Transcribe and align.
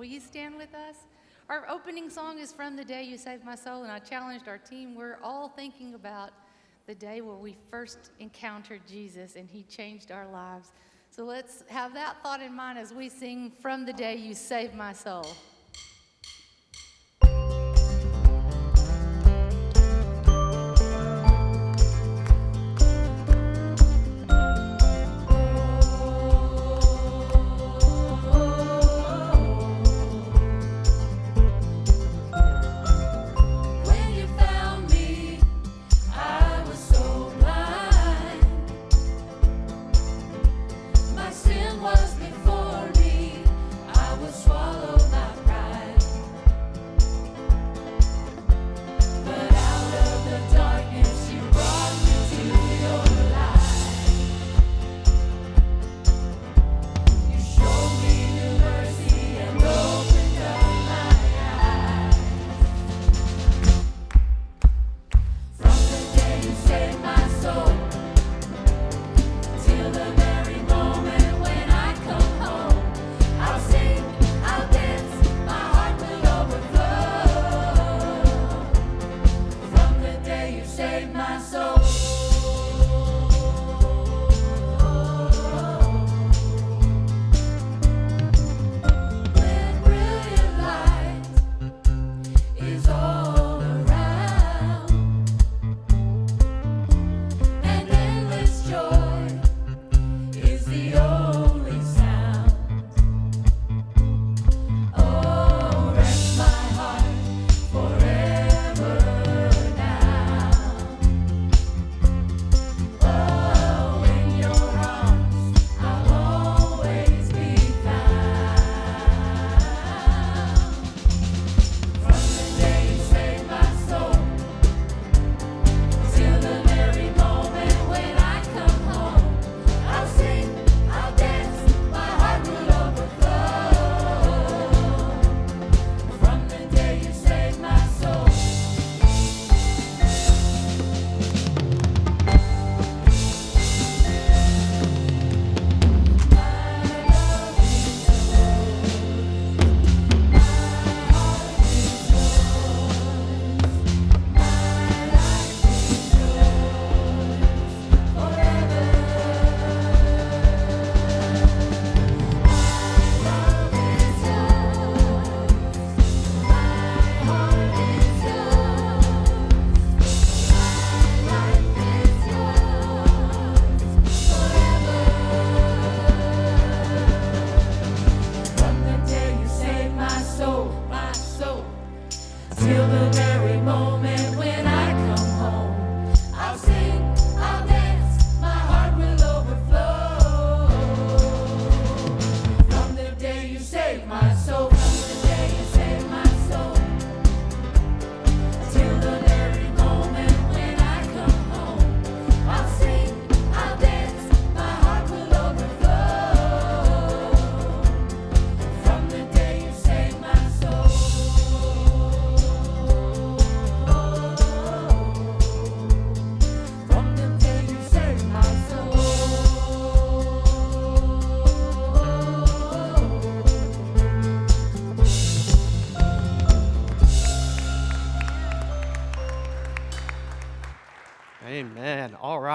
Will 0.00 0.06
you 0.06 0.20
stand 0.20 0.56
with 0.56 0.74
us? 0.74 0.96
Our 1.50 1.68
opening 1.68 2.08
song 2.08 2.38
is 2.38 2.52
From 2.52 2.74
the 2.74 2.82
Day 2.82 3.02
You 3.02 3.18
Saved 3.18 3.44
My 3.44 3.54
Soul, 3.54 3.82
and 3.82 3.92
I 3.92 3.98
challenged 3.98 4.48
our 4.48 4.56
team. 4.56 4.94
We're 4.94 5.18
all 5.22 5.50
thinking 5.50 5.92
about 5.92 6.30
the 6.86 6.94
day 6.94 7.20
where 7.20 7.36
we 7.36 7.54
first 7.70 8.10
encountered 8.18 8.80
Jesus 8.88 9.36
and 9.36 9.46
he 9.46 9.62
changed 9.64 10.10
our 10.10 10.26
lives. 10.26 10.72
So 11.10 11.24
let's 11.24 11.64
have 11.68 11.92
that 11.92 12.16
thought 12.22 12.40
in 12.40 12.54
mind 12.54 12.78
as 12.78 12.94
we 12.94 13.10
sing 13.10 13.52
From 13.60 13.84
the 13.84 13.92
Day 13.92 14.16
You 14.16 14.32
Saved 14.32 14.74
My 14.74 14.94
Soul. 14.94 15.26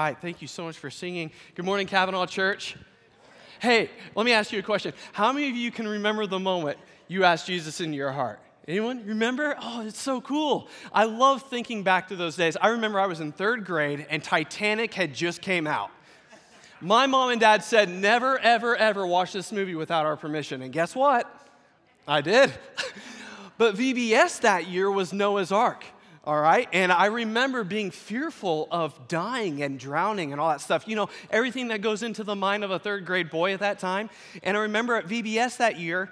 Right. 0.06 0.16
Thank 0.16 0.40
you 0.40 0.46
so 0.46 0.62
much 0.62 0.78
for 0.78 0.88
singing. 0.88 1.32
Good 1.56 1.64
morning, 1.64 1.88
Cavanaugh 1.88 2.26
Church. 2.26 2.76
Hey, 3.58 3.90
let 4.14 4.24
me 4.24 4.30
ask 4.30 4.52
you 4.52 4.60
a 4.60 4.62
question. 4.62 4.92
How 5.10 5.32
many 5.32 5.50
of 5.50 5.56
you 5.56 5.72
can 5.72 5.88
remember 5.88 6.28
the 6.28 6.38
moment 6.38 6.78
you 7.08 7.24
asked 7.24 7.48
Jesus 7.48 7.80
into 7.80 7.96
your 7.96 8.12
heart? 8.12 8.38
Anyone 8.68 9.04
remember? 9.04 9.56
Oh, 9.60 9.84
it's 9.84 10.00
so 10.00 10.20
cool. 10.20 10.68
I 10.92 11.06
love 11.06 11.42
thinking 11.50 11.82
back 11.82 12.06
to 12.10 12.14
those 12.14 12.36
days. 12.36 12.56
I 12.56 12.68
remember 12.68 13.00
I 13.00 13.06
was 13.06 13.18
in 13.18 13.32
third 13.32 13.64
grade 13.64 14.06
and 14.08 14.22
Titanic 14.22 14.94
had 14.94 15.12
just 15.12 15.42
came 15.42 15.66
out. 15.66 15.90
My 16.80 17.08
mom 17.08 17.30
and 17.30 17.40
dad 17.40 17.64
said, 17.64 17.88
never, 17.88 18.38
ever, 18.38 18.76
ever 18.76 19.04
watch 19.04 19.32
this 19.32 19.50
movie 19.50 19.74
without 19.74 20.06
our 20.06 20.16
permission. 20.16 20.62
And 20.62 20.72
guess 20.72 20.94
what? 20.94 21.28
I 22.06 22.20
did. 22.20 22.52
but 23.58 23.74
VBS 23.74 24.42
that 24.42 24.68
year 24.68 24.88
was 24.88 25.12
Noah's 25.12 25.50
Ark 25.50 25.84
all 26.26 26.40
right? 26.40 26.68
And 26.72 26.90
I 26.90 27.06
remember 27.06 27.62
being 27.62 27.92
fearful 27.92 28.66
of 28.70 29.06
dying 29.06 29.62
and 29.62 29.78
drowning 29.78 30.32
and 30.32 30.40
all 30.40 30.48
that 30.48 30.60
stuff. 30.60 30.88
You 30.88 30.96
know, 30.96 31.08
everything 31.30 31.68
that 31.68 31.82
goes 31.82 32.02
into 32.02 32.24
the 32.24 32.34
mind 32.34 32.64
of 32.64 32.70
a 32.72 32.78
third 32.78 33.06
grade 33.06 33.30
boy 33.30 33.54
at 33.54 33.60
that 33.60 33.78
time. 33.78 34.10
And 34.42 34.56
I 34.56 34.62
remember 34.62 34.96
at 34.96 35.06
VBS 35.06 35.58
that 35.58 35.78
year, 35.78 36.10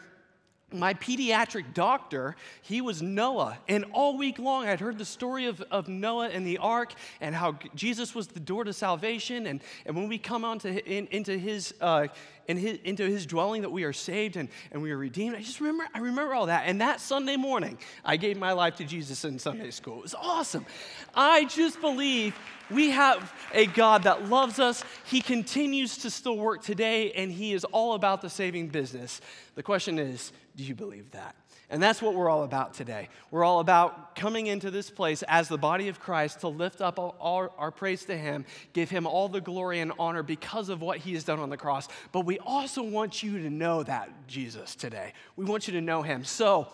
my 0.74 0.94
pediatric 0.94 1.72
doctor, 1.72 2.36
he 2.62 2.80
was 2.80 3.00
Noah. 3.00 3.58
And 3.68 3.84
all 3.92 4.18
week 4.18 4.38
long, 4.38 4.66
I'd 4.66 4.80
heard 4.80 4.98
the 4.98 5.04
story 5.04 5.46
of, 5.46 5.60
of 5.70 5.88
Noah 5.88 6.28
and 6.28 6.46
the 6.46 6.58
ark 6.58 6.94
and 7.20 7.34
how 7.34 7.58
Jesus 7.74 8.14
was 8.14 8.26
the 8.26 8.40
door 8.40 8.64
to 8.64 8.72
salvation. 8.72 9.46
And, 9.46 9.62
and 9.86 9.96
when 9.96 10.08
we 10.08 10.18
come 10.18 10.44
onto, 10.44 10.68
in, 10.68 11.06
into 11.08 11.38
his, 11.38 11.74
uh, 11.80 12.08
in 12.48 12.56
his, 12.56 12.78
into 12.84 13.04
his 13.04 13.26
dwelling 13.26 13.62
that 13.62 13.70
we 13.70 13.84
are 13.84 13.92
saved 13.92 14.36
and, 14.36 14.48
and 14.72 14.82
we 14.82 14.90
are 14.90 14.96
redeemed. 14.96 15.36
I 15.36 15.40
just 15.40 15.60
remember, 15.60 15.86
I 15.94 15.98
remember 15.98 16.34
all 16.34 16.46
that. 16.46 16.64
And 16.66 16.80
that 16.80 17.00
Sunday 17.00 17.36
morning, 17.36 17.78
I 18.04 18.16
gave 18.16 18.36
my 18.36 18.52
life 18.52 18.76
to 18.76 18.84
Jesus 18.84 19.24
in 19.24 19.38
Sunday 19.38 19.70
school. 19.70 19.98
It 19.98 20.02
was 20.02 20.14
awesome. 20.14 20.66
I 21.14 21.44
just 21.44 21.80
believe 21.80 22.36
we 22.70 22.90
have 22.90 23.32
a 23.52 23.66
God 23.66 24.04
that 24.04 24.28
loves 24.28 24.58
us. 24.58 24.84
He 25.04 25.20
continues 25.20 25.98
to 25.98 26.10
still 26.10 26.36
work 26.36 26.62
today, 26.62 27.12
and 27.12 27.30
He 27.30 27.52
is 27.52 27.64
all 27.64 27.94
about 27.94 28.22
the 28.22 28.30
saving 28.30 28.68
business. 28.68 29.20
The 29.54 29.62
question 29.62 29.98
is 29.98 30.32
do 30.56 30.64
you 30.64 30.74
believe 30.74 31.10
that? 31.12 31.34
And 31.70 31.82
that's 31.82 32.00
what 32.00 32.14
we're 32.14 32.28
all 32.28 32.44
about 32.44 32.74
today. 32.74 33.08
We're 33.30 33.44
all 33.44 33.60
about 33.60 34.14
coming 34.14 34.46
into 34.46 34.70
this 34.70 34.90
place 34.90 35.24
as 35.26 35.48
the 35.48 35.58
body 35.58 35.88
of 35.88 35.98
Christ 35.98 36.40
to 36.40 36.48
lift 36.48 36.80
up 36.80 36.98
all 36.98 37.52
our, 37.58 37.70
praise 37.70 38.04
to 38.04 38.16
Him, 38.16 38.44
give 38.72 38.90
Him 38.90 39.06
all 39.06 39.28
the 39.28 39.40
glory 39.40 39.80
and 39.80 39.92
honor 39.98 40.22
because 40.22 40.68
of 40.68 40.80
what 40.80 40.98
He 40.98 41.14
has 41.14 41.24
done 41.24 41.40
on 41.40 41.50
the 41.50 41.56
cross. 41.56 41.88
But 42.12 42.26
we 42.26 42.38
also 42.38 42.82
want 42.82 43.22
you 43.22 43.38
to 43.40 43.50
know 43.50 43.82
that 43.82 44.10
Jesus 44.28 44.76
today. 44.76 45.12
We 45.36 45.44
want 45.44 45.66
you 45.66 45.72
to 45.74 45.80
know 45.80 46.02
Him. 46.02 46.24
So 46.24 46.68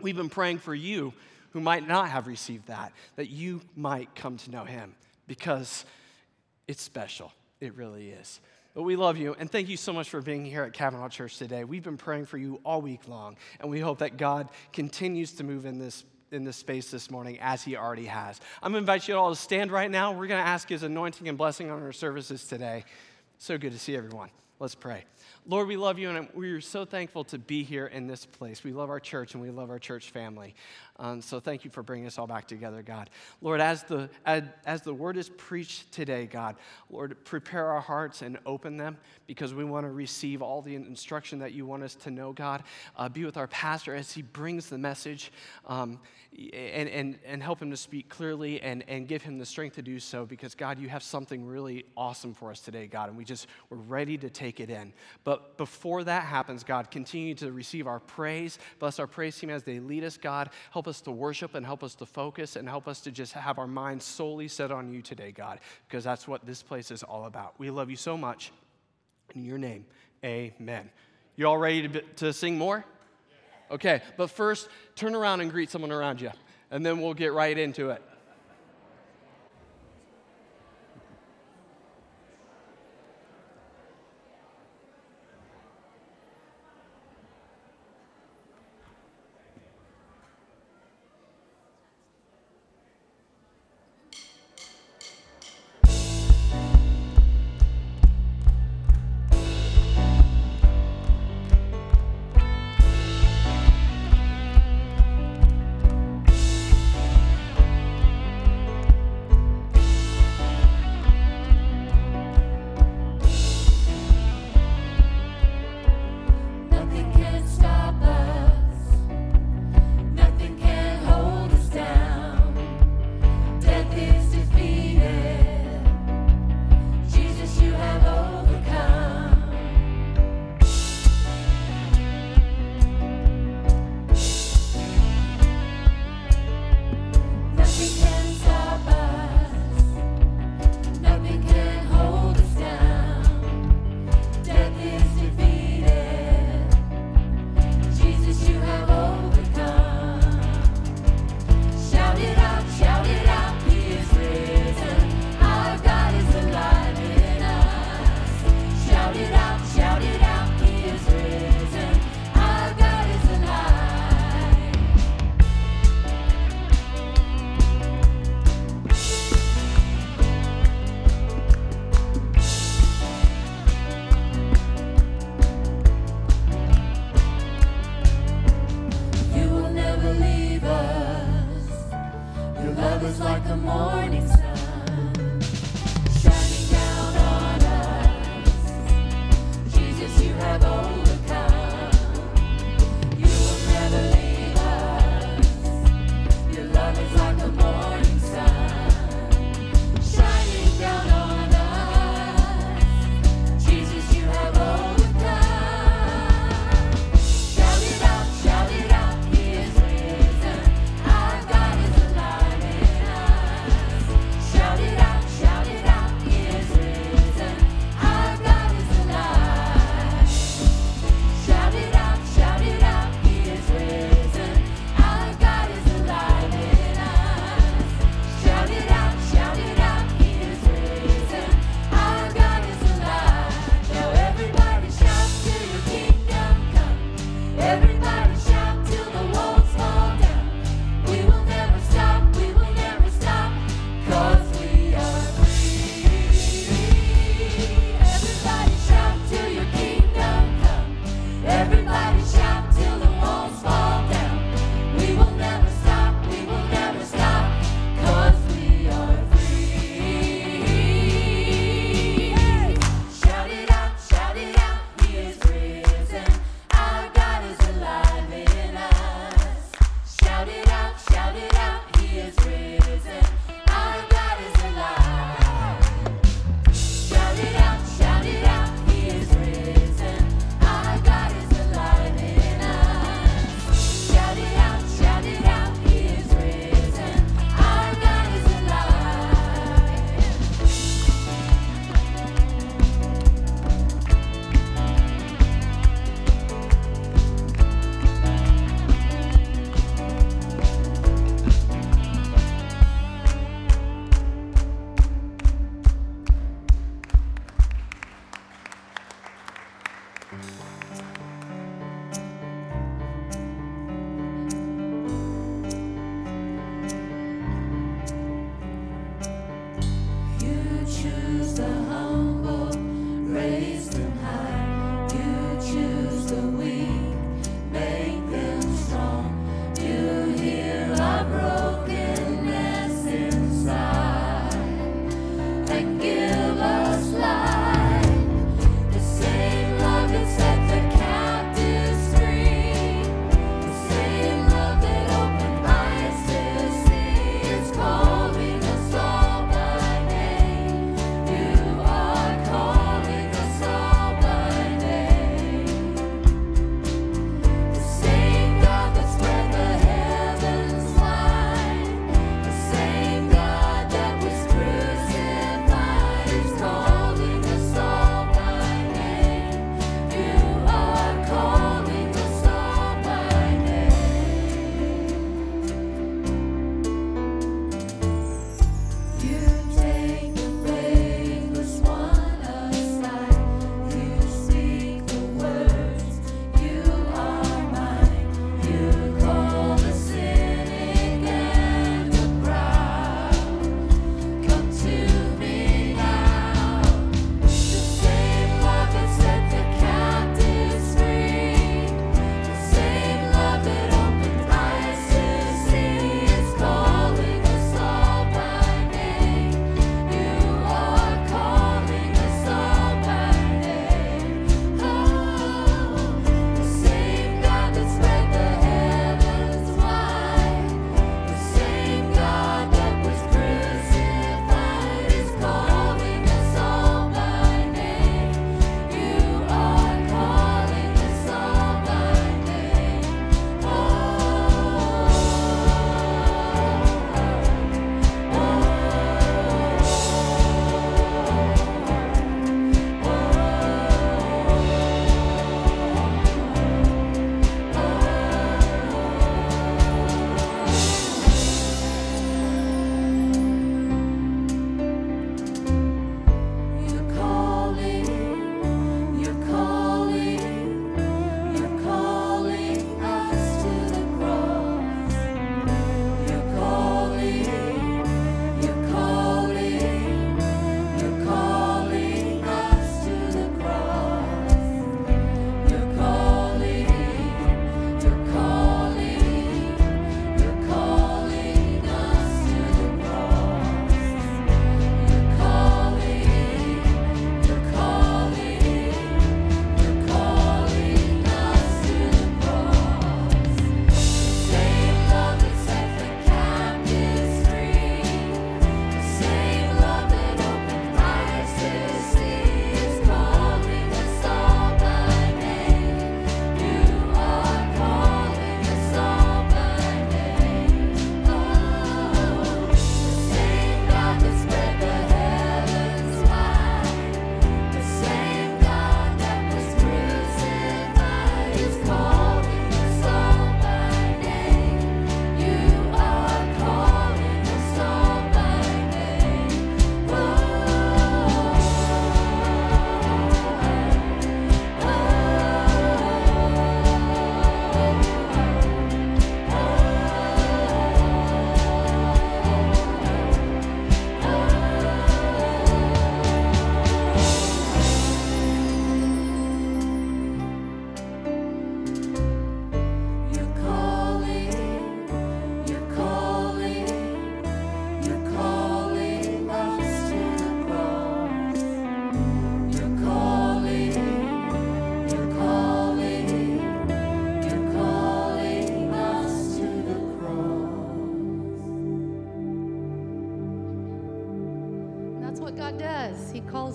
we've 0.00 0.16
been 0.16 0.28
praying 0.28 0.58
for 0.58 0.74
you 0.74 1.12
who 1.50 1.60
might 1.60 1.88
not 1.88 2.10
have 2.10 2.26
received 2.26 2.68
that, 2.68 2.92
that 3.16 3.30
you 3.30 3.60
might 3.74 4.14
come 4.14 4.36
to 4.36 4.50
know 4.50 4.64
Him 4.64 4.94
because 5.26 5.84
it's 6.68 6.82
special. 6.82 7.32
It 7.60 7.74
really 7.74 8.10
is. 8.10 8.40
But 8.74 8.84
we 8.84 8.94
love 8.94 9.16
you, 9.16 9.34
and 9.38 9.50
thank 9.50 9.68
you 9.68 9.76
so 9.76 9.92
much 9.92 10.08
for 10.08 10.20
being 10.20 10.44
here 10.44 10.62
at 10.62 10.72
Cavanaugh 10.72 11.08
Church 11.08 11.38
today. 11.38 11.64
We've 11.64 11.82
been 11.82 11.96
praying 11.96 12.26
for 12.26 12.38
you 12.38 12.60
all 12.64 12.80
week 12.80 13.08
long, 13.08 13.36
and 13.58 13.68
we 13.68 13.80
hope 13.80 13.98
that 13.98 14.16
God 14.16 14.48
continues 14.72 15.32
to 15.32 15.44
move 15.44 15.66
in 15.66 15.78
this 15.78 16.04
in 16.32 16.44
this 16.44 16.56
space 16.56 16.92
this 16.92 17.10
morning 17.10 17.38
as 17.40 17.64
he 17.64 17.76
already 17.76 18.06
has. 18.06 18.40
I'm 18.62 18.72
going 18.72 18.84
to 18.84 18.92
invite 18.92 19.08
you 19.08 19.16
all 19.16 19.30
to 19.30 19.36
stand 19.36 19.72
right 19.72 19.90
now. 19.90 20.12
We're 20.12 20.28
going 20.28 20.40
to 20.40 20.48
ask 20.48 20.68
his 20.68 20.84
anointing 20.84 21.28
and 21.28 21.36
blessing 21.36 21.70
on 21.70 21.82
our 21.82 21.92
services 21.92 22.44
today. 22.44 22.84
So 23.38 23.58
good 23.58 23.72
to 23.72 23.78
see 23.80 23.96
everyone. 23.96 24.30
Let's 24.60 24.74
pray. 24.74 25.06
Lord, 25.46 25.68
we 25.68 25.76
love 25.76 25.98
you, 25.98 26.10
and 26.10 26.28
we're 26.34 26.60
so 26.60 26.84
thankful 26.84 27.24
to 27.24 27.38
be 27.38 27.62
here 27.64 27.86
in 27.86 28.06
this 28.06 28.26
place. 28.26 28.62
We 28.62 28.72
love 28.72 28.90
our 28.90 29.00
church, 29.00 29.32
and 29.32 29.42
we 29.42 29.50
love 29.50 29.70
our 29.70 29.78
church 29.78 30.10
family. 30.10 30.54
Um, 31.00 31.22
so 31.22 31.40
thank 31.40 31.64
you 31.64 31.70
for 31.70 31.82
bringing 31.82 32.06
us 32.06 32.18
all 32.18 32.26
back 32.26 32.46
together, 32.46 32.82
God. 32.82 33.08
Lord, 33.40 33.62
as 33.62 33.82
the, 33.84 34.10
as, 34.26 34.42
as 34.66 34.82
the 34.82 34.92
word 34.92 35.16
is 35.16 35.30
preached 35.30 35.90
today, 35.92 36.26
God, 36.26 36.56
Lord, 36.90 37.16
prepare 37.24 37.68
our 37.68 37.80
hearts 37.80 38.20
and 38.20 38.38
open 38.44 38.76
them 38.76 38.98
because 39.26 39.54
we 39.54 39.64
want 39.64 39.86
to 39.86 39.90
receive 39.90 40.42
all 40.42 40.60
the 40.60 40.74
instruction 40.74 41.38
that 41.38 41.52
you 41.52 41.64
want 41.64 41.82
us 41.84 41.94
to 41.94 42.10
know, 42.10 42.34
God. 42.34 42.64
Uh, 42.98 43.08
be 43.08 43.24
with 43.24 43.38
our 43.38 43.46
pastor 43.46 43.94
as 43.94 44.12
he 44.12 44.20
brings 44.20 44.68
the 44.68 44.76
message 44.76 45.32
um, 45.66 45.98
and, 46.52 46.88
and, 46.88 47.18
and 47.24 47.42
help 47.42 47.62
him 47.62 47.70
to 47.70 47.76
speak 47.78 48.10
clearly 48.10 48.60
and, 48.60 48.84
and 48.86 49.08
give 49.08 49.22
him 49.22 49.38
the 49.38 49.46
strength 49.46 49.76
to 49.76 49.82
do 49.82 49.98
so 49.98 50.26
because, 50.26 50.54
God, 50.54 50.78
you 50.78 50.90
have 50.90 51.02
something 51.02 51.46
really 51.46 51.86
awesome 51.96 52.34
for 52.34 52.50
us 52.50 52.60
today, 52.60 52.86
God, 52.86 53.08
and 53.08 53.16
we 53.16 53.24
just, 53.24 53.46
we're 53.70 53.78
ready 53.78 54.18
to 54.18 54.28
take 54.28 54.60
it 54.60 54.68
in. 54.68 54.92
But 55.24 55.56
before 55.56 56.04
that 56.04 56.24
happens, 56.24 56.62
God, 56.62 56.90
continue 56.90 57.34
to 57.36 57.52
receive 57.52 57.86
our 57.86 58.00
praise. 58.00 58.58
Bless 58.78 58.98
our 58.98 59.06
praise 59.06 59.38
team 59.38 59.48
as 59.48 59.62
they 59.62 59.80
lead 59.80 60.04
us, 60.04 60.18
God. 60.18 60.50
Help 60.72 60.86
us 60.86 60.89
to 61.02 61.10
worship 61.10 61.54
and 61.54 61.66
help 61.66 61.84
us 61.84 61.94
to 61.96 62.06
focus 62.06 62.56
and 62.56 62.68
help 62.68 62.88
us 62.88 63.00
to 63.02 63.10
just 63.10 63.34
have 63.34 63.58
our 63.58 63.66
minds 63.66 64.04
solely 64.04 64.48
set 64.48 64.72
on 64.72 64.92
you 64.92 65.02
today, 65.02 65.30
God, 65.30 65.60
because 65.86 66.04
that's 66.04 66.26
what 66.26 66.46
this 66.46 66.62
place 66.62 66.90
is 66.90 67.02
all 67.02 67.26
about. 67.26 67.54
We 67.58 67.70
love 67.70 67.90
you 67.90 67.96
so 67.96 68.16
much. 68.16 68.50
In 69.34 69.44
your 69.44 69.58
name, 69.58 69.84
amen. 70.24 70.90
You 71.36 71.46
all 71.46 71.58
ready 71.58 71.86
to, 71.86 72.00
to 72.00 72.32
sing 72.32 72.58
more? 72.58 72.84
Okay, 73.70 74.02
but 74.16 74.30
first, 74.30 74.68
turn 74.96 75.14
around 75.14 75.42
and 75.42 75.50
greet 75.50 75.70
someone 75.70 75.92
around 75.92 76.20
you, 76.20 76.30
and 76.72 76.84
then 76.84 77.00
we'll 77.00 77.14
get 77.14 77.32
right 77.32 77.56
into 77.56 77.90
it. 77.90 78.02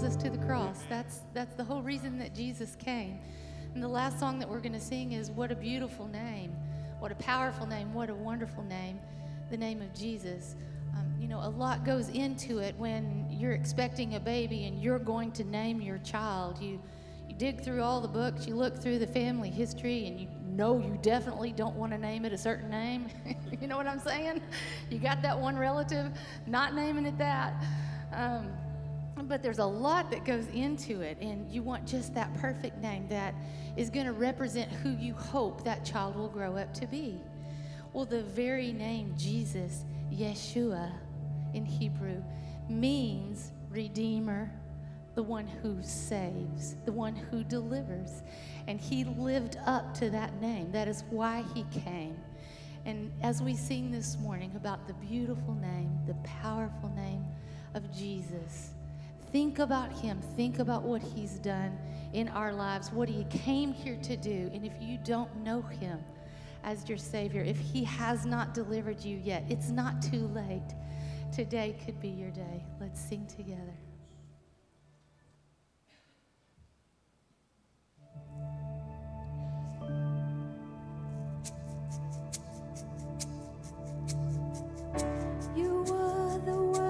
Us 0.05 0.15
to 0.15 0.29
the 0.29 0.37
cross. 0.45 0.83
That's, 0.87 1.21
that's 1.33 1.55
the 1.55 1.63
whole 1.63 1.81
reason 1.81 2.19
that 2.19 2.35
Jesus 2.35 2.75
came. 2.75 3.17
And 3.73 3.81
the 3.81 3.87
last 3.87 4.19
song 4.19 4.37
that 4.37 4.47
we're 4.47 4.59
going 4.59 4.73
to 4.73 4.79
sing 4.79 5.13
is 5.13 5.31
What 5.31 5.51
a 5.51 5.55
Beautiful 5.55 6.07
Name. 6.07 6.55
What 6.99 7.11
a 7.11 7.15
powerful 7.15 7.65
name. 7.65 7.91
What 7.91 8.11
a 8.11 8.13
wonderful 8.13 8.63
name. 8.63 8.99
The 9.49 9.57
name 9.57 9.81
of 9.81 9.91
Jesus. 9.95 10.55
Um, 10.95 11.11
you 11.19 11.27
know, 11.27 11.39
a 11.39 11.49
lot 11.49 11.83
goes 11.83 12.09
into 12.09 12.59
it 12.59 12.75
when 12.77 13.25
you're 13.31 13.53
expecting 13.53 14.13
a 14.13 14.19
baby 14.19 14.65
and 14.65 14.79
you're 14.79 14.99
going 14.99 15.31
to 15.31 15.43
name 15.43 15.81
your 15.81 15.97
child. 15.99 16.61
You, 16.61 16.79
you 17.27 17.33
dig 17.35 17.61
through 17.61 17.81
all 17.81 17.99
the 17.99 18.07
books, 18.07 18.45
you 18.45 18.53
look 18.53 18.77
through 18.77 18.99
the 18.99 19.07
family 19.07 19.49
history, 19.49 20.05
and 20.05 20.19
you 20.19 20.27
know 20.45 20.77
you 20.77 20.99
definitely 21.01 21.51
don't 21.51 21.75
want 21.75 21.93
to 21.93 21.97
name 21.97 22.25
it 22.25 22.31
a 22.31 22.37
certain 22.37 22.69
name. 22.69 23.07
you 23.59 23.67
know 23.67 23.75
what 23.75 23.87
I'm 23.87 23.99
saying? 23.99 24.39
You 24.91 24.99
got 24.99 25.23
that 25.23 25.39
one 25.39 25.57
relative 25.57 26.11
not 26.45 26.75
naming 26.75 27.07
it 27.07 27.17
that. 27.17 27.55
Um, 28.13 28.51
but 29.27 29.41
there's 29.43 29.59
a 29.59 29.65
lot 29.65 30.09
that 30.11 30.25
goes 30.25 30.47
into 30.47 31.01
it, 31.01 31.17
and 31.21 31.51
you 31.51 31.61
want 31.63 31.85
just 31.85 32.13
that 32.15 32.33
perfect 32.35 32.77
name 32.81 33.07
that 33.09 33.33
is 33.77 33.89
going 33.89 34.05
to 34.05 34.13
represent 34.13 34.71
who 34.71 34.91
you 34.91 35.13
hope 35.13 35.63
that 35.63 35.83
child 35.85 36.15
will 36.15 36.29
grow 36.29 36.55
up 36.55 36.73
to 36.75 36.87
be. 36.87 37.19
Well, 37.93 38.05
the 38.05 38.23
very 38.23 38.71
name 38.71 39.13
Jesus, 39.17 39.85
Yeshua 40.13 40.91
in 41.53 41.65
Hebrew, 41.65 42.21
means 42.69 43.51
Redeemer, 43.69 44.51
the 45.15 45.23
one 45.23 45.47
who 45.47 45.77
saves, 45.81 46.75
the 46.85 46.91
one 46.91 47.15
who 47.15 47.43
delivers. 47.43 48.21
And 48.67 48.79
he 48.79 49.05
lived 49.05 49.57
up 49.65 49.93
to 49.95 50.09
that 50.09 50.41
name. 50.41 50.71
That 50.71 50.87
is 50.87 51.03
why 51.09 51.45
he 51.53 51.65
came. 51.71 52.17
And 52.85 53.11
as 53.23 53.41
we 53.41 53.55
sing 53.55 53.91
this 53.91 54.17
morning 54.19 54.51
about 54.55 54.87
the 54.87 54.93
beautiful 54.95 55.55
name, 55.55 55.97
the 56.05 56.13
powerful 56.15 56.89
name 56.89 57.25
of 57.73 57.91
Jesus, 57.95 58.74
Think 59.35 59.59
about 59.59 59.91
Him. 59.91 60.21
Think 60.37 60.59
about 60.59 60.83
what 60.83 61.01
He's 61.01 61.39
done 61.39 61.77
in 62.13 62.29
our 62.29 62.53
lives, 62.53 62.93
what 62.93 63.09
He 63.09 63.25
came 63.25 63.73
here 63.73 63.97
to 64.01 64.15
do. 64.15 64.49
And 64.53 64.65
if 64.65 64.71
you 64.79 64.97
don't 65.03 65.35
know 65.43 65.61
Him 65.61 65.99
as 66.63 66.87
your 66.87 66.97
Savior, 66.97 67.43
if 67.43 67.59
He 67.59 67.83
has 67.83 68.25
not 68.25 68.53
delivered 68.53 69.03
you 69.03 69.17
yet, 69.17 69.43
it's 69.49 69.67
not 69.67 70.01
too 70.01 70.27
late. 70.27 70.73
Today 71.33 71.75
could 71.83 71.99
be 71.99 72.07
your 72.07 72.29
day. 72.29 72.63
Let's 72.79 73.01
sing 73.01 73.27
together. 73.27 73.75
You 85.57 85.83
were 85.89 86.41
the 86.45 86.55
one. 86.55 86.84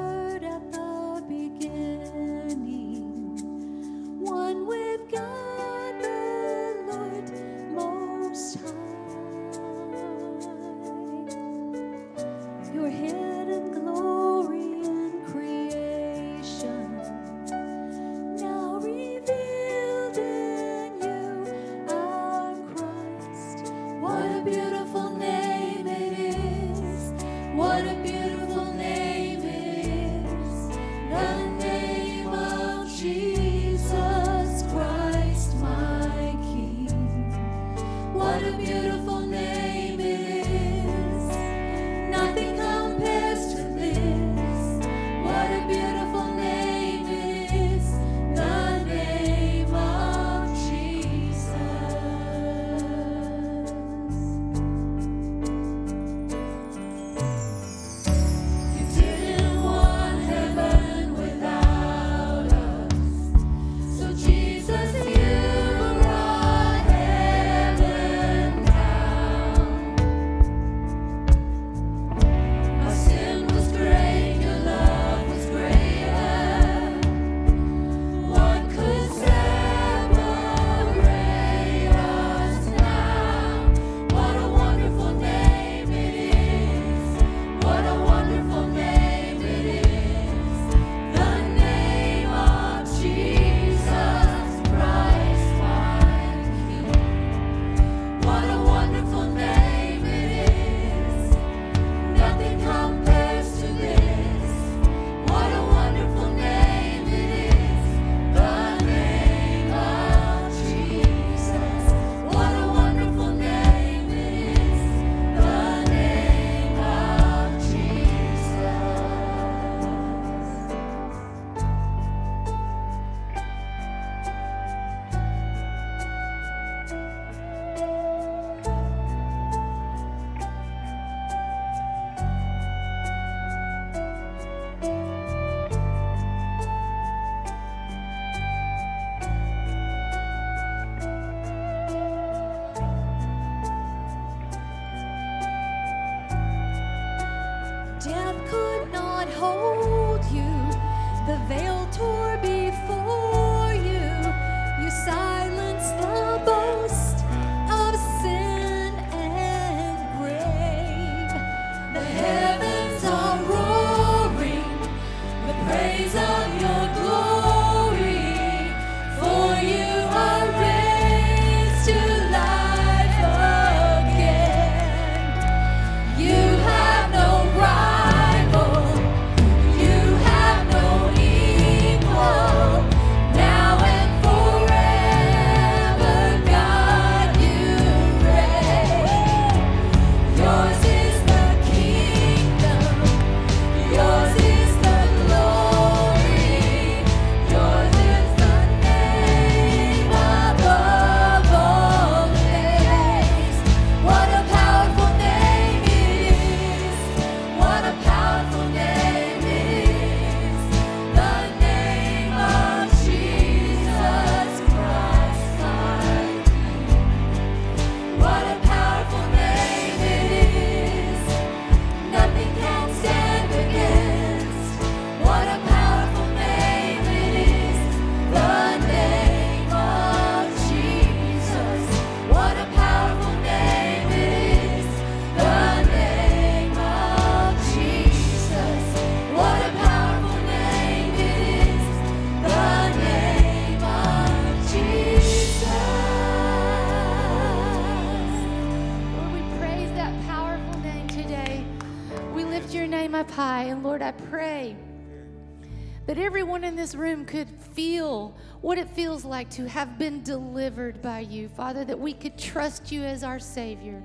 This 256.86 256.93
room 256.93 257.26
could 257.26 257.50
feel 257.50 258.38
what 258.62 258.78
it 258.78 258.88
feels 258.88 259.26
like 259.26 259.50
to 259.50 259.67
have 259.67 259.98
been 259.98 260.21
delivered 260.21 261.02
by 261.02 261.19
you, 261.19 261.50
Father, 261.50 261.84
that 261.84 261.98
we 261.98 262.13
could 262.13 262.38
trust 262.38 262.91
you 262.91 263.02
as 263.02 263.24
our 263.24 263.39
Savior. 263.39 264.04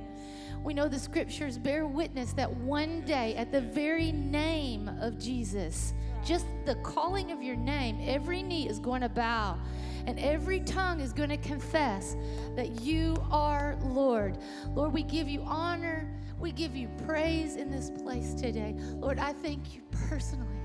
We 0.64 0.72
know 0.72 0.88
the 0.88 0.98
scriptures 0.98 1.58
bear 1.58 1.86
witness 1.86 2.32
that 2.32 2.50
one 2.50 3.02
day, 3.02 3.34
at 3.36 3.52
the 3.52 3.60
very 3.60 4.12
name 4.12 4.88
of 4.98 5.18
Jesus, 5.18 5.92
just 6.24 6.46
the 6.64 6.76
calling 6.76 7.32
of 7.32 7.42
your 7.42 7.54
name, 7.54 7.98
every 8.00 8.42
knee 8.42 8.66
is 8.66 8.78
going 8.78 9.02
to 9.02 9.10
bow 9.10 9.58
and 10.06 10.18
every 10.18 10.60
tongue 10.60 11.00
is 11.00 11.12
going 11.12 11.28
to 11.28 11.36
confess 11.36 12.16
that 12.56 12.80
you 12.80 13.14
are 13.30 13.76
Lord. 13.82 14.38
Lord, 14.70 14.94
we 14.94 15.02
give 15.02 15.28
you 15.28 15.42
honor, 15.42 16.10
we 16.38 16.50
give 16.50 16.74
you 16.74 16.88
praise 17.06 17.56
in 17.56 17.70
this 17.70 17.90
place 17.90 18.32
today. 18.32 18.74
Lord, 18.94 19.18
I 19.18 19.34
thank 19.34 19.74
you 19.74 19.82
personally 20.08 20.59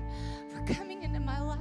coming 0.66 1.02
into 1.02 1.20
my 1.20 1.40
life 1.40 1.60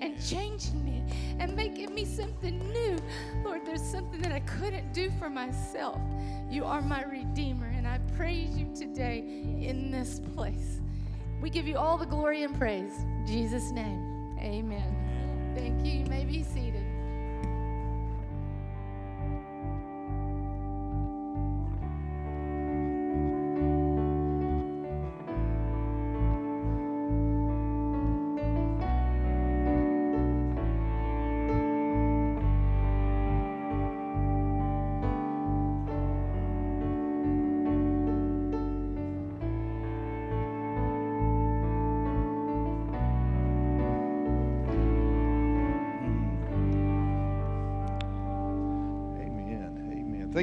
and 0.00 0.22
changing 0.24 0.84
me 0.84 1.02
and 1.38 1.54
making 1.54 1.94
me 1.94 2.04
something 2.04 2.58
new. 2.72 2.98
Lord, 3.44 3.64
there's 3.64 3.82
something 3.82 4.20
that 4.22 4.32
I 4.32 4.40
couldn't 4.40 4.92
do 4.92 5.10
for 5.18 5.30
myself. 5.30 6.00
You 6.50 6.64
are 6.64 6.82
my 6.82 7.04
Redeemer, 7.04 7.66
and 7.66 7.86
I 7.86 7.98
praise 8.16 8.56
you 8.56 8.66
today 8.74 9.18
in 9.18 9.90
this 9.90 10.20
place. 10.34 10.80
We 11.40 11.48
give 11.48 11.66
you 11.66 11.78
all 11.78 11.96
the 11.96 12.06
glory 12.06 12.42
and 12.42 12.56
praise. 12.58 12.92
In 12.98 13.24
Jesus' 13.26 13.70
name, 13.70 14.36
amen. 14.38 15.52
Thank 15.54 15.84
you. 15.84 16.00
You 16.00 16.06
may 16.06 16.24
be 16.24 16.42
seated. 16.42 16.79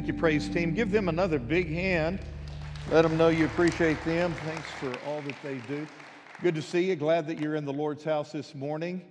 You, 0.08 0.13
praise 0.13 0.48
team. 0.48 0.74
Give 0.74 0.89
them 0.89 1.10
another 1.10 1.38
big 1.38 1.67
hand. 1.67 2.20
Let 2.91 3.02
them 3.02 3.17
know 3.17 3.28
you 3.28 3.43
appreciate 3.43 4.02
them. 4.06 4.34
Thanks 4.46 4.70
for 4.80 4.96
all 5.06 5.20
that 5.24 5.36
they 5.43 5.58
do. 5.67 5.86
Good 6.41 6.56
to 6.56 6.62
see 6.62 6.86
you. 6.86 6.96
Glad 6.96 7.28
that 7.28 7.41
you're 7.41 7.56
in 7.56 7.65
the 7.65 7.74
Lord's 7.74 8.06
house 8.06 8.32
this 8.32 8.56
morning. 8.56 9.02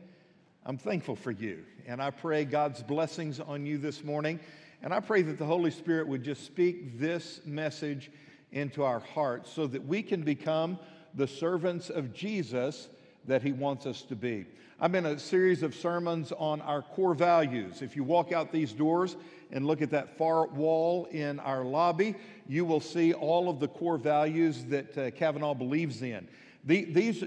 I'm 0.64 0.78
thankful 0.78 1.14
for 1.14 1.32
you. 1.32 1.64
And 1.86 2.00
I 2.00 2.10
pray 2.10 2.46
God's 2.46 2.82
blessings 2.82 3.40
on 3.40 3.66
you 3.66 3.76
this 3.76 4.04
morning. 4.04 4.40
And 4.82 4.94
I 4.94 5.00
pray 5.00 5.20
that 5.20 5.36
the 5.36 5.44
Holy 5.44 5.70
Spirit 5.70 6.08
would 6.08 6.24
just 6.24 6.46
speak 6.46 6.98
this 6.98 7.42
message 7.44 8.10
into 8.52 8.82
our 8.82 9.00
hearts 9.00 9.52
so 9.52 9.66
that 9.66 9.86
we 9.86 10.02
can 10.02 10.22
become 10.22 10.78
the 11.14 11.28
servants 11.28 11.90
of 11.90 12.14
Jesus 12.14 12.88
that 13.26 13.42
He 13.42 13.52
wants 13.52 13.84
us 13.84 14.00
to 14.04 14.16
be. 14.16 14.46
I'm 14.80 14.94
in 14.94 15.04
a 15.04 15.18
series 15.18 15.62
of 15.62 15.74
sermons 15.74 16.32
on 16.38 16.62
our 16.62 16.80
core 16.80 17.14
values. 17.14 17.82
If 17.82 17.96
you 17.96 18.04
walk 18.04 18.32
out 18.32 18.50
these 18.50 18.72
doors 18.72 19.16
and 19.52 19.66
look 19.66 19.82
at 19.82 19.90
that 19.90 20.16
far 20.16 20.46
wall 20.46 21.06
in 21.10 21.38
our 21.40 21.64
lobby, 21.64 22.14
you 22.48 22.64
will 22.64 22.80
see 22.80 23.12
all 23.12 23.48
of 23.48 23.60
the 23.60 23.68
core 23.68 23.98
values 23.98 24.64
that 24.66 24.98
uh, 24.98 25.10
Cavanaugh 25.12 25.54
believes 25.54 26.02
in. 26.02 26.26
The, 26.64 26.84
these, 26.84 27.24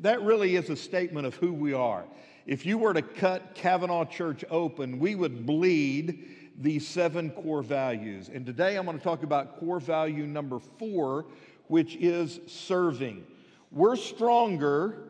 that 0.00 0.22
really 0.22 0.56
is 0.56 0.68
a 0.68 0.76
statement 0.76 1.26
of 1.26 1.34
who 1.36 1.52
we 1.52 1.72
are. 1.72 2.04
If 2.46 2.66
you 2.66 2.78
were 2.78 2.94
to 2.94 3.02
cut 3.02 3.54
Cavanaugh 3.54 4.04
Church 4.04 4.44
open, 4.50 4.98
we 4.98 5.14
would 5.14 5.46
bleed 5.46 6.28
these 6.58 6.86
seven 6.86 7.30
core 7.30 7.62
values. 7.62 8.30
And 8.32 8.46
today 8.46 8.76
I'm 8.76 8.84
going 8.84 8.98
to 8.98 9.04
talk 9.04 9.22
about 9.22 9.58
core 9.58 9.80
value 9.80 10.26
number 10.26 10.58
four, 10.58 11.26
which 11.68 11.96
is 11.96 12.38
serving. 12.46 13.26
We're 13.72 13.96
stronger 13.96 15.04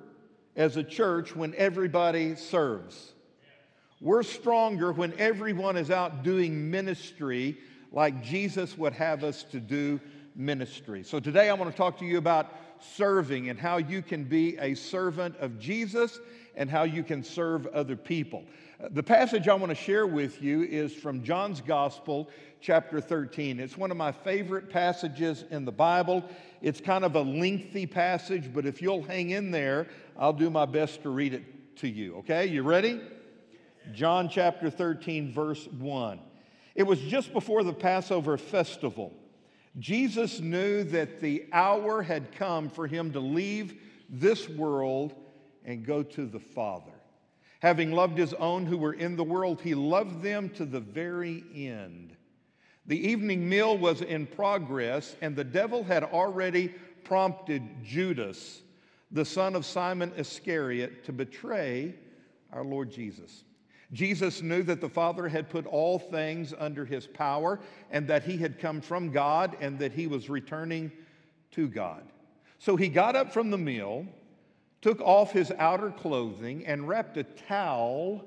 as 0.57 0.77
a 0.77 0.83
church 0.83 1.37
when 1.37 1.55
everybody 1.57 2.37
serves. 2.37 3.13
We're 4.01 4.25
stronger 4.25 4.93
when 4.93 5.15
everyone 5.19 5.79
is 5.79 5.91
out 5.91 6.23
doing 6.23 6.71
ministry 6.71 7.57
like 7.93 8.23
Jesus 8.23 8.77
would 8.77 8.93
have 8.93 9.25
us 9.25 9.43
to 9.45 9.59
do 9.59 9.99
ministry. 10.35 11.03
So 11.03 11.19
today 11.19 11.49
I 11.49 11.55
want 11.55 11.71
to 11.71 11.77
talk 11.77 11.99
to 12.01 12.05
you 12.05 12.19
about 12.19 12.53
serving 12.79 13.49
and 13.49 13.59
how 13.59 13.79
you 13.79 14.03
can 14.03 14.25
be 14.25 14.59
a 14.59 14.75
servant 14.75 15.35
of 15.39 15.59
Jesus 15.59 16.21
and 16.57 16.69
how 16.69 16.83
you 16.83 17.03
can 17.03 17.25
serve 17.25 17.67
other 17.69 17.97
people. 17.97 18.45
The 18.91 19.03
passage 19.03 19.49
I 19.49 19.55
want 19.55 19.71
to 19.71 19.75
share 19.75 20.07
with 20.07 20.43
you 20.43 20.65
is 20.65 20.93
from 20.93 21.23
John's 21.23 21.63
Gospel, 21.63 22.29
chapter 22.61 23.01
13. 23.01 23.59
It's 23.59 23.79
one 23.79 23.91
of 23.91 23.97
my 23.97 24.13
favorite 24.13 24.69
passages 24.69 25.47
in 25.51 25.65
the 25.65 25.73
Bible. 25.73 26.23
It's 26.61 26.83
kind 26.83 27.03
of 27.03 27.17
a 27.17 27.23
lengthy 27.23 27.87
passage, 27.87 28.53
but 28.53 28.67
if 28.67 28.83
you'll 28.83 29.05
hang 29.05 29.31
in 29.31 29.51
there, 29.51 29.87
I'll 30.19 30.35
do 30.35 30.51
my 30.51 30.67
best 30.67 31.03
to 31.05 31.09
read 31.09 31.33
it 31.33 31.77
to 31.77 31.89
you. 31.89 32.17
Okay, 32.17 32.45
you 32.45 32.63
ready? 32.63 33.01
John 33.93 34.29
chapter 34.29 34.71
13, 34.71 35.33
verse 35.33 35.67
1. 35.79 36.21
It 36.75 36.83
was 36.83 37.01
just 37.01 37.33
before 37.33 37.65
the 37.65 37.73
Passover 37.73 38.37
festival. 38.37 39.13
Jesus 39.79 40.41
knew 40.41 40.85
that 40.85 41.21
the 41.21 41.47
hour 41.53 42.03
had 42.03 42.33
come 42.33 42.69
for 42.69 42.87
him 42.87 43.13
to 43.13 43.21
leave 43.21 43.81
this 44.09 44.49
world 44.49 45.15
and 45.65 45.85
go 45.85 46.03
to 46.03 46.27
the 46.27 46.41
Father. 46.41 46.93
Having 47.61 47.93
loved 47.93 48.19
his 48.19 48.35
own 48.35 48.67
who 48.67 48.79
were 48.79 48.93
in 48.93 49.17
the 49.17 49.25
world, 49.25 49.61
he 49.61 49.75
loved 49.75 50.23
them 50.23 50.51
to 50.51 50.65
the 50.65 50.81
very 50.81 51.43
end. 51.55 52.17
The 52.87 53.09
evening 53.09 53.49
meal 53.49 53.77
was 53.77 54.03
in 54.03 54.27
progress, 54.27 55.17
and 55.21 55.35
the 55.35 55.45
devil 55.45 55.83
had 55.83 56.05
already 56.05 56.69
prompted 57.03 57.63
Judas, 57.83 58.63
the 59.11 59.25
son 59.25 59.57
of 59.57 59.67
Simon 59.67 60.13
Iscariot, 60.17 61.05
to 61.05 61.13
betray 61.13 61.95
our 62.53 62.65
Lord 62.65 62.91
Jesus. 62.91 63.45
Jesus 63.93 64.43
knew 64.43 64.63
that 64.65 64.81
the 64.81 64.89
Father 64.89 65.29
had 65.29 65.49
put 65.49 65.67
all 65.67 65.99
things 65.99 66.53
under 66.59 66.85
his 66.85 67.07
power 67.07 67.61
and 67.91 68.09
that 68.09 68.25
he 68.25 68.37
had 68.37 68.59
come 68.59 68.81
from 68.81 69.11
God 69.11 69.57
and 69.61 69.79
that 69.79 69.93
he 69.93 70.07
was 70.07 70.29
returning 70.29 70.91
to 71.53 71.69
God. 71.69 72.03
So 72.59 72.77
he 72.77 72.89
got 72.89 73.15
up 73.15 73.33
from 73.33 73.51
the 73.51 73.59
meal, 73.59 74.07
took 74.83 75.01
off 75.01 75.31
his 75.31 75.53
outer 75.59 75.91
clothing, 75.91 76.67
and 76.67 76.89
wrapped 76.89 77.17
a 77.17 77.23
towel 77.23 78.25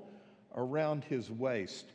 around 0.55 1.03
his 1.03 1.29
waist. 1.29 1.85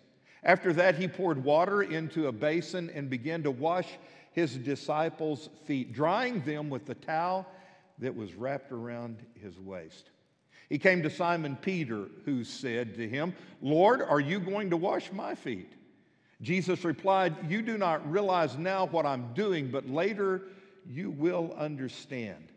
After 0.43 0.73
that, 0.75 0.97
he 0.97 1.09
poured 1.09 1.43
water 1.43 1.83
into 1.83 2.27
a 2.27 2.33
basin 2.33 2.91
and 2.95 3.09
began 3.09 3.43
to 3.45 3.51
wash 3.51 3.89
his 4.33 4.57
disciples' 4.57 5.49
feet, 5.65 5.93
drying 5.93 6.43
them 6.45 6.69
with 6.69 6.85
the 6.85 6.95
towel 6.95 7.47
that 7.99 8.15
was 8.15 8.35
wrapped 8.35 8.73
around 8.73 9.19
his 9.41 9.59
waist. 9.59 10.11
He 10.69 10.79
came 10.79 11.03
to 11.03 11.11
Simon 11.11 11.57
Peter, 11.61 12.07
who 12.25 12.45
said 12.45 12.95
to 12.95 13.09
him, 13.09 13.35
Lord, 13.61 14.03
are 14.03 14.21
you 14.21 14.41
going 14.41 14.71
to 14.71 14.77
wash 14.77 15.13
my 15.13 15.35
feet? 15.35 15.73
Jesus 16.43 16.85
replied, 16.85 17.51
You 17.51 17.63
do 17.63 17.79
not 17.79 18.11
realize 18.11 18.57
now 18.57 18.87
what 18.87 19.07
I'm 19.07 19.33
doing, 19.35 19.71
but 19.71 19.89
later 19.89 20.43
you 20.89 21.11
will 21.11 21.55
understand. 21.57 22.49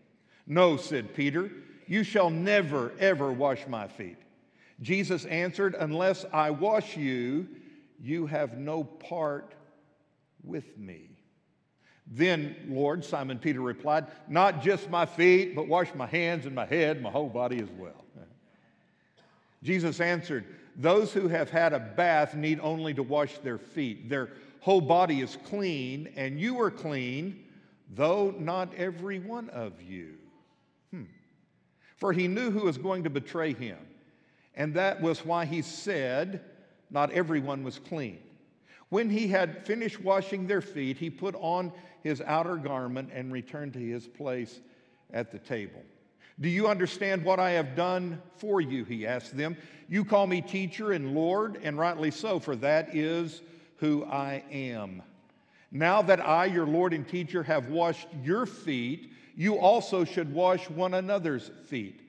No, 0.45 0.77
said 0.77 1.13
Peter, 1.13 1.51
you 1.87 2.03
shall 2.03 2.29
never, 2.29 2.91
ever 2.99 3.31
wash 3.31 3.67
my 3.67 3.87
feet. 3.87 4.17
Jesus 4.81 5.25
answered, 5.25 5.75
Unless 5.77 6.25
I 6.31 6.51
wash 6.51 6.95
you, 6.97 7.47
you 7.99 8.27
have 8.27 8.57
no 8.57 8.83
part 8.83 9.53
with 10.43 10.77
me. 10.77 11.16
Then, 12.09 12.55
Lord, 12.69 13.03
Simon 13.03 13.37
Peter 13.37 13.61
replied, 13.61 14.07
Not 14.27 14.61
just 14.61 14.89
my 14.89 15.05
feet, 15.05 15.55
but 15.55 15.67
wash 15.67 15.93
my 15.93 16.05
hands 16.05 16.45
and 16.45 16.55
my 16.55 16.65
head, 16.65 17.01
my 17.01 17.11
whole 17.11 17.29
body 17.29 17.59
as 17.59 17.69
well. 17.77 18.05
Jesus 19.63 19.99
answered, 19.99 20.45
Those 20.75 21.11
who 21.11 21.27
have 21.27 21.49
had 21.49 21.73
a 21.73 21.79
bath 21.79 22.35
need 22.35 22.59
only 22.61 22.93
to 22.93 23.03
wash 23.03 23.37
their 23.39 23.57
feet. 23.57 24.09
Their 24.09 24.29
whole 24.61 24.81
body 24.81 25.21
is 25.21 25.37
clean, 25.45 26.11
and 26.15 26.39
you 26.39 26.59
are 26.61 26.71
clean, 26.71 27.43
though 27.93 28.33
not 28.37 28.73
every 28.75 29.19
one 29.19 29.49
of 29.49 29.81
you. 29.81 30.13
Hmm. 30.91 31.03
For 31.97 32.13
he 32.13 32.27
knew 32.27 32.51
who 32.51 32.65
was 32.65 32.77
going 32.77 33.03
to 33.03 33.09
betray 33.09 33.53
him, 33.53 33.79
and 34.55 34.73
that 34.75 35.01
was 35.01 35.25
why 35.25 35.45
he 35.45 35.61
said, 35.61 36.41
not 36.89 37.11
everyone 37.11 37.63
was 37.63 37.79
clean. 37.79 38.19
When 38.89 39.09
he 39.09 39.27
had 39.27 39.65
finished 39.65 40.01
washing 40.01 40.47
their 40.47 40.61
feet, 40.61 40.97
he 40.97 41.09
put 41.09 41.35
on 41.35 41.73
his 42.07 42.21
outer 42.21 42.55
garment 42.55 43.09
and 43.13 43.31
returned 43.31 43.73
to 43.73 43.79
his 43.79 44.07
place 44.07 44.61
at 45.13 45.31
the 45.31 45.39
table. 45.39 45.81
Do 46.39 46.49
you 46.49 46.67
understand 46.67 47.23
what 47.23 47.39
I 47.39 47.51
have 47.51 47.75
done 47.75 48.21
for 48.37 48.61
you? 48.61 48.83
He 48.85 49.07
asked 49.07 49.35
them. 49.35 49.57
You 49.89 50.05
call 50.05 50.27
me 50.27 50.41
teacher 50.41 50.91
and 50.91 51.15
Lord, 51.15 51.59
and 51.63 51.77
rightly 51.77 52.11
so, 52.11 52.39
for 52.39 52.55
that 52.57 52.95
is 52.95 53.41
who 53.77 54.05
I 54.05 54.43
am. 54.51 55.01
Now 55.71 56.01
that 56.03 56.25
I, 56.25 56.45
your 56.45 56.67
Lord 56.67 56.93
and 56.93 57.07
teacher, 57.07 57.43
have 57.43 57.69
washed 57.69 58.07
your 58.23 58.45
feet, 58.45 59.11
you 59.35 59.57
also 59.57 60.03
should 60.03 60.31
wash 60.33 60.69
one 60.69 60.93
another's 60.93 61.51
feet. 61.65 62.01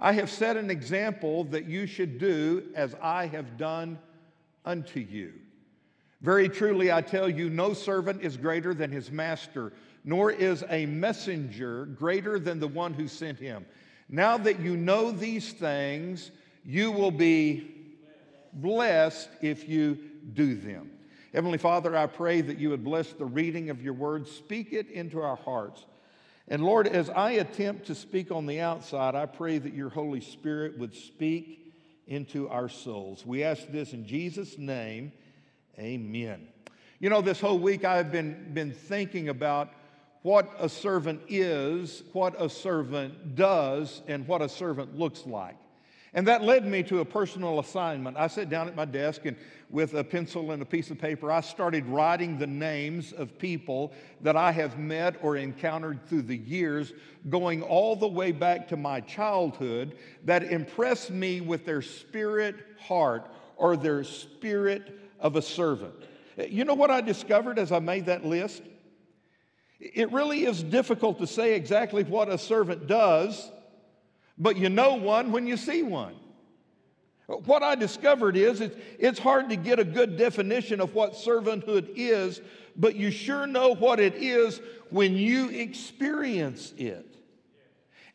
I 0.00 0.12
have 0.12 0.30
set 0.30 0.56
an 0.56 0.70
example 0.70 1.44
that 1.44 1.66
you 1.66 1.86
should 1.86 2.18
do 2.18 2.64
as 2.74 2.94
I 3.02 3.26
have 3.26 3.56
done 3.56 3.98
unto 4.64 5.00
you. 5.00 5.32
Very 6.22 6.48
truly, 6.48 6.92
I 6.92 7.02
tell 7.02 7.28
you, 7.28 7.50
no 7.50 7.74
servant 7.74 8.22
is 8.22 8.36
greater 8.36 8.74
than 8.74 8.92
his 8.92 9.10
master, 9.10 9.72
nor 10.04 10.30
is 10.30 10.64
a 10.70 10.86
messenger 10.86 11.86
greater 11.86 12.38
than 12.38 12.60
the 12.60 12.68
one 12.68 12.94
who 12.94 13.08
sent 13.08 13.38
him. 13.38 13.66
Now 14.08 14.38
that 14.38 14.60
you 14.60 14.76
know 14.76 15.10
these 15.10 15.52
things, 15.52 16.30
you 16.64 16.92
will 16.92 17.10
be 17.10 17.74
blessed 18.52 19.28
if 19.40 19.68
you 19.68 19.98
do 20.32 20.54
them. 20.54 20.90
Heavenly 21.34 21.58
Father, 21.58 21.96
I 21.96 22.06
pray 22.06 22.40
that 22.40 22.58
you 22.58 22.70
would 22.70 22.84
bless 22.84 23.12
the 23.12 23.24
reading 23.24 23.70
of 23.70 23.82
your 23.82 23.94
word, 23.94 24.28
speak 24.28 24.72
it 24.72 24.90
into 24.90 25.20
our 25.22 25.36
hearts. 25.36 25.86
And 26.46 26.62
Lord, 26.62 26.86
as 26.86 27.08
I 27.08 27.32
attempt 27.32 27.86
to 27.86 27.94
speak 27.94 28.30
on 28.30 28.46
the 28.46 28.60
outside, 28.60 29.14
I 29.14 29.26
pray 29.26 29.58
that 29.58 29.74
your 29.74 29.88
Holy 29.88 30.20
Spirit 30.20 30.78
would 30.78 30.94
speak 30.94 31.74
into 32.06 32.48
our 32.48 32.68
souls. 32.68 33.24
We 33.24 33.42
ask 33.42 33.66
this 33.68 33.92
in 33.92 34.06
Jesus' 34.06 34.58
name. 34.58 35.12
Amen. 35.78 36.48
You 37.00 37.10
know, 37.10 37.20
this 37.20 37.40
whole 37.40 37.58
week 37.58 37.84
I've 37.84 38.12
been, 38.12 38.52
been 38.52 38.72
thinking 38.72 39.28
about 39.28 39.70
what 40.22 40.54
a 40.58 40.68
servant 40.68 41.20
is, 41.28 42.04
what 42.12 42.40
a 42.40 42.48
servant 42.48 43.34
does, 43.34 44.02
and 44.06 44.26
what 44.28 44.40
a 44.40 44.48
servant 44.48 44.98
looks 44.98 45.26
like. 45.26 45.56
And 46.14 46.28
that 46.28 46.44
led 46.44 46.66
me 46.66 46.82
to 46.84 47.00
a 47.00 47.04
personal 47.04 47.58
assignment. 47.58 48.18
I 48.18 48.26
sat 48.26 48.50
down 48.50 48.68
at 48.68 48.76
my 48.76 48.84
desk 48.84 49.24
and 49.24 49.36
with 49.70 49.94
a 49.94 50.04
pencil 50.04 50.50
and 50.50 50.60
a 50.60 50.66
piece 50.66 50.90
of 50.90 50.98
paper, 50.98 51.32
I 51.32 51.40
started 51.40 51.86
writing 51.86 52.38
the 52.38 52.46
names 52.46 53.12
of 53.12 53.38
people 53.38 53.94
that 54.20 54.36
I 54.36 54.52
have 54.52 54.78
met 54.78 55.16
or 55.22 55.36
encountered 55.36 56.06
through 56.06 56.22
the 56.22 56.36
years, 56.36 56.92
going 57.30 57.62
all 57.62 57.96
the 57.96 58.06
way 58.06 58.32
back 58.32 58.68
to 58.68 58.76
my 58.76 59.00
childhood, 59.00 59.96
that 60.24 60.42
impressed 60.42 61.10
me 61.10 61.40
with 61.40 61.64
their 61.64 61.80
spirit 61.80 62.56
heart 62.78 63.30
or 63.56 63.78
their 63.78 64.04
spirit 64.04 65.01
of 65.22 65.36
a 65.36 65.42
servant. 65.42 65.94
You 66.36 66.64
know 66.64 66.74
what 66.74 66.90
I 66.90 67.00
discovered 67.00 67.58
as 67.58 67.72
I 67.72 67.78
made 67.78 68.06
that 68.06 68.26
list? 68.26 68.62
It 69.78 70.12
really 70.12 70.44
is 70.44 70.62
difficult 70.62 71.18
to 71.20 71.26
say 71.26 71.54
exactly 71.54 72.04
what 72.04 72.28
a 72.28 72.36
servant 72.36 72.86
does, 72.86 73.50
but 74.36 74.56
you 74.56 74.68
know 74.68 74.96
one 74.96 75.32
when 75.32 75.46
you 75.46 75.56
see 75.56 75.82
one. 75.82 76.16
What 77.26 77.62
I 77.62 77.76
discovered 77.76 78.36
is 78.36 78.60
it's, 78.60 78.76
it's 78.98 79.18
hard 79.18 79.48
to 79.50 79.56
get 79.56 79.78
a 79.78 79.84
good 79.84 80.18
definition 80.18 80.80
of 80.80 80.94
what 80.94 81.14
servanthood 81.14 81.92
is, 81.96 82.40
but 82.76 82.96
you 82.96 83.10
sure 83.10 83.46
know 83.46 83.74
what 83.74 84.00
it 84.00 84.16
is 84.16 84.60
when 84.90 85.16
you 85.16 85.48
experience 85.48 86.74
it. 86.76 87.08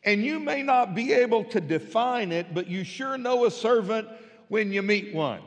And 0.04 0.24
you 0.24 0.38
may 0.38 0.62
not 0.62 0.94
be 0.94 1.12
able 1.12 1.44
to 1.44 1.60
define 1.60 2.32
it, 2.32 2.54
but 2.54 2.68
you 2.68 2.84
sure 2.84 3.18
know 3.18 3.44
a 3.46 3.50
servant 3.50 4.08
when 4.48 4.72
you 4.72 4.82
meet 4.82 5.14
one. 5.14 5.42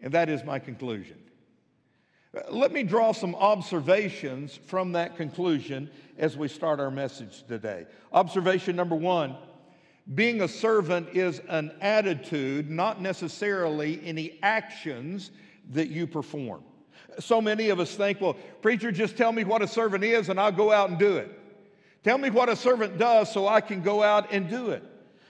And 0.00 0.12
that 0.12 0.28
is 0.28 0.44
my 0.44 0.58
conclusion. 0.58 1.18
Let 2.50 2.72
me 2.72 2.82
draw 2.82 3.12
some 3.12 3.34
observations 3.34 4.58
from 4.66 4.92
that 4.92 5.16
conclusion 5.16 5.90
as 6.18 6.36
we 6.36 6.48
start 6.48 6.80
our 6.80 6.90
message 6.90 7.44
today. 7.46 7.86
Observation 8.12 8.76
number 8.76 8.94
one 8.94 9.36
being 10.14 10.42
a 10.42 10.48
servant 10.48 11.08
is 11.14 11.40
an 11.48 11.72
attitude, 11.80 12.70
not 12.70 13.00
necessarily 13.00 14.00
any 14.04 14.38
actions 14.42 15.32
that 15.72 15.88
you 15.88 16.06
perform. 16.06 16.62
So 17.18 17.40
many 17.40 17.70
of 17.70 17.80
us 17.80 17.94
think, 17.96 18.20
well, 18.20 18.34
preacher, 18.62 18.92
just 18.92 19.16
tell 19.16 19.32
me 19.32 19.42
what 19.42 19.62
a 19.62 19.68
servant 19.68 20.04
is 20.04 20.28
and 20.28 20.38
I'll 20.38 20.52
go 20.52 20.70
out 20.70 20.90
and 20.90 20.98
do 20.98 21.16
it. 21.16 21.36
Tell 22.04 22.18
me 22.18 22.30
what 22.30 22.48
a 22.48 22.54
servant 22.54 22.98
does 22.98 23.32
so 23.32 23.48
I 23.48 23.60
can 23.60 23.82
go 23.82 24.02
out 24.02 24.32
and 24.32 24.48
do 24.48 24.70
it. 24.70 24.84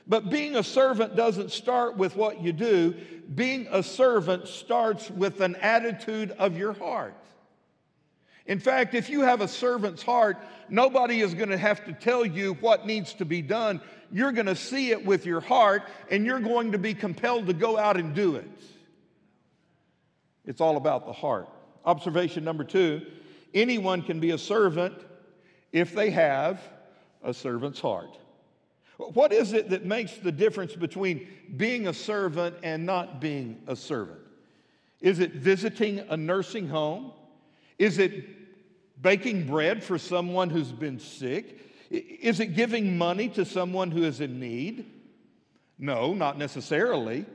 But 0.06 0.30
being 0.30 0.56
a 0.56 0.62
servant 0.62 1.16
doesn't 1.16 1.50
start 1.50 1.96
with 1.96 2.14
what 2.16 2.40
you 2.40 2.52
do. 2.52 2.94
Being 3.34 3.66
a 3.70 3.82
servant 3.82 4.46
starts 4.46 5.10
with 5.10 5.40
an 5.40 5.56
attitude 5.56 6.30
of 6.32 6.56
your 6.56 6.72
heart. 6.72 7.14
In 8.46 8.60
fact, 8.60 8.94
if 8.94 9.10
you 9.10 9.22
have 9.22 9.40
a 9.40 9.48
servant's 9.48 10.02
heart, 10.02 10.36
nobody 10.68 11.20
is 11.20 11.34
going 11.34 11.48
to 11.48 11.58
have 11.58 11.84
to 11.86 11.92
tell 11.92 12.24
you 12.24 12.54
what 12.54 12.86
needs 12.86 13.12
to 13.14 13.24
be 13.24 13.42
done. 13.42 13.80
You're 14.12 14.30
going 14.30 14.46
to 14.46 14.54
see 14.54 14.92
it 14.92 15.04
with 15.04 15.26
your 15.26 15.40
heart, 15.40 15.82
and 16.10 16.24
you're 16.24 16.38
going 16.38 16.70
to 16.72 16.78
be 16.78 16.94
compelled 16.94 17.48
to 17.48 17.52
go 17.52 17.76
out 17.76 17.96
and 17.96 18.14
do 18.14 18.36
it. 18.36 18.48
It's 20.44 20.60
all 20.60 20.76
about 20.76 21.06
the 21.06 21.12
heart. 21.12 21.48
Observation 21.84 22.44
number 22.44 22.64
two 22.64 23.02
anyone 23.54 24.02
can 24.02 24.20
be 24.20 24.32
a 24.32 24.38
servant 24.38 24.94
if 25.72 25.94
they 25.94 26.10
have 26.10 26.60
a 27.24 27.32
servant's 27.32 27.80
heart. 27.80 28.18
What 28.96 29.32
is 29.32 29.52
it 29.52 29.70
that 29.70 29.84
makes 29.84 30.16
the 30.16 30.32
difference 30.32 30.74
between 30.74 31.28
being 31.56 31.86
a 31.86 31.92
servant 31.92 32.56
and 32.62 32.86
not 32.86 33.20
being 33.20 33.60
a 33.66 33.76
servant? 33.76 34.20
Is 35.00 35.18
it 35.18 35.32
visiting 35.32 36.00
a 36.08 36.16
nursing 36.16 36.68
home? 36.68 37.12
Is 37.78 37.98
it 37.98 38.24
baking 39.02 39.46
bread 39.46 39.84
for 39.84 39.98
someone 39.98 40.48
who's 40.48 40.72
been 40.72 40.98
sick? 40.98 41.60
Is 41.90 42.40
it 42.40 42.54
giving 42.54 42.96
money 42.96 43.28
to 43.30 43.44
someone 43.44 43.90
who 43.90 44.04
is 44.04 44.20
in 44.20 44.40
need? 44.40 44.86
No, 45.78 46.14
not 46.14 46.38
necessarily. 46.38 47.26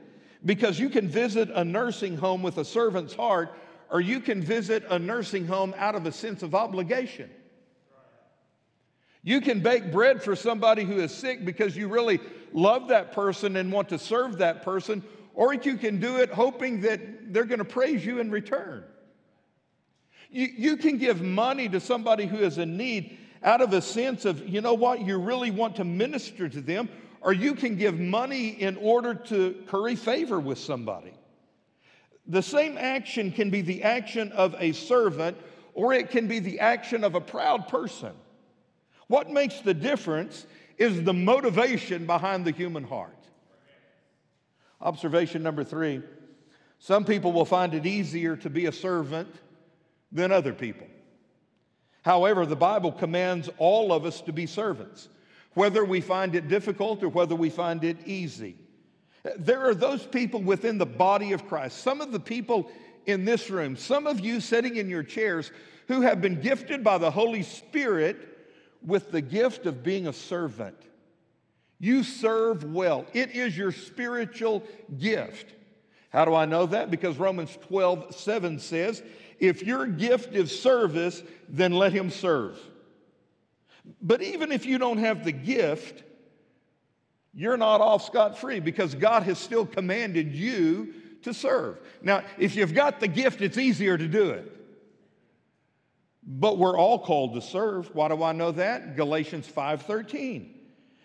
Because 0.44 0.80
you 0.80 0.90
can 0.90 1.06
visit 1.06 1.48
a 1.50 1.64
nursing 1.64 2.16
home 2.16 2.42
with 2.42 2.58
a 2.58 2.64
servant's 2.64 3.14
heart, 3.14 3.56
or 3.90 4.00
you 4.00 4.18
can 4.18 4.42
visit 4.42 4.84
a 4.90 4.98
nursing 4.98 5.46
home 5.46 5.72
out 5.78 5.94
of 5.94 6.06
a 6.06 6.12
sense 6.12 6.42
of 6.42 6.54
obligation. 6.54 7.30
You 9.22 9.40
can 9.40 9.60
bake 9.60 9.92
bread 9.92 10.22
for 10.22 10.34
somebody 10.34 10.84
who 10.84 10.98
is 10.98 11.14
sick 11.14 11.44
because 11.44 11.76
you 11.76 11.88
really 11.88 12.20
love 12.52 12.88
that 12.88 13.12
person 13.12 13.56
and 13.56 13.72
want 13.72 13.88
to 13.90 13.98
serve 13.98 14.38
that 14.38 14.62
person, 14.62 15.02
or 15.34 15.54
you 15.54 15.76
can 15.76 16.00
do 16.00 16.16
it 16.16 16.30
hoping 16.30 16.80
that 16.80 17.32
they're 17.32 17.44
going 17.44 17.60
to 17.60 17.64
praise 17.64 18.04
you 18.04 18.18
in 18.18 18.30
return. 18.30 18.84
You, 20.30 20.48
you 20.56 20.76
can 20.76 20.98
give 20.98 21.22
money 21.22 21.68
to 21.68 21.78
somebody 21.78 22.26
who 22.26 22.38
is 22.38 22.58
in 22.58 22.76
need 22.76 23.18
out 23.44 23.60
of 23.60 23.72
a 23.72 23.82
sense 23.82 24.24
of, 24.24 24.48
you 24.48 24.60
know 24.60 24.74
what, 24.74 25.00
you 25.00 25.18
really 25.18 25.50
want 25.50 25.76
to 25.76 25.84
minister 25.84 26.48
to 26.48 26.60
them, 26.60 26.88
or 27.20 27.32
you 27.32 27.54
can 27.54 27.76
give 27.76 27.98
money 27.98 28.48
in 28.48 28.76
order 28.76 29.14
to 29.14 29.62
curry 29.66 29.94
favor 29.94 30.40
with 30.40 30.58
somebody. 30.58 31.12
The 32.26 32.42
same 32.42 32.76
action 32.78 33.30
can 33.32 33.50
be 33.50 33.62
the 33.62 33.82
action 33.82 34.32
of 34.32 34.54
a 34.58 34.72
servant, 34.72 35.36
or 35.74 35.92
it 35.92 36.10
can 36.10 36.28
be 36.28 36.38
the 36.38 36.60
action 36.60 37.04
of 37.04 37.14
a 37.14 37.20
proud 37.20 37.68
person. 37.68 38.12
What 39.12 39.28
makes 39.28 39.60
the 39.60 39.74
difference 39.74 40.46
is 40.78 41.02
the 41.02 41.12
motivation 41.12 42.06
behind 42.06 42.46
the 42.46 42.50
human 42.50 42.82
heart. 42.82 43.18
Observation 44.80 45.42
number 45.42 45.64
three 45.64 46.00
some 46.78 47.04
people 47.04 47.30
will 47.30 47.44
find 47.44 47.74
it 47.74 47.84
easier 47.84 48.36
to 48.36 48.48
be 48.48 48.64
a 48.64 48.72
servant 48.72 49.28
than 50.12 50.32
other 50.32 50.54
people. 50.54 50.86
However, 52.00 52.46
the 52.46 52.56
Bible 52.56 52.90
commands 52.90 53.50
all 53.58 53.92
of 53.92 54.06
us 54.06 54.22
to 54.22 54.32
be 54.32 54.46
servants, 54.46 55.10
whether 55.52 55.84
we 55.84 56.00
find 56.00 56.34
it 56.34 56.48
difficult 56.48 57.02
or 57.02 57.10
whether 57.10 57.34
we 57.34 57.50
find 57.50 57.84
it 57.84 57.98
easy. 58.06 58.56
There 59.36 59.60
are 59.60 59.74
those 59.74 60.06
people 60.06 60.40
within 60.40 60.78
the 60.78 60.86
body 60.86 61.32
of 61.32 61.46
Christ, 61.46 61.82
some 61.82 62.00
of 62.00 62.12
the 62.12 62.20
people 62.20 62.70
in 63.04 63.26
this 63.26 63.50
room, 63.50 63.76
some 63.76 64.06
of 64.06 64.20
you 64.20 64.40
sitting 64.40 64.76
in 64.76 64.88
your 64.88 65.02
chairs 65.02 65.52
who 65.86 66.00
have 66.00 66.22
been 66.22 66.40
gifted 66.40 66.82
by 66.82 66.96
the 66.96 67.10
Holy 67.10 67.42
Spirit 67.42 68.30
with 68.84 69.10
the 69.10 69.20
gift 69.20 69.66
of 69.66 69.82
being 69.82 70.06
a 70.06 70.12
servant. 70.12 70.76
You 71.78 72.04
serve 72.04 72.64
well, 72.64 73.06
it 73.12 73.32
is 73.32 73.56
your 73.56 73.72
spiritual 73.72 74.62
gift. 74.98 75.52
How 76.10 76.24
do 76.24 76.34
I 76.34 76.44
know 76.44 76.66
that? 76.66 76.90
Because 76.90 77.16
Romans 77.16 77.56
12, 77.68 78.14
7 78.14 78.58
says, 78.58 79.02
if 79.40 79.62
your 79.64 79.86
gift 79.86 80.34
is 80.34 80.56
service, 80.60 81.22
then 81.48 81.72
let 81.72 81.92
him 81.92 82.10
serve. 82.10 82.56
But 84.00 84.22
even 84.22 84.52
if 84.52 84.64
you 84.64 84.78
don't 84.78 84.98
have 84.98 85.24
the 85.24 85.32
gift, 85.32 86.04
you're 87.34 87.56
not 87.56 87.80
off 87.80 88.04
scot 88.04 88.38
free 88.38 88.60
because 88.60 88.94
God 88.94 89.24
has 89.24 89.38
still 89.38 89.66
commanded 89.66 90.34
you 90.34 90.94
to 91.22 91.34
serve. 91.34 91.80
Now, 92.02 92.22
if 92.38 92.54
you've 92.54 92.74
got 92.74 93.00
the 93.00 93.08
gift, 93.08 93.40
it's 93.40 93.58
easier 93.58 93.98
to 93.98 94.06
do 94.06 94.30
it. 94.30 94.61
But 96.24 96.58
we're 96.58 96.76
all 96.76 96.98
called 96.98 97.34
to 97.34 97.40
serve. 97.40 97.94
Why 97.94 98.08
do 98.08 98.22
I 98.22 98.32
know 98.32 98.52
that? 98.52 98.96
Galatians 98.96 99.48
5:13. 99.48 100.54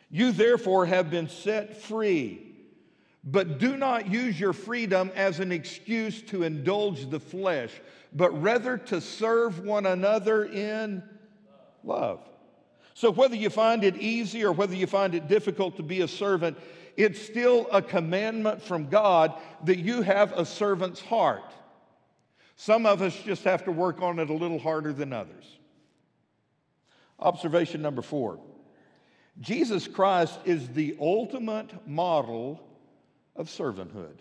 You 0.09 0.31
therefore 0.31 0.85
have 0.85 1.09
been 1.09 1.27
set 1.27 1.77
free, 1.81 2.55
but 3.23 3.57
do 3.57 3.75
not 3.75 4.09
use 4.09 4.39
your 4.39 4.53
freedom 4.53 5.11
as 5.15 5.39
an 5.39 5.51
excuse 5.51 6.21
to 6.23 6.43
indulge 6.43 7.09
the 7.09 7.19
flesh, 7.19 7.71
but 8.13 8.29
rather 8.41 8.77
to 8.77 9.01
serve 9.01 9.65
one 9.65 9.85
another 9.85 10.45
in 10.45 11.03
love. 11.83 12.21
So 12.93 13.11
whether 13.11 13.35
you 13.35 13.49
find 13.49 13.83
it 13.83 13.97
easy 13.97 14.45
or 14.45 14.51
whether 14.51 14.75
you 14.75 14.87
find 14.87 15.13
it 15.13 15.27
difficult 15.27 15.75
to 15.75 15.83
be 15.83 16.01
a 16.01 16.07
servant, 16.07 16.57
it's 16.95 17.21
still 17.21 17.67
a 17.71 17.81
commandment 17.81 18.61
from 18.61 18.89
God 18.89 19.33
that 19.65 19.77
you 19.77 20.01
have 20.01 20.31
a 20.33 20.45
servant's 20.45 21.01
heart. 21.01 21.53
Some 22.57 22.87
of 22.87 23.03
us 23.03 23.15
just 23.15 23.43
have 23.43 23.63
to 23.65 23.71
work 23.71 24.01
on 24.01 24.17
it 24.17 24.31
a 24.31 24.33
little 24.33 24.57
harder 24.57 24.91
than 24.91 25.13
others. 25.13 25.45
Observation 27.19 27.81
number 27.81 28.01
four 28.01 28.39
Jesus 29.39 29.87
Christ 29.87 30.39
is 30.43 30.67
the 30.69 30.97
ultimate 30.99 31.87
model 31.87 32.59
of 33.35 33.47
servanthood. 33.47 34.17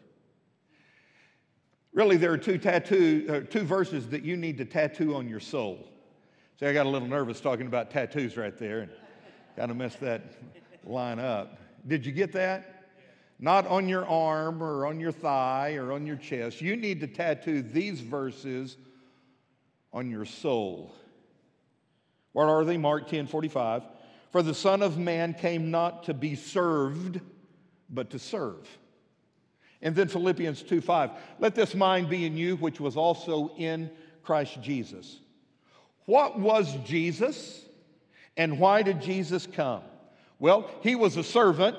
Really, 1.95 2.19
there 2.19 2.31
are 2.31 2.39
two, 2.39 2.59
tattoo, 2.59 3.27
uh, 3.31 3.51
two 3.51 3.63
verses 3.63 4.07
that 4.09 4.23
you 4.23 4.37
need 4.37 4.59
to 4.59 4.67
tattoo 4.67 5.15
on 5.15 5.27
your 5.27 5.41
soul. 5.41 5.89
See, 6.61 6.67
I 6.67 6.75
got 6.75 6.85
a 6.85 6.91
little 6.91 7.09
nervous 7.09 7.41
talking 7.41 7.67
about 7.67 7.91
tattoos 7.91 8.37
right 8.37 8.57
there 8.59 8.81
and 8.81 8.91
kind 9.57 9.71
of 9.71 9.79
messed 9.79 10.01
that 10.01 10.23
line 10.85 11.19
up. 11.19 11.59
Did 11.87 12.05
you 12.05 12.13
get 12.13 12.33
that? 12.33 12.76
Not 13.39 13.67
on 13.67 13.89
your 13.89 14.07
arm 14.07 14.63
or 14.63 14.87
on 14.87 14.99
your 14.99 15.13
thigh 15.13 15.75
or 15.75 15.93
on 15.93 16.07
your 16.07 16.17
chest. 16.17 16.61
You 16.61 16.77
need 16.77 17.01
to 17.01 17.07
tattoo 17.07 17.63
these 17.63 18.01
verses 18.01 18.77
on 19.93 20.11
your 20.11 20.25
soul. 20.25 20.95
What 22.33 22.49
are 22.49 22.65
they? 22.65 22.77
Mark 22.77 23.09
10 23.09 23.27
45. 23.27 23.83
For 24.31 24.43
the 24.43 24.55
Son 24.55 24.83
of 24.83 24.99
Man 24.99 25.35
came 25.35 25.71
not 25.71 26.05
to 26.05 26.15
be 26.15 26.35
served, 26.35 27.21
but 27.89 28.11
to 28.11 28.19
serve. 28.19 28.67
And 29.83 29.95
then 29.95 30.09
Philippians 30.09 30.63
2 30.63 30.81
5. 30.81 31.11
Let 31.39 31.55
this 31.55 31.75
mind 31.75 32.09
be 32.09 32.25
in 32.25 32.37
you, 32.37 32.57
which 32.57 32.81
was 32.81 32.97
also 32.97 33.55
in 33.57 33.91
Christ 34.23 34.61
Jesus. 34.63 35.19
What 36.07 36.39
was 36.39 36.75
Jesus 36.85 37.65
and 38.37 38.59
why 38.59 38.83
did 38.83 39.01
Jesus 39.01 39.47
come? 39.47 39.83
Well, 40.39 40.71
he 40.83 40.95
was 40.95 41.17
a 41.17 41.25
servant 41.25 41.79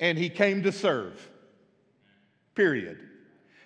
and 0.00 0.18
he 0.18 0.28
came 0.28 0.62
to 0.62 0.72
serve. 0.72 1.28
Period. 2.54 2.98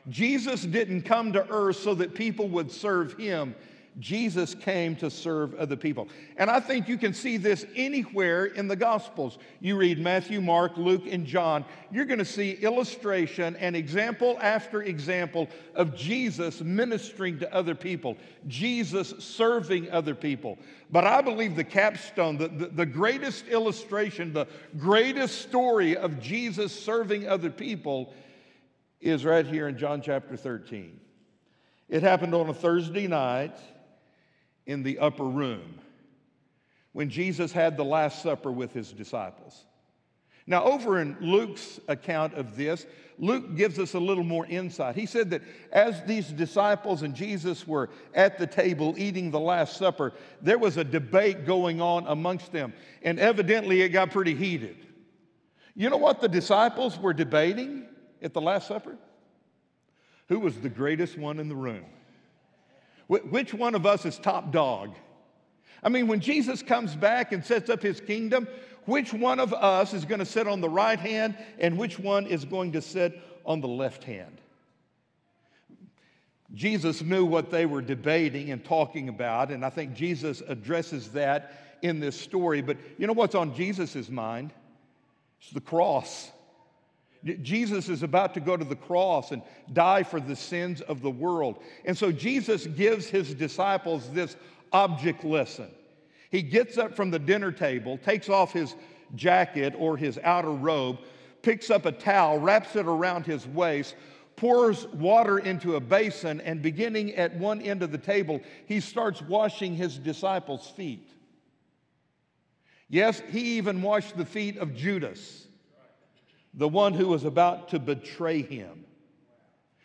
Jesus 0.09 0.62
didn't 0.62 1.03
come 1.03 1.33
to 1.33 1.49
earth 1.49 1.77
so 1.77 1.94
that 1.94 2.14
people 2.14 2.49
would 2.49 2.70
serve 2.70 3.16
him. 3.16 3.55
Jesus 4.00 4.54
came 4.54 4.96
to 4.96 5.11
serve 5.11 5.54
other 5.54 5.76
people. 5.76 6.09
And 6.37 6.50
I 6.50 6.59
think 6.59 6.88
you 6.88 6.98
can 6.98 7.14
see 7.14 7.37
this 7.37 7.64
anywhere 7.76 8.46
in 8.46 8.66
the 8.66 8.76
Gospels. 8.76 9.38
You 9.61 9.76
read 9.76 10.00
Matthew, 10.00 10.40
Mark, 10.40 10.76
Luke, 10.76 11.04
and 11.09 11.24
John, 11.24 11.64
you're 11.92 12.04
going 12.04 12.18
to 12.18 12.24
see 12.24 12.52
illustration 12.52 13.54
and 13.57 13.76
example 13.76 14.37
after 14.40 14.83
example 14.83 15.48
of 15.74 15.94
Jesus 15.94 16.61
ministering 16.61 17.38
to 17.38 17.54
other 17.54 17.74
people, 17.74 18.16
Jesus 18.48 19.14
serving 19.18 19.90
other 19.92 20.14
people. 20.14 20.59
But 20.90 21.04
I 21.04 21.20
believe 21.20 21.54
the 21.54 21.64
capstone, 21.64 22.37
the, 22.37 22.48
the, 22.48 22.66
the 22.66 22.87
greatest 22.87 23.46
illustration, 23.46 24.33
the 24.33 24.48
greatest 24.76 25.42
story 25.42 25.96
of 25.96 26.20
Jesus 26.20 26.72
serving 26.72 27.28
other 27.28 27.50
people 27.50 28.12
is 29.00 29.24
right 29.24 29.46
here 29.46 29.68
in 29.68 29.78
John 29.78 30.00
chapter 30.00 30.37
13. 30.37 30.98
It 31.88 32.02
happened 32.02 32.35
on 32.35 32.48
a 32.48 32.54
Thursday 32.54 33.07
night 33.07 33.57
in 34.66 34.83
the 34.83 34.98
upper 34.98 35.24
room 35.24 35.79
when 36.92 37.11
Jesus 37.11 37.53
had 37.53 37.77
the 37.77 37.85
Last 37.85 38.22
Supper 38.22 38.53
with 38.53 38.72
his 38.72 38.92
disciples. 38.92 39.64
Now, 40.46 40.64
over 40.64 41.00
in 41.00 41.16
Luke's 41.20 41.81
account 41.88 42.35
of 42.35 42.55
this, 42.55 42.87
Luke 43.18 43.57
gives 43.57 43.79
us 43.79 43.94
a 43.94 43.98
little 43.98 44.24
more 44.24 44.44
insight. 44.46 44.94
He 44.94 45.07
said 45.07 45.31
that 45.31 45.42
as 45.72 46.03
these 46.05 46.29
disciples 46.29 47.03
and 47.03 47.14
Jesus 47.14 47.66
were 47.66 47.88
at 48.14 48.38
the 48.38 48.46
table 48.46 48.94
eating 48.98 49.31
the 49.31 49.40
Last 49.40 49.77
Supper, 49.77 50.12
there 50.42 50.59
was 50.59 50.77
a 50.77 50.85
debate 50.85 51.46
going 51.46 51.81
on 51.81 52.07
amongst 52.07 52.53
them, 52.53 52.74
and 53.03 53.18
evidently 53.18 53.81
it 53.81 53.88
got 53.88 54.11
pretty 54.11 54.35
heated. 54.35 54.77
You 55.74 55.90
know 55.90 55.96
what 55.96 56.20
the 56.20 56.29
disciples 56.29 56.98
were 56.98 57.14
debating 57.14 57.87
at 58.22 58.35
the 58.35 58.40
Last 58.40 58.68
Supper? 58.68 58.96
Who 60.29 60.40
was 60.40 60.59
the 60.59 60.68
greatest 60.68 61.18
one 61.18 61.40
in 61.40 61.48
the 61.48 61.57
room? 61.57 61.85
Which 63.07 63.53
one 63.53 63.75
of 63.75 63.87
us 63.87 64.07
is 64.07 64.19
top 64.19 64.51
dog? 64.51 64.95
I 65.83 65.88
mean, 65.90 66.07
when 66.09 66.21
Jesus 66.21 66.62
comes 66.62 66.95
back 66.97 67.33
and 67.33 67.45
sets 67.45 67.69
up 67.69 67.83
his 67.83 68.01
kingdom, 68.01 68.49
which 68.87 69.12
one 69.12 69.38
of 69.40 69.53
us 69.53 69.93
is 69.93 70.05
going 70.05 70.19
to 70.19 70.27
sit 70.27 70.49
on 70.49 70.61
the 70.61 70.69
right 70.69 70.99
hand 70.99 71.37
and 71.59 71.79
which 71.79 71.99
one 71.99 72.27
is 72.27 72.45
going 72.45 72.73
to 72.73 72.81
sit 72.81 73.21
on 73.45 73.61
the 73.61 73.69
left 73.69 74.05
hand? 74.05 74.40
Jesus 76.55 77.03
knew 77.03 77.25
what 77.25 77.51
they 77.51 77.67
were 77.67 77.83
debating 77.83 78.51
and 78.51 78.64
talking 78.64 79.09
about, 79.09 79.51
and 79.51 79.64
I 79.64 79.71
think 79.71 79.95
Jesus 79.95 80.43
addresses 80.47 81.11
that 81.11 81.79
in 81.83 82.01
this 82.01 82.19
story. 82.19 82.62
But 82.62 82.77
you 82.97 83.07
know 83.07 83.12
what's 83.12 83.35
on 83.35 83.55
Jesus' 83.55 84.09
mind? 84.09 84.53
It's 85.40 85.51
the 85.51 85.61
cross. 85.61 86.31
Jesus 87.24 87.88
is 87.88 88.02
about 88.02 88.34
to 88.34 88.40
go 88.40 88.56
to 88.56 88.64
the 88.64 88.76
cross 88.76 89.32
and 89.32 89.42
die 89.72 90.02
for 90.02 90.20
the 90.20 90.37
sins 90.37 90.82
of 90.82 91.00
the 91.00 91.10
world. 91.10 91.58
And 91.84 91.96
so 91.96 92.12
Jesus 92.12 92.66
gives 92.66 93.06
his 93.06 93.32
disciples 93.34 94.10
this 94.10 94.37
object 94.72 95.24
lesson. 95.24 95.70
He 96.30 96.42
gets 96.42 96.76
up 96.76 96.94
from 96.94 97.10
the 97.10 97.18
dinner 97.18 97.52
table, 97.52 97.96
takes 97.98 98.28
off 98.28 98.52
his 98.52 98.74
jacket 99.14 99.74
or 99.78 99.96
his 99.96 100.18
outer 100.22 100.50
robe, 100.50 100.98
picks 101.42 101.70
up 101.70 101.87
a 101.87 101.92
towel, 101.92 102.38
wraps 102.38 102.76
it 102.76 102.87
around 102.87 103.24
his 103.24 103.46
waist, 103.46 103.94
pours 104.37 104.87
water 104.88 105.38
into 105.38 105.76
a 105.76 105.80
basin, 105.80 106.40
and 106.40 106.60
beginning 106.60 107.14
at 107.14 107.34
one 107.37 107.62
end 107.62 107.82
of 107.82 107.92
the 107.92 107.98
table, 107.98 108.40
he 108.66 108.80
starts 108.80 109.22
washing 109.22 109.74
his 109.74 109.96
disciples' 109.96 110.68
feet. 110.68 111.08
Yes, 112.88 113.22
he 113.30 113.56
even 113.56 113.80
washed 113.80 114.16
the 114.16 114.26
feet 114.26 114.58
of 114.58 114.74
Judas 114.74 115.43
the 116.57 116.69
one 116.69 116.95
who 116.95 117.09
was 117.09 117.25
about 117.25 117.69
to 117.71 117.79
betray 117.79 118.43
him. 118.43 118.85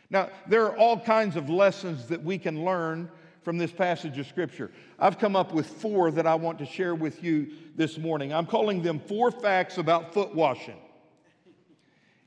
Now, 0.10 0.30
there 0.48 0.66
are 0.66 0.78
all 0.78 1.00
kinds 1.00 1.36
of 1.36 1.50
lessons 1.50 2.08
that 2.08 2.24
we 2.24 2.38
can 2.38 2.64
learn 2.64 3.10
from 3.44 3.58
this 3.58 3.72
passage 3.72 4.18
of 4.18 4.28
Scripture. 4.28 4.72
I've 4.98 5.18
come 5.18 5.36
up 5.36 5.54
with 5.54 5.66
four 5.68 6.12
that 6.12 6.28
I 6.28 6.36
want 6.36 6.60
to 6.60 6.66
share 6.66 6.96
with 6.96 7.24
you 7.24 7.52
this 7.76 7.98
morning. 7.98 8.34
I'm 8.34 8.46
calling 8.46 8.82
them 8.82 9.00
four 9.00 9.32
facts 9.32 9.78
about 9.78 10.14
foot 10.14 10.36
washing. 10.36 10.78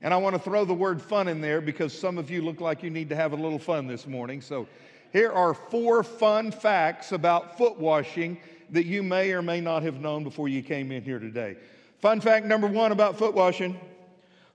And 0.01 0.13
I 0.13 0.17
want 0.17 0.35
to 0.35 0.43
throw 0.43 0.65
the 0.65 0.75
word 0.75 1.01
fun 1.01 1.29
in 1.29 1.41
there 1.41 1.61
because 1.61 1.97
some 1.97 2.19
of 2.19 2.31
you 2.31 2.43
look 2.43 2.61
like 2.61 2.83
you 2.83 2.91
need 2.91 3.09
to 3.11 3.17
have 3.17 3.33
a 3.33 3.37
little 3.37 3.59
fun 3.59 3.87
this 3.87 4.07
morning. 4.07 4.41
So 4.41 4.67
here 5.13 5.31
are 5.31 5.55
four 5.55 6.03
fun 6.03 6.51
facts 6.51 7.13
about 7.13 7.57
foot 7.57 7.79
washing 7.79 8.39
that 8.71 8.87
you 8.87 9.03
may 9.03 9.33
or 9.33 9.43
may 9.43 9.61
not 9.61 9.83
have 9.83 10.01
known 10.01 10.25
before 10.25 10.49
you 10.49 10.63
came 10.63 10.91
in 10.91 11.05
here 11.05 11.19
today. 11.19 11.57
Fun 11.99 12.21
fact 12.21 12.47
number 12.47 12.67
one 12.67 12.91
about 12.91 13.17
foot 13.17 13.35
washing 13.35 13.79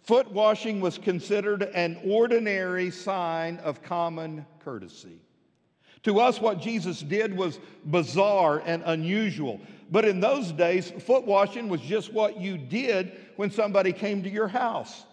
Foot 0.08 0.32
washing 0.32 0.80
was 0.80 0.98
considered 0.98 1.64
an 1.74 2.00
ordinary 2.06 2.90
sign 2.92 3.58
of 3.58 3.84
common 3.84 4.46
courtesy. 4.64 5.20
To 6.04 6.22
us, 6.22 6.40
what 6.40 6.62
Jesus 6.62 7.02
did 7.02 7.36
was 7.36 7.60
bizarre 7.84 8.64
and 8.66 8.84
unusual. 8.86 9.60
But 9.92 10.06
in 10.06 10.22
those 10.22 10.54
days, 10.54 10.92
foot 10.92 11.26
washing 11.26 11.68
was 11.68 11.82
just 11.82 12.14
what 12.14 12.40
you 12.40 12.58
did 12.58 13.12
when 13.36 13.52
somebody 13.52 13.92
came 13.92 14.24
to 14.24 14.30
your 14.30 14.48
house. 14.48 15.04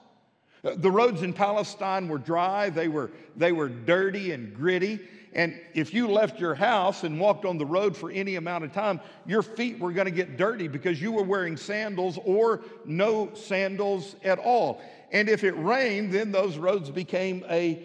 The 0.63 0.93
roads 0.93 1.23
in 1.23 1.33
Palestine 1.33 2.07
were 2.07 2.19
dry, 2.19 2.71
they 2.71 2.87
were, 2.87 3.11
they 3.35 3.51
were 3.51 3.69
dirty 3.69 4.31
and 4.31 4.55
gritty. 4.55 5.01
And 5.35 5.61
if 5.75 5.93
you 5.93 6.09
left 6.09 6.39
your 6.39 6.55
house 6.55 7.03
and 7.03 7.19
walked 7.19 7.45
on 7.45 7.59
the 7.59 7.67
road 7.67 7.97
for 7.97 8.11
any 8.11 8.37
amount 8.37 8.63
of 8.63 8.73
time, 8.73 9.01
your 9.27 9.43
feet 9.43 9.81
were 9.81 9.91
going 9.91 10.07
to 10.07 10.13
get 10.13 10.37
dirty 10.37 10.69
because 10.69 11.03
you 11.03 11.11
were 11.11 11.25
wearing 11.25 11.57
sandals 11.57 12.19
or 12.25 12.63
no 12.85 13.35
sandals 13.35 14.15
at 14.23 14.39
all. 14.39 14.81
And 15.11 15.29
if 15.29 15.43
it 15.43 15.53
rained, 15.53 16.13
then 16.13 16.31
those 16.31 16.57
roads 16.57 16.89
became 16.89 17.45
a 17.51 17.83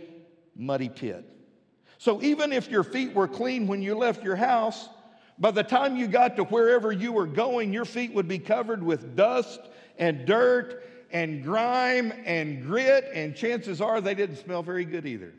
muddy 0.56 0.90
pit. 0.90 1.26
So 1.98 2.22
even 2.22 2.54
if 2.54 2.70
your 2.70 2.84
feet 2.84 3.16
were 3.16 3.28
clean 3.28 3.66
when 3.66 3.82
you 3.82 3.96
left 3.96 4.24
your 4.24 4.36
house, 4.36 4.88
by 5.40 5.52
the 5.52 5.64
time 5.64 5.96
you 5.96 6.08
got 6.08 6.36
to 6.36 6.44
wherever 6.44 6.92
you 6.92 7.12
were 7.12 7.26
going, 7.26 7.74
your 7.74 7.86
feet 7.86 8.14
would 8.14 8.28
be 8.28 8.40
covered 8.40 8.84
with 8.84 9.16
dust 9.16 9.60
and 9.98 10.26
dirt 10.26 10.84
and 11.12 11.44
grime 11.44 12.14
and 12.26 12.64
grit, 12.64 13.10
and 13.14 13.36
chances 13.36 13.82
are 13.82 14.00
they 14.02 14.14
didn't 14.14 14.38
smell 14.38 14.62
very 14.62 14.86
good 14.86 15.08
either. 15.08 15.34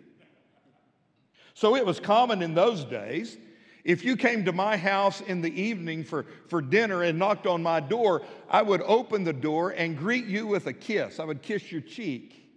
So 1.61 1.77
it 1.77 1.85
was 1.85 2.01
common 2.01 2.41
in 2.41 2.55
those 2.55 2.87
days. 2.87 3.37
If 3.85 4.03
you 4.03 4.17
came 4.17 4.47
to 4.47 4.53
my 4.53 4.79
house 4.79 5.21
in 5.21 5.43
the 5.43 5.61
evening 5.61 6.05
for, 6.05 6.25
for 6.49 6.63
dinner 6.63 7.03
and 7.03 7.19
knocked 7.19 7.47
on 7.47 7.63
my 7.63 7.81
door, 7.81 8.23
I 8.49 8.63
would 8.63 8.81
open 8.81 9.25
the 9.25 9.35
door 9.35 9.69
and 9.69 9.95
greet 9.95 10.25
you 10.25 10.47
with 10.47 10.69
a 10.69 10.73
kiss. 10.73 11.21
I 11.21 11.25
would 11.27 11.43
kiss 11.43 11.71
your 11.71 11.83
cheek. 11.83 12.51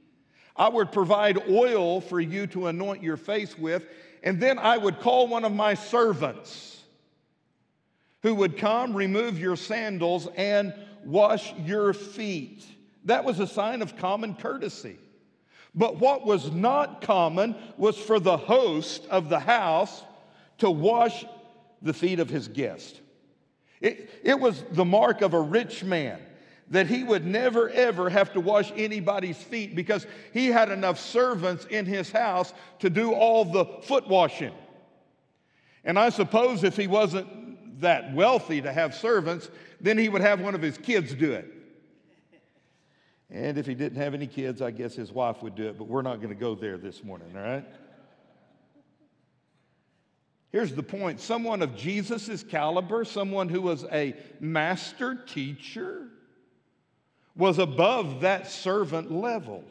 I 0.56 0.70
would 0.70 0.93
provide 0.93 1.49
oil 1.49 1.99
for 1.99 2.22
you 2.22 2.47
to 2.47 2.68
anoint 2.68 3.04
your 3.04 3.18
face 3.18 3.58
with, 3.58 3.86
and 4.24 4.39
then 4.39 4.58
I 4.58 4.78
would 4.78 5.01
call 5.01 5.28
one 5.28 5.43
of 5.43 5.51
my 5.51 5.74
servants 5.74 6.82
who 8.22 8.34
would 8.36 8.58
come, 8.58 8.95
remove 8.95 9.38
your 9.38 9.58
sandals, 9.58 10.30
and 10.38 10.74
wash 11.04 11.54
your 11.66 11.93
feet. 11.93 12.66
That 13.04 13.26
was 13.26 13.41
a 13.41 13.47
sign 13.47 13.82
of 13.82 13.97
common 13.97 14.36
courtesy. 14.36 14.97
But 15.76 15.99
what 15.99 16.26
was 16.26 16.51
not 16.51 17.01
common 17.01 17.55
was 17.78 17.97
for 17.97 18.19
the 18.19 18.38
host 18.38 19.05
of 19.09 19.30
the 19.30 19.39
house 19.39 20.03
to 20.59 20.69
wash 20.69 21.26
the 21.82 21.93
feet 21.93 22.19
of 22.19 22.30
his 22.30 22.47
guest. 22.47 23.01
It, 23.82 24.09
it 24.24 24.39
was 24.39 24.63
the 24.71 24.86
mark 24.86 25.21
of 25.21 25.34
a 25.34 25.41
rich 25.41 25.84
man 25.84 26.19
that 26.69 26.88
he 26.88 27.03
would 27.03 27.26
never 27.26 27.69
ever 27.69 28.09
have 28.09 28.34
to 28.34 28.39
wash 28.39 28.71
anybody's 28.76 29.38
feet 29.38 29.76
because 29.76 30.07
he 30.32 30.47
had 30.47 30.71
enough 30.71 30.99
servants 30.99 31.65
in 31.65 31.86
his 31.86 32.11
house 32.11 32.53
to 32.80 32.89
do 32.89 33.13
all 33.13 33.43
the 33.43 33.65
foot 33.84 34.07
washing. 34.07 34.53
And 35.84 35.99
I 35.99 36.09
suppose 36.09 36.63
if 36.63 36.78
he 36.78 36.88
wasn't 36.88 37.82
that 37.82 38.13
wealthy 38.13 38.61
to 38.61 38.71
have 38.71 38.95
servants, 38.95 39.49
then 39.82 39.97
he 39.97 40.07
would 40.07 40.21
have 40.21 40.39
one 40.39 40.55
of 40.55 40.61
his 40.61 40.78
kids 40.78 41.13
do 41.13 41.34
it. 41.34 41.51
And 43.34 43.58
if 43.58 43.66
he 43.66 43.74
didn't 43.74 43.98
have 43.98 44.14
any 44.14 44.28
kids, 44.28 44.62
I 44.62 44.70
guess 44.70 44.94
his 44.94 45.12
wife 45.12 45.42
would 45.42 45.56
do 45.56 45.68
it, 45.68 45.78
but 45.78 45.88
we're 45.88 46.04
not 46.04 46.18
going 46.18 46.30
to 46.30 46.40
go 46.40 46.54
there 46.54 46.78
this 46.78 47.04
morning, 47.04 47.30
all 47.36 47.42
right? 47.42 47.66
Here's 50.52 50.76
the 50.76 50.84
point 50.84 51.20
someone 51.20 51.64
of 51.64 51.76
Jesus' 51.76 52.44
caliber, 52.44 53.04
someone 53.04 53.50
who 53.50 53.60
was 53.62 53.86
a 53.86 54.16
master 54.40 55.16
teacher, 55.16 56.10
was 57.36 57.58
above 57.58 58.22
that 58.22 58.52
servant 58.52 59.12
level. 59.12 59.64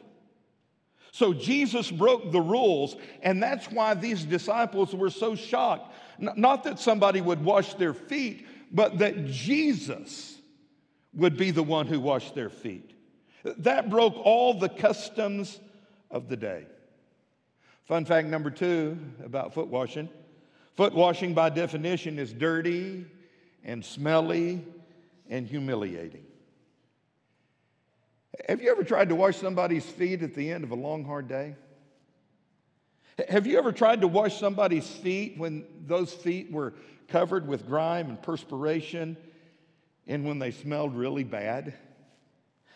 So 1.13 1.33
Jesus 1.33 1.89
broke 1.89 2.33
the 2.33 2.41
rules, 2.41 2.97
and 3.21 3.41
that's 3.41 3.71
why 3.71 3.93
these 3.93 4.25
disciples 4.25 4.93
were 4.93 5.09
so 5.09 5.35
shocked. 5.35 5.93
Not 6.19 6.65
that 6.65 6.79
somebody 6.79 7.21
would 7.21 7.45
wash 7.45 7.75
their 7.75 7.93
feet, 7.93 8.45
but 8.73 8.97
that 8.97 9.27
Jesus 9.27 10.37
would 11.13 11.37
be 11.37 11.51
the 11.51 11.63
one 11.63 11.87
who 11.87 12.01
washed 12.01 12.35
their 12.35 12.49
feet. 12.49 12.92
That 13.43 13.89
broke 13.89 14.15
all 14.23 14.53
the 14.53 14.69
customs 14.69 15.59
of 16.09 16.29
the 16.29 16.37
day. 16.37 16.65
Fun 17.85 18.05
fact 18.05 18.27
number 18.27 18.49
two 18.49 18.97
about 19.23 19.53
foot 19.53 19.67
washing 19.67 20.09
foot 20.75 20.93
washing, 20.93 21.33
by 21.33 21.49
definition, 21.49 22.19
is 22.19 22.33
dirty 22.33 23.05
and 23.63 23.83
smelly 23.83 24.65
and 25.29 25.47
humiliating. 25.47 26.25
Have 28.49 28.61
you 28.61 28.71
ever 28.71 28.83
tried 28.83 29.09
to 29.09 29.15
wash 29.15 29.37
somebody's 29.37 29.85
feet 29.85 30.23
at 30.23 30.33
the 30.33 30.51
end 30.51 30.63
of 30.63 30.71
a 30.71 30.75
long, 30.75 31.05
hard 31.05 31.27
day? 31.27 31.55
Have 33.29 33.45
you 33.45 33.59
ever 33.59 33.71
tried 33.71 34.01
to 34.01 34.07
wash 34.07 34.39
somebody's 34.39 34.89
feet 34.89 35.37
when 35.37 35.65
those 35.85 36.11
feet 36.11 36.51
were 36.51 36.73
covered 37.07 37.47
with 37.47 37.67
grime 37.67 38.09
and 38.09 38.21
perspiration 38.21 39.15
and 40.07 40.25
when 40.25 40.39
they 40.39 40.49
smelled 40.49 40.95
really 40.95 41.23
bad? 41.23 41.75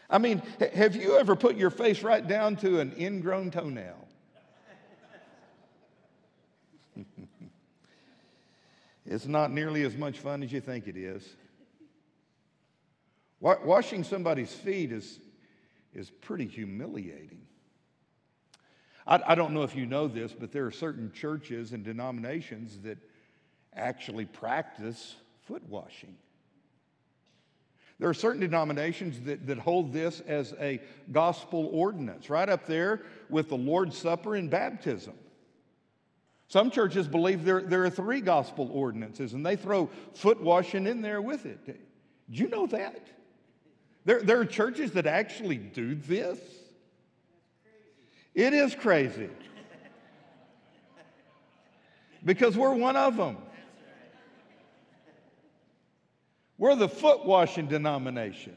I 0.09 0.17
mean, 0.19 0.41
have 0.73 0.95
you 0.95 1.17
ever 1.17 1.35
put 1.35 1.57
your 1.57 1.69
face 1.69 2.01
right 2.01 2.25
down 2.25 2.55
to 2.57 2.79
an 2.79 2.95
ingrown 2.97 3.51
toenail? 3.51 4.07
it's 9.05 9.25
not 9.25 9.51
nearly 9.51 9.83
as 9.83 9.95
much 9.97 10.19
fun 10.19 10.43
as 10.43 10.51
you 10.51 10.61
think 10.61 10.87
it 10.87 10.95
is. 10.95 11.27
Washing 13.39 14.03
somebody's 14.03 14.53
feet 14.53 14.91
is, 14.91 15.19
is 15.93 16.09
pretty 16.09 16.47
humiliating. 16.47 17.41
I, 19.05 19.21
I 19.27 19.35
don't 19.35 19.53
know 19.53 19.63
if 19.63 19.75
you 19.75 19.85
know 19.85 20.07
this, 20.07 20.33
but 20.33 20.51
there 20.51 20.65
are 20.65 20.71
certain 20.71 21.11
churches 21.11 21.73
and 21.73 21.83
denominations 21.83 22.79
that 22.79 22.97
actually 23.75 24.25
practice 24.25 25.15
foot 25.45 25.63
washing. 25.69 26.15
There 27.99 28.09
are 28.09 28.13
certain 28.13 28.41
denominations 28.41 29.19
that, 29.21 29.47
that 29.47 29.57
hold 29.57 29.91
this 29.91 30.21
as 30.21 30.53
a 30.59 30.79
gospel 31.11 31.69
ordinance, 31.73 32.29
right 32.29 32.47
up 32.47 32.67
there 32.67 33.01
with 33.29 33.49
the 33.49 33.57
Lord's 33.57 33.97
Supper 33.97 34.35
and 34.35 34.49
baptism. 34.49 35.13
Some 36.47 36.71
churches 36.71 37.07
believe 37.07 37.43
there, 37.43 37.61
there 37.61 37.83
are 37.83 37.89
three 37.89 38.21
gospel 38.21 38.69
ordinances, 38.71 39.33
and 39.33 39.45
they 39.45 39.55
throw 39.55 39.89
foot 40.13 40.39
washing 40.39 40.85
in 40.85 41.01
there 41.01 41.21
with 41.21 41.45
it. 41.45 41.65
Did 41.65 41.77
you 42.39 42.47
know 42.49 42.67
that? 42.67 43.07
There, 44.05 44.21
there 44.21 44.39
are 44.39 44.45
churches 44.45 44.91
that 44.91 45.07
actually 45.07 45.57
do 45.57 45.95
this. 45.95 46.39
It 48.33 48.53
is 48.53 48.75
crazy. 48.75 49.29
because 52.23 52.55
we're 52.55 52.73
one 52.73 52.95
of 52.95 53.17
them. 53.17 53.37
We're 56.57 56.75
the 56.75 56.89
foot 56.89 57.25
washing 57.25 57.67
denomination. 57.67 58.55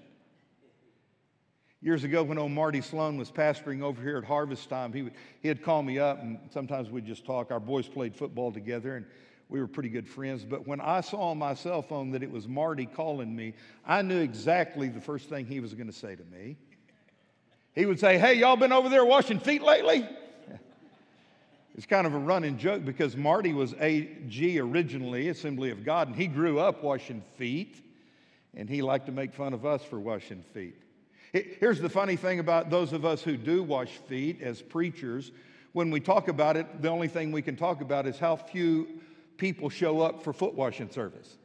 Years 1.82 2.04
ago, 2.04 2.22
when 2.22 2.38
old 2.38 2.52
Marty 2.52 2.82
Sloan 2.82 3.16
was 3.16 3.30
pastoring 3.30 3.82
over 3.82 4.02
here 4.02 4.18
at 4.18 4.24
harvest 4.24 4.68
time, 4.68 4.92
he, 4.92 5.02
would, 5.02 5.14
he 5.40 5.48
had 5.48 5.62
called 5.62 5.86
me 5.86 5.98
up, 5.98 6.20
and 6.22 6.38
sometimes 6.50 6.90
we'd 6.90 7.06
just 7.06 7.24
talk. 7.24 7.50
Our 7.50 7.60
boys 7.60 7.88
played 7.88 8.14
football 8.14 8.52
together, 8.52 8.96
and 8.96 9.06
we 9.48 9.60
were 9.60 9.66
pretty 9.66 9.88
good 9.88 10.06
friends. 10.06 10.44
But 10.44 10.66
when 10.66 10.80
I 10.80 11.00
saw 11.00 11.30
on 11.30 11.38
my 11.38 11.54
cell 11.54 11.80
phone 11.80 12.10
that 12.10 12.22
it 12.22 12.30
was 12.30 12.46
Marty 12.46 12.84
calling 12.84 13.34
me, 13.34 13.54
I 13.86 14.02
knew 14.02 14.18
exactly 14.18 14.88
the 14.88 15.00
first 15.00 15.30
thing 15.30 15.46
he 15.46 15.60
was 15.60 15.72
going 15.72 15.86
to 15.86 15.92
say 15.92 16.14
to 16.14 16.24
me. 16.24 16.56
He 17.74 17.86
would 17.86 17.98
say, 17.98 18.18
Hey, 18.18 18.34
y'all 18.34 18.56
been 18.56 18.72
over 18.72 18.88
there 18.88 19.04
washing 19.04 19.40
feet 19.40 19.62
lately? 19.62 20.08
It's 21.76 21.86
kind 21.86 22.04
of 22.04 22.14
a 22.14 22.18
running 22.18 22.58
joke 22.58 22.84
because 22.84 23.16
Marty 23.16 23.54
was 23.54 23.74
AG 23.80 24.58
originally, 24.58 25.28
Assembly 25.28 25.70
of 25.70 25.84
God, 25.84 26.08
and 26.08 26.16
he 26.16 26.26
grew 26.26 26.58
up 26.58 26.82
washing 26.82 27.22
feet 27.38 27.80
and 28.56 28.68
he 28.68 28.82
liked 28.82 29.06
to 29.06 29.12
make 29.12 29.34
fun 29.34 29.52
of 29.52 29.64
us 29.64 29.82
for 29.82 29.98
washing 29.98 30.42
feet. 30.54 30.76
Here's 31.32 31.80
the 31.80 31.88
funny 31.88 32.16
thing 32.16 32.40
about 32.40 32.70
those 32.70 32.92
of 32.92 33.04
us 33.04 33.22
who 33.22 33.36
do 33.36 33.62
wash 33.62 33.90
feet 34.08 34.42
as 34.42 34.60
preachers. 34.60 35.30
When 35.72 35.90
we 35.90 36.00
talk 36.00 36.26
about 36.26 36.56
it, 36.56 36.82
the 36.82 36.88
only 36.88 37.06
thing 37.06 37.30
we 37.30 37.42
can 37.42 37.54
talk 37.54 37.80
about 37.80 38.06
is 38.06 38.18
how 38.18 38.34
few 38.34 38.88
people 39.36 39.68
show 39.68 40.00
up 40.00 40.24
for 40.24 40.32
foot 40.32 40.54
washing 40.54 40.90
service. 40.90 41.36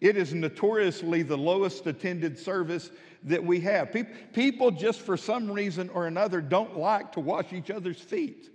It 0.00 0.18
is 0.18 0.34
notoriously 0.34 1.22
the 1.22 1.38
lowest 1.38 1.86
attended 1.86 2.38
service 2.38 2.90
that 3.22 3.42
we 3.42 3.60
have. 3.60 3.90
People, 4.34 4.70
just 4.70 5.00
for 5.00 5.16
some 5.16 5.50
reason 5.50 5.88
or 5.88 6.06
another, 6.06 6.42
don't 6.42 6.76
like 6.76 7.12
to 7.12 7.20
wash 7.20 7.54
each 7.54 7.70
other's 7.70 8.00
feet. 8.00 8.50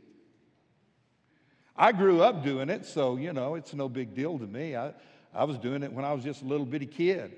I 1.76 1.92
grew 1.94 2.22
up 2.22 2.44
doing 2.44 2.70
it, 2.70 2.86
so, 2.86 3.16
you 3.16 3.34
know, 3.34 3.56
it's 3.56 3.74
no 3.74 3.90
big 3.90 4.14
deal 4.14 4.38
to 4.38 4.46
me. 4.46 4.76
I, 4.76 4.94
I 5.34 5.46
was 5.46 5.58
doing 5.58 5.82
it 5.82 5.92
when 5.92 6.06
I 6.06 6.14
was 6.14 6.24
just 6.24 6.44
a 6.44 6.46
little 6.46 6.66
bitty 6.66 6.86
kid. 6.86 7.36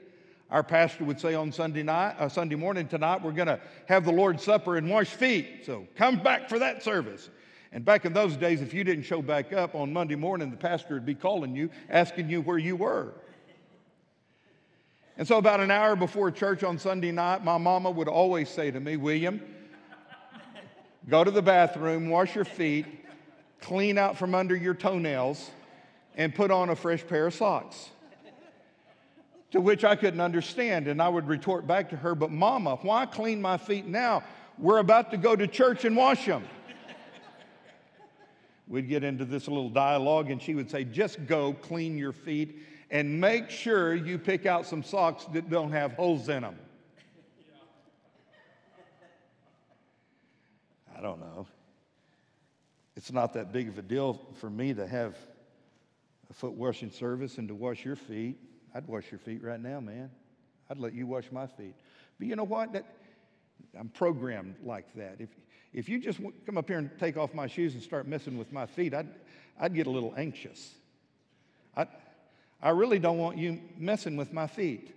Our 0.51 0.63
pastor 0.63 1.05
would 1.05 1.19
say 1.19 1.33
on 1.33 1.53
Sunday 1.53 1.81
night, 1.81 2.15
uh, 2.19 2.27
Sunday 2.27 2.55
morning 2.55 2.85
tonight, 2.85 3.23
we're 3.23 3.31
going 3.31 3.47
to 3.47 3.59
have 3.87 4.03
the 4.03 4.11
Lord's 4.11 4.43
Supper 4.43 4.75
and 4.75 4.89
wash 4.89 5.07
feet. 5.07 5.65
So 5.65 5.87
come 5.95 6.21
back 6.21 6.49
for 6.49 6.59
that 6.59 6.83
service. 6.83 7.29
And 7.71 7.85
back 7.85 8.03
in 8.03 8.11
those 8.11 8.35
days, 8.35 8.61
if 8.61 8.73
you 8.73 8.83
didn't 8.83 9.05
show 9.05 9.21
back 9.21 9.53
up 9.53 9.75
on 9.75 9.93
Monday 9.93 10.15
morning, 10.15 10.51
the 10.51 10.57
pastor 10.57 10.95
would 10.95 11.05
be 11.05 11.15
calling 11.15 11.55
you, 11.55 11.69
asking 11.89 12.29
you 12.29 12.41
where 12.41 12.57
you 12.57 12.75
were. 12.75 13.13
And 15.17 15.25
so, 15.25 15.37
about 15.37 15.61
an 15.61 15.71
hour 15.71 15.95
before 15.95 16.31
church 16.31 16.63
on 16.63 16.77
Sunday 16.77 17.11
night, 17.11 17.45
my 17.45 17.57
mama 17.57 17.89
would 17.89 18.09
always 18.09 18.49
say 18.49 18.71
to 18.71 18.79
me, 18.79 18.97
William, 18.97 19.41
go 21.07 21.23
to 21.23 21.31
the 21.31 21.41
bathroom, 21.41 22.09
wash 22.09 22.35
your 22.35 22.45
feet, 22.45 22.85
clean 23.61 23.97
out 23.97 24.17
from 24.17 24.35
under 24.35 24.55
your 24.55 24.73
toenails, 24.73 25.49
and 26.15 26.35
put 26.35 26.51
on 26.51 26.69
a 26.69 26.75
fresh 26.75 27.07
pair 27.07 27.27
of 27.27 27.33
socks. 27.33 27.91
To 29.51 29.61
which 29.61 29.83
I 29.83 29.95
couldn't 29.95 30.21
understand. 30.21 30.87
And 30.87 31.01
I 31.01 31.09
would 31.09 31.27
retort 31.27 31.67
back 31.67 31.89
to 31.89 31.97
her, 31.97 32.15
But 32.15 32.31
mama, 32.31 32.77
why 32.81 33.05
clean 33.05 33.41
my 33.41 33.57
feet 33.57 33.85
now? 33.85 34.23
We're 34.57 34.79
about 34.79 35.11
to 35.11 35.17
go 35.17 35.35
to 35.35 35.47
church 35.47 35.85
and 35.85 35.95
wash 35.95 36.25
them. 36.25 36.43
We'd 38.67 38.87
get 38.87 39.03
into 39.03 39.25
this 39.25 39.49
little 39.49 39.69
dialogue, 39.69 40.31
and 40.31 40.41
she 40.41 40.55
would 40.55 40.71
say, 40.71 40.85
Just 40.85 41.25
go 41.27 41.53
clean 41.53 41.97
your 41.97 42.13
feet 42.13 42.59
and 42.89 43.19
make 43.19 43.49
sure 43.49 43.93
you 43.95 44.17
pick 44.17 44.45
out 44.45 44.65
some 44.65 44.83
socks 44.83 45.25
that 45.33 45.49
don't 45.49 45.71
have 45.71 45.93
holes 45.93 46.29
in 46.29 46.43
them. 46.43 46.55
I 50.95 51.01
don't 51.01 51.19
know. 51.19 51.47
It's 52.95 53.11
not 53.11 53.33
that 53.33 53.51
big 53.51 53.69
of 53.69 53.77
a 53.77 53.81
deal 53.81 54.21
for 54.39 54.49
me 54.49 54.73
to 54.73 54.85
have 54.85 55.17
a 56.29 56.33
foot 56.33 56.53
washing 56.53 56.91
service 56.91 57.37
and 57.37 57.47
to 57.47 57.55
wash 57.55 57.83
your 57.83 57.95
feet. 57.95 58.37
I'd 58.73 58.87
wash 58.87 59.11
your 59.11 59.19
feet 59.19 59.43
right 59.43 59.59
now, 59.59 59.79
man. 59.79 60.09
I'd 60.69 60.79
let 60.79 60.93
you 60.93 61.05
wash 61.05 61.25
my 61.31 61.47
feet. 61.47 61.75
But 62.17 62.27
you 62.27 62.35
know 62.35 62.45
what? 62.45 62.73
That, 62.73 62.85
I'm 63.77 63.89
programmed 63.89 64.55
like 64.63 64.93
that. 64.95 65.17
If, 65.19 65.29
if 65.73 65.89
you 65.89 65.99
just 65.99 66.19
come 66.45 66.57
up 66.57 66.67
here 66.67 66.77
and 66.77 66.89
take 66.99 67.17
off 67.17 67.33
my 67.33 67.47
shoes 67.47 67.73
and 67.73 67.83
start 67.83 68.07
messing 68.07 68.37
with 68.37 68.51
my 68.53 68.65
feet, 68.65 68.93
I'd, 68.93 69.09
I'd 69.59 69.73
get 69.73 69.87
a 69.87 69.89
little 69.89 70.13
anxious. 70.15 70.73
I, 71.75 71.87
I 72.61 72.69
really 72.69 72.99
don't 72.99 73.17
want 73.17 73.37
you 73.37 73.59
messing 73.77 74.15
with 74.15 74.31
my 74.31 74.47
feet. 74.47 74.95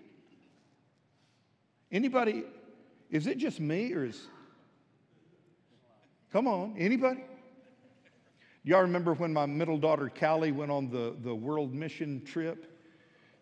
Anybody, 1.91 2.45
is 3.11 3.27
it 3.27 3.39
just 3.39 3.61
me 3.61 3.93
or 3.93 4.05
is, 4.05 4.21
come 6.33 6.47
on, 6.47 6.75
anybody? 6.79 7.25
Y'all 8.65 8.83
remember 8.83 9.15
when 9.15 9.33
my 9.33 9.47
middle 9.47 9.79
daughter 9.79 10.09
Callie 10.09 10.53
went 10.53 10.71
on 10.71 10.91
the, 10.91 11.15
the 11.23 11.35
world 11.35 11.75
mission 11.75 12.23
trip? 12.25 12.74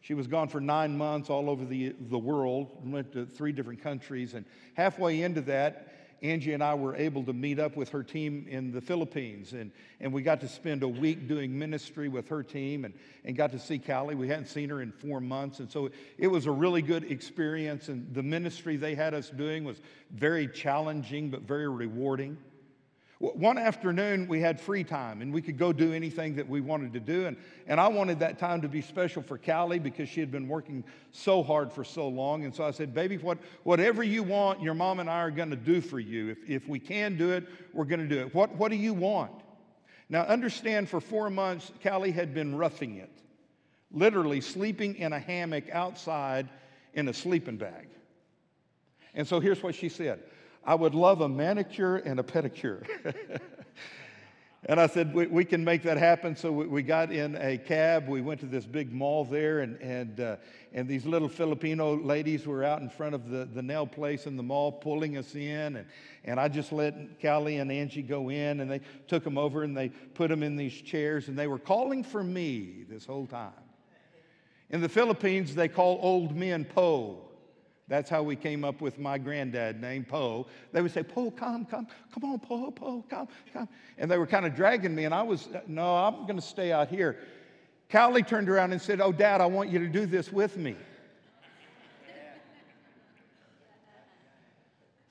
She 0.03 0.14
was 0.14 0.26
gone 0.26 0.48
for 0.48 0.61
nine 0.61 0.98
months 0.98 1.30
all 1.30 1.48
over 1.48 1.64
the, 1.64 1.94
the 2.11 2.18
world, 2.18 2.68
went 2.84 3.12
to 3.12 3.24
three 3.24 3.53
different 3.53 3.82
countries. 3.82 4.34
And 4.34 4.44
halfway 4.74 5.22
into 5.22 5.40
that, 5.42 5.92
Angie 6.22 6.53
and 6.53 6.62
I 6.62 6.74
were 6.74 6.96
able 6.96 7.22
to 7.24 7.32
meet 7.32 7.61
up 7.61 7.76
with 7.76 7.90
her 7.90 8.03
team 8.03 8.46
in 8.48 8.72
the 8.72 8.80
Philippines. 8.80 9.53
And, 9.53 9.70
and 10.00 10.12
we 10.12 10.22
got 10.22 10.40
to 10.40 10.48
spend 10.48 10.82
a 10.82 10.88
week 10.88 11.28
doing 11.28 11.57
ministry 11.57 12.09
with 12.09 12.28
her 12.28 12.42
team 12.42 12.84
and, 12.84 12.94
and 13.24 13.36
got 13.36 13.53
to 13.53 13.61
see 13.61 13.78
Callie. 13.78 14.16
We 14.16 14.26
hadn't 14.26 14.46
seen 14.46 14.70
her 14.70 14.82
in 14.82 14.90
four 14.90 15.20
months. 15.20 15.61
And 15.61 15.70
so 15.70 15.90
it 16.18 16.26
was 16.26 16.46
a 16.46 16.53
really 16.53 16.82
good 16.82 17.05
experience. 17.05 17.88
And 17.88 18.12
the 18.12 18.24
ministry 18.24 18.76
they 18.76 18.96
had 18.96 19.14
us 19.14 19.30
doing 19.30 19.62
was 19.62 19.80
very 20.11 20.48
challenging, 20.48 21.30
but 21.30 21.42
very 21.42 21.68
rewarding. 21.68 22.38
One 23.22 23.56
afternoon, 23.56 24.26
we 24.26 24.40
had 24.40 24.60
free 24.60 24.82
time 24.82 25.22
and 25.22 25.32
we 25.32 25.40
could 25.40 25.56
go 25.56 25.72
do 25.72 25.92
anything 25.92 26.34
that 26.34 26.48
we 26.48 26.60
wanted 26.60 26.92
to 26.94 26.98
do. 26.98 27.26
And, 27.26 27.36
and 27.68 27.78
I 27.78 27.86
wanted 27.86 28.18
that 28.18 28.36
time 28.36 28.60
to 28.62 28.68
be 28.68 28.80
special 28.82 29.22
for 29.22 29.38
Callie 29.38 29.78
because 29.78 30.08
she 30.08 30.18
had 30.18 30.32
been 30.32 30.48
working 30.48 30.82
so 31.12 31.40
hard 31.40 31.72
for 31.72 31.84
so 31.84 32.08
long. 32.08 32.44
And 32.44 32.52
so 32.52 32.64
I 32.64 32.72
said, 32.72 32.92
Baby, 32.92 33.18
what, 33.18 33.38
whatever 33.62 34.02
you 34.02 34.24
want, 34.24 34.60
your 34.60 34.74
mom 34.74 34.98
and 34.98 35.08
I 35.08 35.20
are 35.20 35.30
going 35.30 35.50
to 35.50 35.56
do 35.56 35.80
for 35.80 36.00
you. 36.00 36.30
If, 36.30 36.38
if 36.48 36.68
we 36.68 36.80
can 36.80 37.16
do 37.16 37.30
it, 37.30 37.46
we're 37.72 37.84
going 37.84 38.00
to 38.00 38.08
do 38.08 38.22
it. 38.22 38.34
What, 38.34 38.56
what 38.56 38.72
do 38.72 38.76
you 38.76 38.92
want? 38.92 39.30
Now, 40.08 40.22
understand 40.22 40.88
for 40.88 41.00
four 41.00 41.30
months, 41.30 41.70
Callie 41.80 42.10
had 42.10 42.34
been 42.34 42.56
roughing 42.56 42.96
it, 42.96 43.12
literally 43.92 44.40
sleeping 44.40 44.96
in 44.96 45.12
a 45.12 45.20
hammock 45.20 45.70
outside 45.70 46.48
in 46.92 47.06
a 47.06 47.14
sleeping 47.14 47.56
bag. 47.56 47.86
And 49.14 49.28
so 49.28 49.38
here's 49.38 49.62
what 49.62 49.76
she 49.76 49.88
said 49.88 50.24
I 50.64 50.74
would 50.74 50.94
love 50.94 51.20
a 51.20 51.28
manicure 51.28 51.96
and 51.96 52.20
a 52.20 52.22
pedicure. 52.22 52.86
and 54.66 54.78
I 54.78 54.86
said, 54.86 55.12
we, 55.12 55.26
we, 55.26 55.44
can 55.44 55.64
make 55.64 55.82
that 55.82 55.96
happen. 55.96 56.36
So 56.36 56.52
we, 56.52 56.66
we, 56.66 56.82
got 56.84 57.10
in 57.10 57.34
a 57.36 57.58
cab. 57.58 58.06
We 58.06 58.20
went 58.20 58.38
to 58.40 58.46
this 58.46 58.64
big 58.64 58.92
mall 58.92 59.24
there, 59.24 59.60
and, 59.60 59.80
and, 59.80 60.20
uh, 60.20 60.36
and 60.72 60.86
these 60.86 61.04
little 61.04 61.28
Filipino 61.28 61.96
ladies 61.96 62.46
were 62.46 62.62
out 62.62 62.80
in 62.80 62.88
front 62.88 63.16
of 63.16 63.28
the, 63.28 63.44
the 63.44 63.62
nail 63.62 63.88
place 63.88 64.26
in 64.26 64.36
the 64.36 64.42
mall 64.42 64.70
pulling 64.70 65.16
us 65.16 65.34
in. 65.34 65.76
And, 65.76 65.86
and 66.24 66.38
I 66.38 66.46
just 66.46 66.70
let 66.70 67.20
Callie 67.20 67.56
and 67.56 67.72
Angie 67.72 68.02
go 68.02 68.28
in, 68.28 68.60
and 68.60 68.70
they 68.70 68.82
took 69.08 69.24
them 69.24 69.36
over 69.36 69.64
and 69.64 69.76
they 69.76 69.88
put 69.88 70.30
them 70.30 70.44
in 70.44 70.54
these 70.54 70.74
chairs, 70.74 71.26
and 71.26 71.36
they 71.36 71.48
were 71.48 71.58
calling 71.58 72.04
for 72.04 72.22
me 72.22 72.84
this 72.88 73.04
whole 73.04 73.26
time. 73.26 73.50
In 74.70 74.80
the 74.80 74.88
Philippines, 74.88 75.56
they 75.56 75.68
call 75.68 75.98
old 76.00 76.36
men 76.36 76.64
po. 76.64 77.31
That's 77.88 78.08
how 78.08 78.22
we 78.22 78.36
came 78.36 78.64
up 78.64 78.80
with 78.80 78.98
my 78.98 79.18
granddad 79.18 79.80
named 79.80 80.08
Poe. 80.08 80.46
They 80.72 80.80
would 80.80 80.92
say, 80.92 81.02
Poe, 81.02 81.30
come, 81.30 81.64
come, 81.64 81.86
come 82.14 82.30
on, 82.30 82.38
Poe, 82.38 82.70
Poe, 82.70 83.04
come, 83.08 83.28
come. 83.52 83.68
And 83.98 84.10
they 84.10 84.18
were 84.18 84.26
kind 84.26 84.46
of 84.46 84.54
dragging 84.54 84.94
me, 84.94 85.04
and 85.04 85.14
I 85.14 85.22
was, 85.22 85.48
no, 85.66 85.96
I'm 85.96 86.22
going 86.22 86.36
to 86.36 86.42
stay 86.42 86.72
out 86.72 86.88
here. 86.88 87.18
Callie 87.90 88.22
turned 88.22 88.48
around 88.48 88.72
and 88.72 88.80
said, 88.80 89.00
Oh, 89.00 89.12
Dad, 89.12 89.40
I 89.40 89.46
want 89.46 89.68
you 89.68 89.78
to 89.80 89.88
do 89.88 90.06
this 90.06 90.32
with 90.32 90.56
me. 90.56 90.76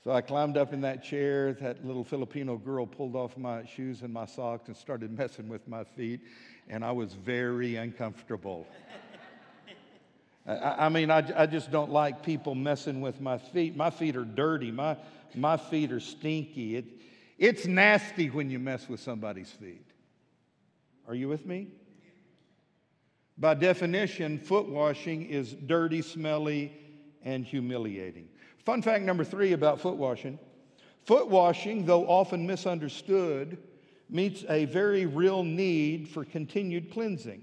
So 0.02 0.10
I 0.10 0.20
climbed 0.20 0.56
up 0.56 0.72
in 0.72 0.80
that 0.80 1.04
chair. 1.04 1.52
That 1.52 1.86
little 1.86 2.02
Filipino 2.02 2.56
girl 2.56 2.86
pulled 2.86 3.14
off 3.14 3.36
my 3.36 3.64
shoes 3.64 4.02
and 4.02 4.12
my 4.12 4.26
socks 4.26 4.66
and 4.66 4.76
started 4.76 5.16
messing 5.16 5.48
with 5.48 5.68
my 5.68 5.84
feet, 5.84 6.20
and 6.68 6.84
I 6.84 6.90
was 6.90 7.12
very 7.12 7.76
uncomfortable. 7.76 8.66
I, 10.46 10.86
I 10.86 10.88
mean, 10.88 11.10
I, 11.10 11.24
I 11.36 11.46
just 11.46 11.70
don't 11.70 11.90
like 11.90 12.22
people 12.22 12.54
messing 12.54 13.00
with 13.00 13.20
my 13.20 13.38
feet. 13.38 13.76
My 13.76 13.90
feet 13.90 14.16
are 14.16 14.24
dirty, 14.24 14.70
my, 14.70 14.96
my 15.34 15.56
feet 15.56 15.92
are 15.92 16.00
stinky. 16.00 16.76
It, 16.76 16.84
it's 17.38 17.66
nasty 17.66 18.28
when 18.28 18.50
you 18.50 18.58
mess 18.58 18.88
with 18.88 19.00
somebody's 19.00 19.50
feet. 19.50 19.86
Are 21.08 21.14
you 21.14 21.28
with 21.28 21.46
me? 21.46 21.68
By 23.38 23.54
definition, 23.54 24.38
foot 24.38 24.68
washing 24.68 25.26
is 25.26 25.52
dirty, 25.52 26.02
smelly, 26.02 26.72
and 27.24 27.44
humiliating. 27.44 28.28
Fun 28.64 28.82
fact 28.82 29.04
number 29.04 29.24
three 29.24 29.52
about 29.52 29.80
foot 29.80 29.96
washing 29.96 30.38
foot 31.04 31.28
washing, 31.28 31.84
though 31.84 32.06
often 32.06 32.46
misunderstood, 32.46 33.58
meets 34.08 34.44
a 34.48 34.66
very 34.66 35.06
real 35.06 35.42
need 35.42 36.08
for 36.08 36.24
continued 36.24 36.92
cleansing. 36.92 37.42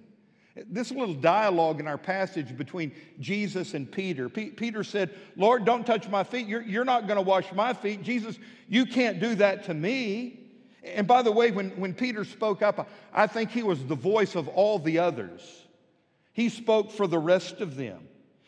This 0.55 0.91
little 0.91 1.13
dialogue 1.13 1.79
in 1.79 1.87
our 1.87 1.97
passage 1.97 2.57
between 2.57 2.91
Jesus 3.19 3.73
and 3.73 3.89
Peter. 3.89 4.29
P- 4.29 4.49
Peter 4.49 4.83
said, 4.83 5.11
Lord, 5.35 5.63
don't 5.63 5.85
touch 5.85 6.09
my 6.09 6.23
feet. 6.23 6.47
You're, 6.47 6.63
you're 6.63 6.85
not 6.85 7.07
going 7.07 7.17
to 7.17 7.21
wash 7.21 7.51
my 7.53 7.73
feet. 7.73 8.01
Jesus, 8.03 8.37
you 8.67 8.85
can't 8.85 9.19
do 9.19 9.35
that 9.35 9.65
to 9.65 9.73
me. 9.73 10.39
And 10.83 11.07
by 11.07 11.21
the 11.21 11.31
way, 11.31 11.51
when, 11.51 11.69
when 11.71 11.93
Peter 11.93 12.25
spoke 12.25 12.61
up, 12.61 12.89
I 13.13 13.27
think 13.27 13.51
he 13.51 13.63
was 13.63 13.85
the 13.85 13.95
voice 13.95 14.35
of 14.35 14.47
all 14.47 14.79
the 14.79 14.99
others. 14.99 15.41
He 16.33 16.49
spoke 16.49 16.91
for 16.91 17.05
the 17.05 17.19
rest 17.19 17.61
of 17.61 17.75
them. 17.75 18.07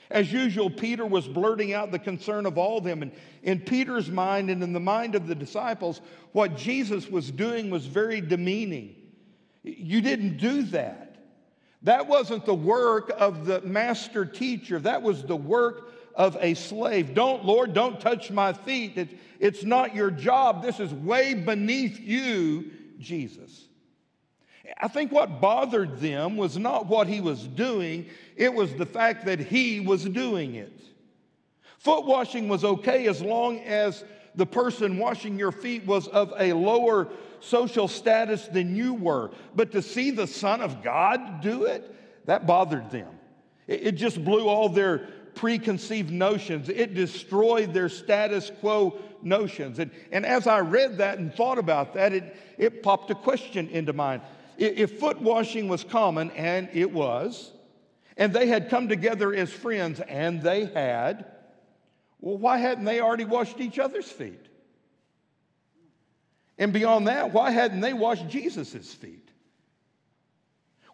As 0.09 0.31
usual, 0.31 0.69
Peter 0.69 1.05
was 1.05 1.27
blurting 1.27 1.73
out 1.73 1.91
the 1.91 1.99
concern 1.99 2.45
of 2.45 2.57
all 2.57 2.79
of 2.79 2.83
them. 2.83 3.01
And 3.01 3.11
in 3.43 3.59
Peter's 3.59 4.09
mind 4.09 4.49
and 4.49 4.61
in 4.61 4.73
the 4.73 4.79
mind 4.79 5.15
of 5.15 5.27
the 5.27 5.35
disciples, 5.35 6.01
what 6.33 6.57
Jesus 6.57 7.09
was 7.09 7.31
doing 7.31 7.69
was 7.69 7.85
very 7.85 8.19
demeaning. 8.19 8.95
You 9.63 10.01
didn't 10.01 10.37
do 10.37 10.63
that. 10.63 11.00
That 11.83 12.07
wasn't 12.07 12.45
the 12.45 12.53
work 12.53 13.11
of 13.17 13.45
the 13.45 13.61
master 13.61 14.25
teacher, 14.25 14.79
that 14.79 15.01
was 15.01 15.23
the 15.23 15.35
work 15.35 15.91
of 16.15 16.37
a 16.39 16.53
slave. 16.53 17.13
Don't, 17.13 17.45
Lord, 17.45 17.73
don't 17.73 17.99
touch 17.99 18.31
my 18.31 18.53
feet. 18.53 18.97
It, 18.97 19.17
it's 19.39 19.63
not 19.63 19.95
your 19.95 20.11
job. 20.11 20.61
This 20.61 20.79
is 20.79 20.93
way 20.93 21.33
beneath 21.33 21.99
you, 21.99 22.71
Jesus. 22.99 23.67
I 24.79 24.87
think 24.87 25.11
what 25.11 25.41
bothered 25.41 25.99
them 25.99 26.37
was 26.37 26.57
not 26.57 26.87
what 26.87 27.07
he 27.07 27.21
was 27.21 27.47
doing, 27.47 28.07
it 28.35 28.53
was 28.53 28.73
the 28.75 28.85
fact 28.85 29.25
that 29.25 29.39
he 29.39 29.79
was 29.79 30.03
doing 30.03 30.55
it. 30.55 30.81
Foot 31.79 32.05
washing 32.05 32.47
was 32.47 32.63
okay 32.63 33.07
as 33.07 33.21
long 33.21 33.59
as 33.59 34.03
the 34.35 34.45
person 34.45 34.97
washing 34.97 35.37
your 35.37 35.51
feet 35.51 35.85
was 35.85 36.07
of 36.07 36.33
a 36.37 36.53
lower 36.53 37.09
social 37.39 37.87
status 37.87 38.47
than 38.47 38.75
you 38.75 38.93
were. 38.93 39.31
But 39.55 39.71
to 39.73 39.81
see 39.81 40.11
the 40.11 40.27
Son 40.27 40.61
of 40.61 40.83
God 40.83 41.41
do 41.41 41.65
it, 41.65 41.93
that 42.25 42.45
bothered 42.45 42.91
them. 42.91 43.09
It, 43.67 43.87
it 43.87 43.91
just 43.93 44.23
blew 44.23 44.47
all 44.47 44.69
their 44.69 45.09
preconceived 45.35 46.11
notions, 46.11 46.69
it 46.69 46.93
destroyed 46.93 47.73
their 47.73 47.89
status 47.89 48.51
quo 48.59 48.99
notions. 49.21 49.79
And, 49.79 49.91
and 50.11 50.25
as 50.25 50.45
I 50.45 50.59
read 50.59 50.97
that 50.97 51.19
and 51.19 51.33
thought 51.33 51.57
about 51.57 51.93
that, 51.93 52.13
it, 52.13 52.35
it 52.57 52.83
popped 52.83 53.11
a 53.11 53.15
question 53.15 53.69
into 53.69 53.93
mind. 53.93 54.21
If 54.57 54.99
foot 54.99 55.21
washing 55.21 55.67
was 55.67 55.83
common, 55.83 56.31
and 56.31 56.69
it 56.73 56.91
was, 56.91 57.51
and 58.17 58.33
they 58.33 58.47
had 58.47 58.69
come 58.69 58.89
together 58.89 59.33
as 59.33 59.49
friends, 59.51 59.99
and 60.01 60.41
they 60.41 60.65
had, 60.65 61.30
well, 62.21 62.37
why 62.37 62.57
hadn't 62.57 62.85
they 62.85 63.01
already 63.01 63.25
washed 63.25 63.59
each 63.59 63.79
other's 63.79 64.09
feet? 64.09 64.47
And 66.57 66.71
beyond 66.71 67.07
that, 67.07 67.33
why 67.33 67.49
hadn't 67.49 67.81
they 67.81 67.93
washed 67.93 68.27
Jesus' 68.27 68.93
feet? 68.93 69.29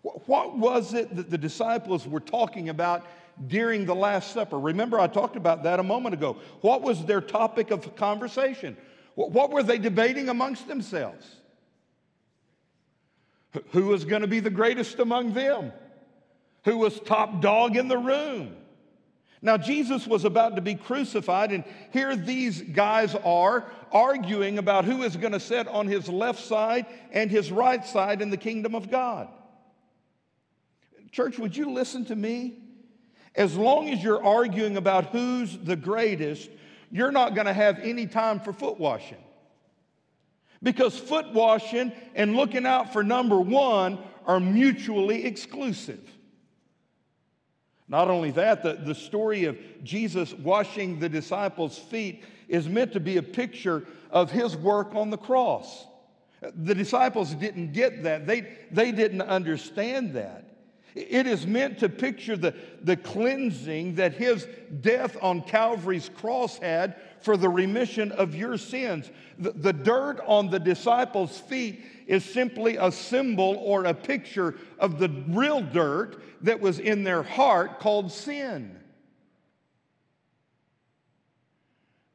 What 0.02 0.58
was 0.58 0.94
it 0.94 1.14
that 1.16 1.30
the 1.30 1.38
disciples 1.38 2.08
were 2.08 2.22
talking 2.22 2.70
about 2.70 3.06
during 3.48 3.86
the 3.86 3.96
Last 3.96 4.32
Supper? 4.32 4.58
Remember, 4.58 4.98
I 4.98 5.08
talked 5.08 5.36
about 5.36 5.64
that 5.64 5.82
a 5.82 5.84
moment 5.84 6.14
ago. 6.14 6.38
What 6.62 6.82
was 6.82 7.04
their 7.06 7.20
topic 7.20 7.72
of 7.72 7.96
conversation? 7.98 8.78
What 9.16 9.52
were 9.52 9.64
they 9.64 9.78
debating 9.78 10.30
amongst 10.30 10.68
themselves? 10.68 11.26
Who 13.72 13.88
was 13.88 14.06
going 14.06 14.22
to 14.22 14.28
be 14.28 14.40
the 14.40 14.50
greatest 14.50 15.00
among 15.00 15.34
them? 15.34 15.74
Who 16.64 16.78
was 16.78 17.00
top 17.00 17.42
dog 17.42 17.76
in 17.76 17.88
the 17.88 17.98
room? 17.98 18.56
Now, 19.42 19.58
Jesus 19.58 20.08
was 20.08 20.26
about 20.26 20.56
to 20.56 20.62
be 20.62 20.74
crucified, 20.74 21.52
and 21.52 21.64
here 21.92 22.16
these 22.16 22.62
guys 22.62 23.14
are 23.24 23.66
arguing 23.92 24.58
about 24.58 24.86
who 24.86 25.04
is 25.04 25.16
going 25.16 25.34
to 25.34 25.40
sit 25.40 25.68
on 25.68 25.88
his 25.88 26.10
left 26.10 26.44
side 26.44 26.88
and 27.12 27.30
his 27.30 27.52
right 27.52 27.86
side 27.86 28.22
in 28.22 28.32
the 28.32 28.38
kingdom 28.38 28.74
of 28.74 28.90
God. 28.90 29.28
Church, 31.12 31.38
would 31.38 31.56
you 31.56 31.72
listen 31.72 32.06
to 32.06 32.16
me? 32.16 32.58
As 33.36 33.56
long 33.56 33.90
as 33.90 34.04
you're 34.04 34.24
arguing 34.24 34.78
about 34.78 35.06
who's 35.06 35.56
the 35.56 35.76
greatest, 35.76 36.50
you're 36.92 37.12
not 37.12 37.36
going 37.36 37.46
to 37.46 37.54
have 37.54 37.78
any 37.80 38.08
time 38.08 38.40
for 38.40 38.52
foot 38.52 38.80
washing. 38.80 39.24
Because 40.64 40.98
foot 40.98 41.32
washing 41.34 41.92
and 42.16 42.36
looking 42.36 42.66
out 42.66 42.92
for 42.92 43.04
number 43.04 43.40
one 43.40 44.00
are 44.26 44.40
mutually 44.40 45.26
exclusive. 45.26 46.17
Not 47.88 48.10
only 48.10 48.32
that, 48.32 48.64
the, 48.64 48.74
the 48.74 48.96
story 48.96 49.46
of 49.46 49.58
Jesus 49.84 50.34
washing 50.34 51.00
the 51.00 51.10
disciples' 51.10 51.78
feet 51.78 52.24
is 52.48 52.68
meant 52.68 52.94
to 52.94 53.00
be 53.00 53.18
a 53.18 53.24
picture 53.24 53.86
of 54.12 54.32
his 54.32 54.56
work 54.56 54.94
on 54.96 55.10
the 55.10 55.18
cross. 55.18 55.86
The 56.42 56.76
disciples 56.76 57.34
didn't 57.34 57.74
get 57.74 58.04
that, 58.04 58.28
they, 58.28 58.58
they 58.72 58.92
didn't 58.92 59.22
understand 59.22 60.14
that. 60.14 60.44
It 60.96 61.28
is 61.28 61.46
meant 61.46 61.80
to 61.80 61.90
picture 61.90 62.36
the, 62.36 62.56
the 62.82 62.98
cleansing 62.98 63.96
that 63.96 64.14
his 64.14 64.48
death 64.82 65.16
on 65.22 65.42
Calvary's 65.42 66.10
cross 66.10 66.58
had 66.58 66.96
for 67.22 67.38
the 67.38 67.50
remission 67.50 68.12
of 68.12 68.36
your 68.36 68.58
sins. 68.58 69.10
The, 69.40 69.52
the 69.52 69.74
dirt 69.74 70.20
on 70.26 70.50
the 70.50 70.60
disciples' 70.60 71.40
feet 71.40 71.82
is 72.08 72.24
simply 72.24 72.78
a 72.78 72.92
symbol 72.92 73.58
or 73.58 73.86
a 73.86 73.94
picture 73.94 74.56
of 74.80 75.00
the 75.00 75.10
real 75.28 75.62
dirt 75.62 76.22
that 76.42 76.60
was 76.60 76.80
in 76.80 77.04
their 77.04 77.24
heart 77.24 77.80
called 77.80 78.12
sin. 78.12 78.78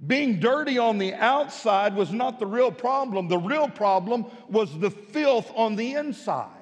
Being 0.04 0.40
dirty 0.40 0.78
on 0.78 0.98
the 0.98 1.14
outside 1.14 1.94
was 1.94 2.10
not 2.12 2.40
the 2.40 2.46
real 2.46 2.72
problem. 2.72 3.28
The 3.28 3.38
real 3.38 3.68
problem 3.68 4.26
was 4.48 4.76
the 4.78 4.90
filth 4.90 5.50
on 5.54 5.76
the 5.76 5.94
inside. 5.94 6.61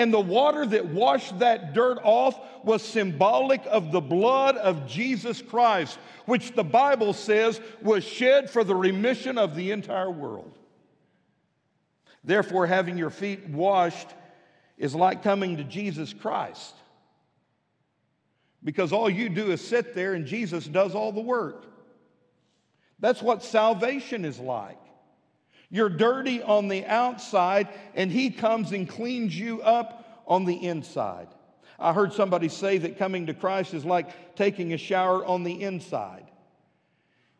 And 0.00 0.14
the 0.14 0.18
water 0.18 0.64
that 0.64 0.86
washed 0.86 1.40
that 1.40 1.74
dirt 1.74 1.98
off 2.02 2.40
was 2.64 2.80
symbolic 2.80 3.60
of 3.66 3.92
the 3.92 4.00
blood 4.00 4.56
of 4.56 4.86
Jesus 4.86 5.42
Christ, 5.42 5.98
which 6.24 6.52
the 6.52 6.64
Bible 6.64 7.12
says 7.12 7.60
was 7.82 8.02
shed 8.02 8.48
for 8.48 8.64
the 8.64 8.74
remission 8.74 9.36
of 9.36 9.54
the 9.54 9.72
entire 9.72 10.10
world. 10.10 10.56
Therefore, 12.24 12.66
having 12.66 12.96
your 12.96 13.10
feet 13.10 13.46
washed 13.50 14.08
is 14.78 14.94
like 14.94 15.22
coming 15.22 15.58
to 15.58 15.64
Jesus 15.64 16.14
Christ. 16.14 16.74
Because 18.64 18.94
all 18.94 19.10
you 19.10 19.28
do 19.28 19.52
is 19.52 19.60
sit 19.60 19.94
there 19.94 20.14
and 20.14 20.24
Jesus 20.24 20.64
does 20.64 20.94
all 20.94 21.12
the 21.12 21.20
work. 21.20 21.66
That's 23.00 23.20
what 23.20 23.42
salvation 23.42 24.24
is 24.24 24.38
like. 24.38 24.80
You're 25.70 25.88
dirty 25.88 26.42
on 26.42 26.68
the 26.68 26.84
outside, 26.84 27.68
and 27.94 28.10
He 28.10 28.30
comes 28.30 28.72
and 28.72 28.88
cleans 28.88 29.38
you 29.38 29.62
up 29.62 30.22
on 30.26 30.44
the 30.44 30.66
inside. 30.66 31.28
I 31.78 31.92
heard 31.92 32.12
somebody 32.12 32.48
say 32.48 32.78
that 32.78 32.98
coming 32.98 33.26
to 33.26 33.34
Christ 33.34 33.72
is 33.72 33.84
like 33.84 34.36
taking 34.36 34.72
a 34.72 34.76
shower 34.76 35.24
on 35.24 35.44
the 35.44 35.62
inside. 35.62 36.26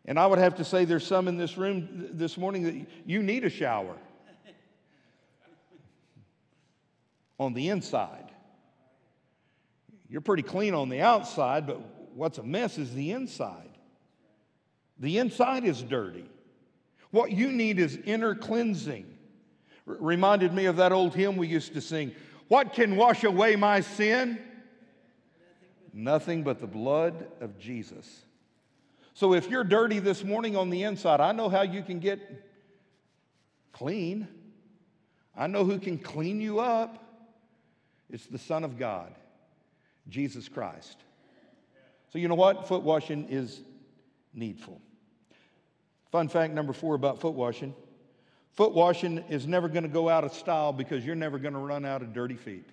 And 0.07 0.19
I 0.19 0.27
would 0.27 0.39
have 0.39 0.57
to 0.57 0.65
say 0.65 0.85
there's 0.85 1.07
some 1.07 1.29
in 1.29 1.37
this 1.37 1.59
room 1.59 2.09
this 2.13 2.39
morning 2.39 2.63
that 2.65 2.87
you 3.05 3.23
need 3.23 3.45
a 3.45 3.51
shower 3.51 3.97
on 7.39 7.53
the 7.53 7.69
inside. 7.69 8.31
You're 10.09 10.21
pretty 10.21 10.43
clean 10.43 10.75
on 10.75 10.89
the 10.89 11.01
outside, 11.01 11.67
but 11.67 11.81
what's 12.15 12.39
a 12.39 12.43
mess 12.43 12.79
is 12.79 12.95
the 12.95 13.13
inside. 13.13 13.71
The 14.99 15.19
inside 15.19 15.65
is 15.65 15.83
dirty. 15.83 16.29
What 17.11 17.33
you 17.33 17.51
need 17.51 17.79
is 17.79 17.99
inner 18.05 18.35
cleansing. 18.35 19.07
R- 19.87 19.97
reminded 19.99 20.53
me 20.53 20.67
of 20.67 20.77
that 20.77 20.93
old 20.93 21.15
hymn 21.15 21.37
we 21.37 21.49
used 21.49 21.75
to 21.75 21.81
sing 21.81 22.13
What 22.49 22.73
can 22.73 22.97
wash 22.97 23.25
away 23.25 23.57
my 23.57 23.81
sin? 23.81 24.39
Nothing 25.93 26.43
but 26.43 26.61
the 26.61 26.67
blood 26.67 27.27
of 27.41 27.59
Jesus. 27.59 28.25
So 29.15 29.35
if 29.35 29.51
you're 29.51 29.65
dirty 29.65 29.99
this 29.99 30.23
morning 30.23 30.57
on 30.57 30.71
the 30.71 30.85
inside, 30.85 31.21
I 31.21 31.33
know 31.33 31.49
how 31.49 31.63
you 31.63 31.83
can 31.83 31.99
get 31.99 32.21
clean. 33.73 34.29
I 35.37 35.47
know 35.47 35.65
who 35.65 35.79
can 35.79 35.99
clean 35.99 36.41
you 36.41 36.61
up. 36.61 37.03
It's 38.09 38.27
the 38.27 38.39
Son 38.39 38.65
of 38.65 38.79
God, 38.79 39.15
Jesus 40.09 40.49
Christ. 40.49 40.97
So, 42.13 42.19
you 42.19 42.29
know 42.29 42.35
what? 42.35 42.67
Foot 42.67 42.83
washing 42.83 43.29
is 43.29 43.61
needful. 44.35 44.81
Fun 46.11 46.29
fact 46.29 46.53
number 46.53 46.73
four 46.73 46.95
about 46.95 47.21
foot 47.21 47.35
washing 47.35 47.75
foot 48.53 48.75
washing 48.75 49.19
is 49.29 49.47
never 49.47 49.69
going 49.69 49.85
to 49.85 49.89
go 49.89 50.09
out 50.09 50.25
of 50.25 50.33
style 50.33 50.73
because 50.73 51.05
you're 51.05 51.15
never 51.15 51.39
going 51.39 51.55
to 51.55 51.61
run 51.61 51.85
out 51.85 52.03
of 52.03 52.13
dirty 52.13 52.35
feet. 52.35 52.69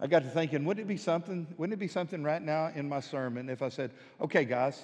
I 0.00 0.06
got 0.06 0.22
to 0.22 0.28
thinking, 0.28 0.64
wouldn't 0.64 0.84
it 0.84 0.88
be 0.88 0.96
something? 0.96 1.46
Wouldn't 1.56 1.74
it 1.74 1.80
be 1.80 1.88
something 1.88 2.22
right 2.22 2.40
now 2.40 2.70
in 2.72 2.88
my 2.88 3.00
sermon 3.00 3.48
if 3.48 3.62
I 3.62 3.68
said, 3.68 3.90
"Okay, 4.20 4.44
guys, 4.44 4.80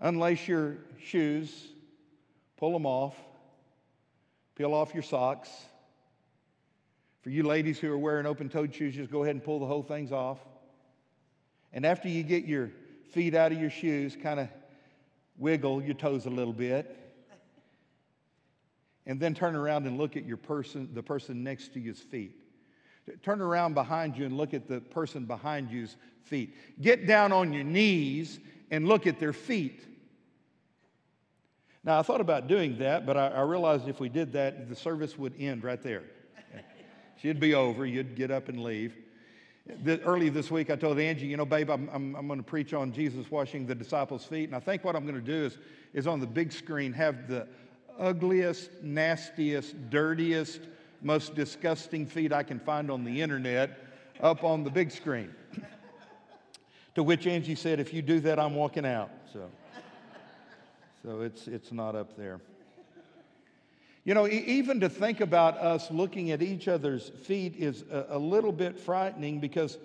unlace 0.00 0.48
your 0.48 0.78
shoes, 0.98 1.68
pull 2.56 2.72
them 2.72 2.86
off, 2.86 3.14
peel 4.54 4.72
off 4.72 4.94
your 4.94 5.02
socks. 5.02 5.50
For 7.20 7.28
you 7.28 7.42
ladies 7.42 7.78
who 7.78 7.92
are 7.92 7.98
wearing 7.98 8.24
open-toed 8.24 8.74
shoes, 8.74 8.94
just 8.94 9.10
go 9.10 9.22
ahead 9.22 9.34
and 9.34 9.44
pull 9.44 9.60
the 9.60 9.66
whole 9.66 9.82
things 9.82 10.10
off. 10.10 10.38
And 11.72 11.84
after 11.84 12.08
you 12.08 12.22
get 12.22 12.46
your 12.46 12.70
feet 13.12 13.34
out 13.34 13.52
of 13.52 13.60
your 13.60 13.70
shoes, 13.70 14.16
kind 14.20 14.40
of 14.40 14.48
wiggle 15.38 15.82
your 15.82 15.94
toes 15.94 16.26
a 16.26 16.30
little 16.30 16.52
bit." 16.52 16.98
And 19.06 19.18
then 19.18 19.34
turn 19.34 19.56
around 19.56 19.86
and 19.86 19.98
look 19.98 20.16
at 20.16 20.24
your 20.24 20.36
person, 20.36 20.88
the 20.94 21.02
person 21.02 21.42
next 21.42 21.74
to 21.74 21.80
you's 21.80 21.98
feet. 21.98 22.36
Turn 23.22 23.40
around 23.40 23.74
behind 23.74 24.16
you 24.16 24.24
and 24.24 24.36
look 24.36 24.54
at 24.54 24.68
the 24.68 24.80
person 24.80 25.24
behind 25.24 25.70
you's 25.70 25.96
feet. 26.22 26.54
Get 26.80 27.06
down 27.06 27.32
on 27.32 27.52
your 27.52 27.64
knees 27.64 28.38
and 28.70 28.86
look 28.86 29.06
at 29.06 29.18
their 29.18 29.32
feet. 29.32 29.84
Now, 31.84 31.98
I 31.98 32.02
thought 32.02 32.20
about 32.20 32.46
doing 32.46 32.78
that, 32.78 33.04
but 33.04 33.16
I, 33.16 33.28
I 33.28 33.40
realized 33.42 33.88
if 33.88 33.98
we 33.98 34.08
did 34.08 34.32
that, 34.34 34.68
the 34.68 34.76
service 34.76 35.18
would 35.18 35.34
end 35.40 35.64
right 35.64 35.82
there. 35.82 36.04
She'd 37.20 37.40
be 37.40 37.54
over, 37.54 37.84
you'd 37.84 38.14
get 38.14 38.30
up 38.30 38.48
and 38.48 38.62
leave. 38.62 38.94
Early 39.86 40.28
this 40.28 40.50
week, 40.50 40.70
I 40.70 40.76
told 40.76 40.98
Angie, 40.98 41.26
you 41.26 41.36
know, 41.36 41.44
babe, 41.44 41.70
I'm, 41.70 41.88
I'm, 41.92 42.16
I'm 42.16 42.26
going 42.26 42.40
to 42.40 42.44
preach 42.44 42.74
on 42.74 42.92
Jesus 42.92 43.30
washing 43.30 43.64
the 43.64 43.74
disciples' 43.74 44.24
feet. 44.24 44.44
And 44.44 44.56
I 44.56 44.60
think 44.60 44.82
what 44.82 44.96
I'm 44.96 45.04
going 45.04 45.14
to 45.14 45.20
do 45.20 45.44
is, 45.44 45.58
is 45.94 46.06
on 46.06 46.18
the 46.18 46.26
big 46.26 46.52
screen 46.52 46.92
have 46.94 47.28
the 47.28 47.46
ugliest, 47.98 48.70
nastiest, 48.82 49.90
dirtiest, 49.90 50.60
most 51.00 51.34
disgusting 51.34 52.06
feet 52.06 52.32
I 52.32 52.42
can 52.42 52.58
find 52.58 52.90
on 52.90 53.04
the 53.04 53.22
internet 53.22 53.78
up 54.20 54.42
on 54.42 54.64
the 54.64 54.70
big 54.70 54.90
screen. 54.90 55.32
to 56.94 57.02
which 57.02 57.26
Angie 57.26 57.54
said, 57.54 57.78
if 57.78 57.94
you 57.94 58.02
do 58.02 58.18
that, 58.20 58.40
I'm 58.40 58.54
walking 58.54 58.84
out. 58.84 59.10
So, 59.32 59.50
so 61.04 61.20
it's, 61.20 61.46
it's 61.46 61.70
not 61.70 61.94
up 61.94 62.16
there. 62.16 62.40
You 64.04 64.14
know, 64.14 64.26
even 64.26 64.80
to 64.80 64.88
think 64.88 65.20
about 65.20 65.58
us 65.58 65.90
looking 65.90 66.32
at 66.32 66.42
each 66.42 66.66
other's 66.66 67.08
feet 67.08 67.54
is 67.56 67.84
a 67.90 68.18
little 68.18 68.52
bit 68.52 68.78
frightening 68.78 69.38
because 69.38 69.78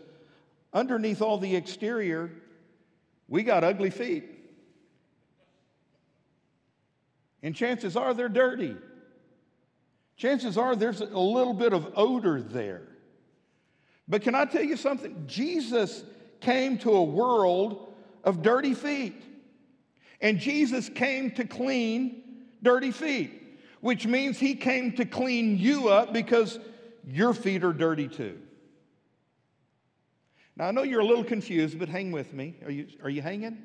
underneath 0.73 1.21
all 1.21 1.37
the 1.37 1.55
exterior, 1.55 2.31
we 3.27 3.43
got 3.43 3.63
ugly 3.63 3.91
feet. 3.91 4.25
And 7.43 7.55
chances 7.55 7.95
are 7.95 8.13
they're 8.15 8.27
dirty. 8.27 8.75
Chances 10.15 10.57
are 10.57 10.75
there's 10.75 11.01
a 11.01 11.05
little 11.05 11.53
bit 11.53 11.73
of 11.73 11.93
odor 11.95 12.41
there. 12.41 12.81
But 14.07 14.23
can 14.23 14.33
I 14.33 14.45
tell 14.45 14.63
you 14.63 14.77
something? 14.77 15.25
Jesus 15.27 16.03
came 16.41 16.79
to 16.79 16.91
a 16.91 17.03
world 17.03 17.93
of 18.23 18.41
dirty 18.41 18.73
feet. 18.73 19.21
And 20.19 20.39
Jesus 20.39 20.89
came 20.89 21.29
to 21.31 21.45
clean 21.45 22.23
dirty 22.63 22.89
feet, 22.89 23.31
which 23.81 24.07
means 24.07 24.39
he 24.39 24.55
came 24.55 24.93
to 24.93 25.05
clean 25.05 25.57
you 25.57 25.89
up 25.89 26.13
because 26.13 26.59
your 27.07 27.33
feet 27.33 27.63
are 27.63 27.73
dirty 27.73 28.07
too. 28.07 28.39
Now, 30.55 30.65
I 30.65 30.71
know 30.71 30.83
you're 30.83 31.01
a 31.01 31.05
little 31.05 31.23
confused, 31.23 31.77
but 31.77 31.87
hang 31.87 32.11
with 32.11 32.33
me. 32.33 32.55
Are 32.65 32.71
you, 32.71 32.87
are 33.03 33.09
you 33.09 33.21
hanging? 33.21 33.59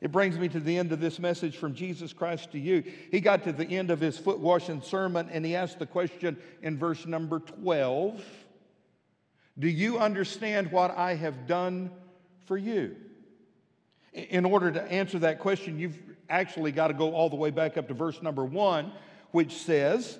It 0.00 0.12
brings 0.12 0.38
me 0.38 0.48
to 0.48 0.60
the 0.60 0.76
end 0.76 0.92
of 0.92 1.00
this 1.00 1.18
message 1.18 1.56
from 1.56 1.74
Jesus 1.74 2.12
Christ 2.12 2.52
to 2.52 2.58
you. 2.58 2.82
He 3.10 3.20
got 3.20 3.44
to 3.44 3.52
the 3.52 3.66
end 3.66 3.90
of 3.90 4.00
his 4.00 4.18
foot 4.18 4.40
washing 4.40 4.82
sermon 4.82 5.28
and 5.30 5.44
he 5.44 5.56
asked 5.56 5.78
the 5.78 5.86
question 5.86 6.36
in 6.62 6.76
verse 6.76 7.06
number 7.06 7.38
12 7.38 8.22
Do 9.58 9.68
you 9.68 9.98
understand 9.98 10.70
what 10.70 10.96
I 10.96 11.14
have 11.14 11.46
done 11.46 11.90
for 12.46 12.58
you? 12.58 12.96
In 14.12 14.44
order 14.44 14.70
to 14.72 14.82
answer 14.82 15.18
that 15.20 15.38
question, 15.38 15.78
you've 15.78 15.98
actually 16.28 16.72
got 16.72 16.88
to 16.88 16.94
go 16.94 17.14
all 17.14 17.28
the 17.28 17.36
way 17.36 17.50
back 17.50 17.76
up 17.76 17.88
to 17.88 17.94
verse 17.94 18.22
number 18.22 18.44
one, 18.44 18.92
which 19.30 19.52
says, 19.52 20.18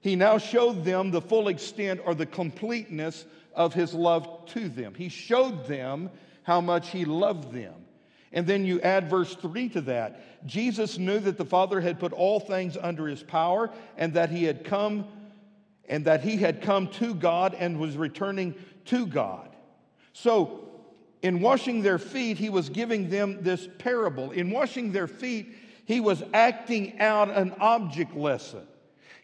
He 0.00 0.16
now 0.16 0.38
showed 0.38 0.84
them 0.84 1.10
the 1.10 1.20
full 1.20 1.48
extent 1.48 2.00
or 2.04 2.14
the 2.14 2.26
completeness 2.26 3.24
of 3.54 3.74
his 3.74 3.94
love 3.94 4.46
to 4.46 4.68
them. 4.68 4.94
He 4.94 5.08
showed 5.08 5.66
them 5.66 6.10
how 6.42 6.60
much 6.60 6.90
he 6.90 7.04
loved 7.04 7.52
them. 7.52 7.74
And 8.32 8.46
then 8.46 8.64
you 8.64 8.80
add 8.80 9.10
verse 9.10 9.34
3 9.34 9.68
to 9.70 9.80
that. 9.82 10.46
Jesus 10.46 10.98
knew 10.98 11.18
that 11.20 11.36
the 11.36 11.44
Father 11.44 11.80
had 11.80 11.98
put 11.98 12.12
all 12.12 12.38
things 12.38 12.76
under 12.80 13.06
his 13.08 13.22
power 13.22 13.70
and 13.96 14.14
that 14.14 14.30
he 14.30 14.44
had 14.44 14.64
come 14.64 15.06
and 15.88 16.04
that 16.04 16.22
he 16.22 16.36
had 16.36 16.62
come 16.62 16.86
to 16.86 17.14
God 17.14 17.54
and 17.58 17.80
was 17.80 17.96
returning 17.96 18.54
to 18.86 19.06
God. 19.06 19.48
So, 20.12 20.69
in 21.22 21.40
washing 21.40 21.82
their 21.82 21.98
feet, 21.98 22.38
he 22.38 22.48
was 22.48 22.68
giving 22.68 23.10
them 23.10 23.42
this 23.42 23.68
parable. 23.78 24.30
In 24.30 24.50
washing 24.50 24.92
their 24.92 25.06
feet, 25.06 25.54
he 25.84 26.00
was 26.00 26.22
acting 26.32 26.98
out 27.00 27.30
an 27.30 27.54
object 27.60 28.16
lesson. 28.16 28.66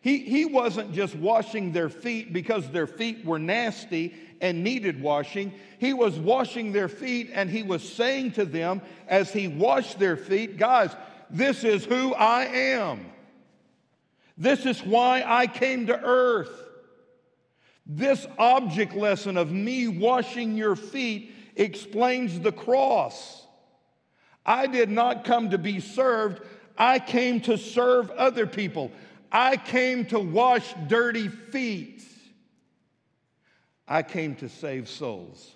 He, 0.02 0.18
he 0.18 0.44
wasn't 0.44 0.92
just 0.92 1.16
washing 1.16 1.72
their 1.72 1.88
feet 1.88 2.32
because 2.32 2.68
their 2.70 2.86
feet 2.86 3.24
were 3.24 3.38
nasty 3.38 4.14
and 4.40 4.62
needed 4.62 5.00
washing. 5.00 5.52
He 5.78 5.94
was 5.94 6.18
washing 6.18 6.72
their 6.72 6.88
feet 6.88 7.30
and 7.32 7.48
he 7.50 7.62
was 7.62 7.82
saying 7.82 8.32
to 8.32 8.44
them 8.44 8.82
as 9.08 9.32
he 9.32 9.48
washed 9.48 9.98
their 9.98 10.16
feet, 10.16 10.58
guys, 10.58 10.94
this 11.30 11.64
is 11.64 11.84
who 11.84 12.14
I 12.14 12.44
am. 12.44 13.06
This 14.38 14.66
is 14.66 14.80
why 14.84 15.24
I 15.26 15.46
came 15.46 15.86
to 15.86 15.98
earth. 15.98 16.52
This 17.86 18.26
object 18.38 18.94
lesson 18.94 19.36
of 19.36 19.50
me 19.50 19.88
washing 19.88 20.56
your 20.56 20.76
feet 20.76 21.32
explains 21.56 22.38
the 22.38 22.52
cross. 22.52 23.44
I 24.44 24.66
did 24.66 24.90
not 24.90 25.24
come 25.24 25.50
to 25.50 25.58
be 25.58 25.80
served, 25.80 26.42
I 26.78 26.98
came 26.98 27.40
to 27.42 27.56
serve 27.56 28.10
other 28.10 28.46
people. 28.46 28.92
I 29.32 29.56
came 29.56 30.04
to 30.06 30.20
wash 30.20 30.72
dirty 30.86 31.28
feet. 31.28 32.02
I 33.88 34.02
came 34.02 34.34
to 34.36 34.48
save 34.48 34.88
souls. 34.88 35.52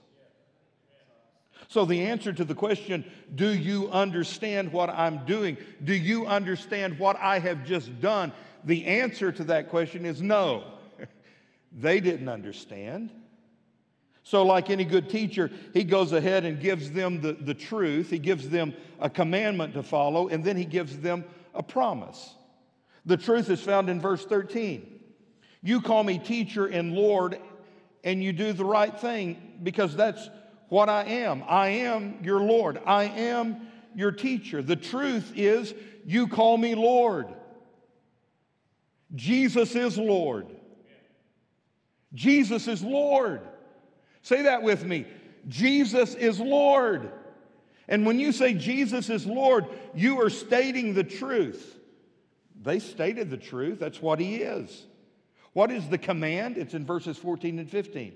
So, 1.69 1.85
the 1.85 2.03
answer 2.03 2.33
to 2.33 2.45
the 2.45 2.55
question, 2.55 3.05
do 3.35 3.49
you 3.49 3.89
understand 3.91 4.73
what 4.73 4.91
I'm 4.91 5.25
doing? 5.25 5.57
Do 5.85 5.95
you 5.95 6.27
understand 6.27 6.99
what 6.99 7.17
I 7.21 7.39
have 7.39 7.65
just 7.65 8.01
done? 8.01 8.33
The 8.65 8.87
answer 8.87 9.31
to 9.31 9.45
that 9.45 9.69
question 9.69 10.05
is 10.05 10.21
no. 10.21 10.65
they 11.73 12.01
didn't 12.01 12.29
understand. 12.29 13.11
So, 14.23 14.45
like 14.45 14.71
any 14.71 14.85
good 14.85 15.09
teacher, 15.09 15.51
he 15.73 15.83
goes 15.83 16.13
ahead 16.13 16.45
and 16.45 16.61
gives 16.61 16.91
them 16.91 17.21
the, 17.21 17.33
the 17.33 17.55
truth. 17.55 18.11
He 18.11 18.19
gives 18.19 18.49
them 18.49 18.75
a 19.01 19.09
commandment 19.09 19.75
to 19.75 19.83
follow, 19.83 20.29
and 20.29 20.45
then 20.45 20.57
he 20.57 20.65
gives 20.65 20.99
them 20.99 21.25
a 21.55 21.63
promise. 21.63 22.35
The 23.07 23.17
truth 23.17 23.49
is 23.49 23.61
found 23.61 23.89
in 23.89 24.01
verse 24.01 24.25
13. 24.25 25.01
You 25.63 25.81
call 25.81 26.05
me 26.05 26.19
teacher 26.19 26.67
and 26.67 26.93
Lord, 26.93 27.39
and 28.05 28.23
you 28.23 28.33
do 28.33 28.53
the 28.53 28.65
right 28.65 28.99
thing 28.99 29.59
because 29.63 29.97
that's 29.97 30.29
what 30.69 30.89
I 30.89 31.05
am. 31.05 31.43
I 31.49 31.69
am 31.69 32.19
your 32.23 32.41
Lord. 32.41 32.81
I 32.87 33.05
am 33.05 33.69
your 33.95 34.13
teacher. 34.13 34.63
The 34.63 34.77
truth 34.77 35.33
is, 35.35 35.75
you 36.07 36.29
call 36.29 36.57
me 36.57 36.75
Lord. 36.75 37.27
Jesus 39.15 39.75
is 39.75 39.99
Lord. 39.99 40.47
Jesus 42.15 42.69
is 42.69 42.83
Lord. 42.83 43.43
Say 44.23 44.43
that 44.43 44.63
with 44.63 44.85
me. 44.85 45.07
Jesus 45.49 46.15
is 46.15 46.41
Lord. 46.41 47.11
And 47.89 48.07
when 48.07 48.21
you 48.21 48.33
say 48.33 48.55
Jesus 48.55 49.11
is 49.11 49.27
Lord, 49.27 49.67
you 49.95 50.21
are 50.21 50.31
stating 50.31 50.95
the 50.95 51.05
truth. 51.05 51.79
They 52.63 52.79
stated 52.79 53.31
the 53.31 53.37
truth. 53.37 53.81
That's 53.81 54.01
what 54.01 54.21
he 54.21 54.37
is. 54.37 54.87
What 55.53 55.71
is 55.71 55.89
the 55.89 55.99
command? 55.99 56.57
It's 56.57 56.75
in 56.75 56.87
verses 56.87 57.17
14 57.17 57.59
and 57.59 57.69
15. 57.69 58.15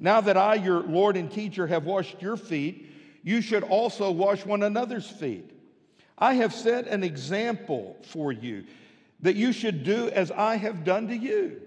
Now 0.00 0.20
that 0.22 0.36
I, 0.36 0.56
your 0.56 0.80
Lord 0.80 1.16
and 1.16 1.30
teacher, 1.30 1.66
have 1.66 1.84
washed 1.84 2.20
your 2.20 2.36
feet, 2.36 2.90
you 3.22 3.40
should 3.40 3.62
also 3.62 4.10
wash 4.10 4.44
one 4.44 4.64
another's 4.64 5.08
feet. 5.08 5.50
I 6.18 6.34
have 6.34 6.52
set 6.52 6.88
an 6.88 7.04
example 7.04 7.96
for 8.02 8.32
you 8.32 8.64
that 9.20 9.36
you 9.36 9.52
should 9.52 9.84
do 9.84 10.08
as 10.10 10.32
I 10.32 10.56
have 10.56 10.84
done 10.84 11.06
to 11.08 11.16
you. 11.16 11.60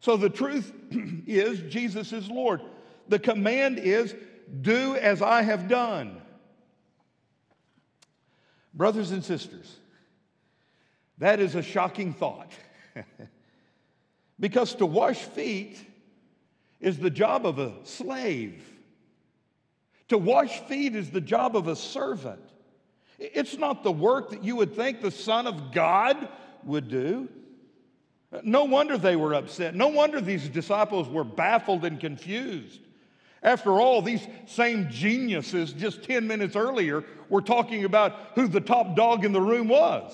So 0.00 0.16
the 0.16 0.30
truth 0.30 0.72
is, 1.26 1.60
Jesus 1.72 2.12
is 2.12 2.28
Lord. 2.28 2.62
The 3.08 3.18
command 3.18 3.78
is, 3.78 4.14
do 4.60 4.96
as 4.96 5.22
I 5.22 5.42
have 5.42 5.68
done. 5.68 6.20
Brothers 8.72 9.10
and 9.10 9.24
sisters, 9.24 9.76
that 11.18 11.40
is 11.40 11.54
a 11.54 11.62
shocking 11.62 12.14
thought. 12.14 12.50
because 14.40 14.74
to 14.76 14.86
wash 14.86 15.18
feet 15.18 15.78
is 16.80 16.98
the 16.98 17.10
job 17.10 17.44
of 17.44 17.58
a 17.58 17.74
slave. 17.84 18.64
To 20.08 20.18
wash 20.18 20.60
feet 20.60 20.96
is 20.96 21.10
the 21.10 21.20
job 21.20 21.56
of 21.56 21.68
a 21.68 21.76
servant. 21.76 22.40
It's 23.18 23.58
not 23.58 23.82
the 23.82 23.92
work 23.92 24.30
that 24.30 24.42
you 24.42 24.56
would 24.56 24.74
think 24.74 25.02
the 25.02 25.10
Son 25.10 25.46
of 25.46 25.72
God 25.72 26.28
would 26.64 26.88
do. 26.88 27.28
No 28.42 28.64
wonder 28.64 28.96
they 28.96 29.16
were 29.16 29.34
upset. 29.34 29.74
No 29.74 29.88
wonder 29.88 30.20
these 30.20 30.48
disciples 30.48 31.08
were 31.08 31.24
baffled 31.24 31.84
and 31.84 31.98
confused. 31.98 32.80
After 33.42 33.80
all, 33.80 34.02
these 34.02 34.26
same 34.46 34.88
geniuses 34.90 35.72
just 35.72 36.02
10 36.04 36.26
minutes 36.26 36.54
earlier 36.56 37.04
were 37.28 37.40
talking 37.40 37.84
about 37.84 38.14
who 38.34 38.46
the 38.46 38.60
top 38.60 38.94
dog 38.94 39.24
in 39.24 39.32
the 39.32 39.40
room 39.40 39.66
was. 39.68 40.12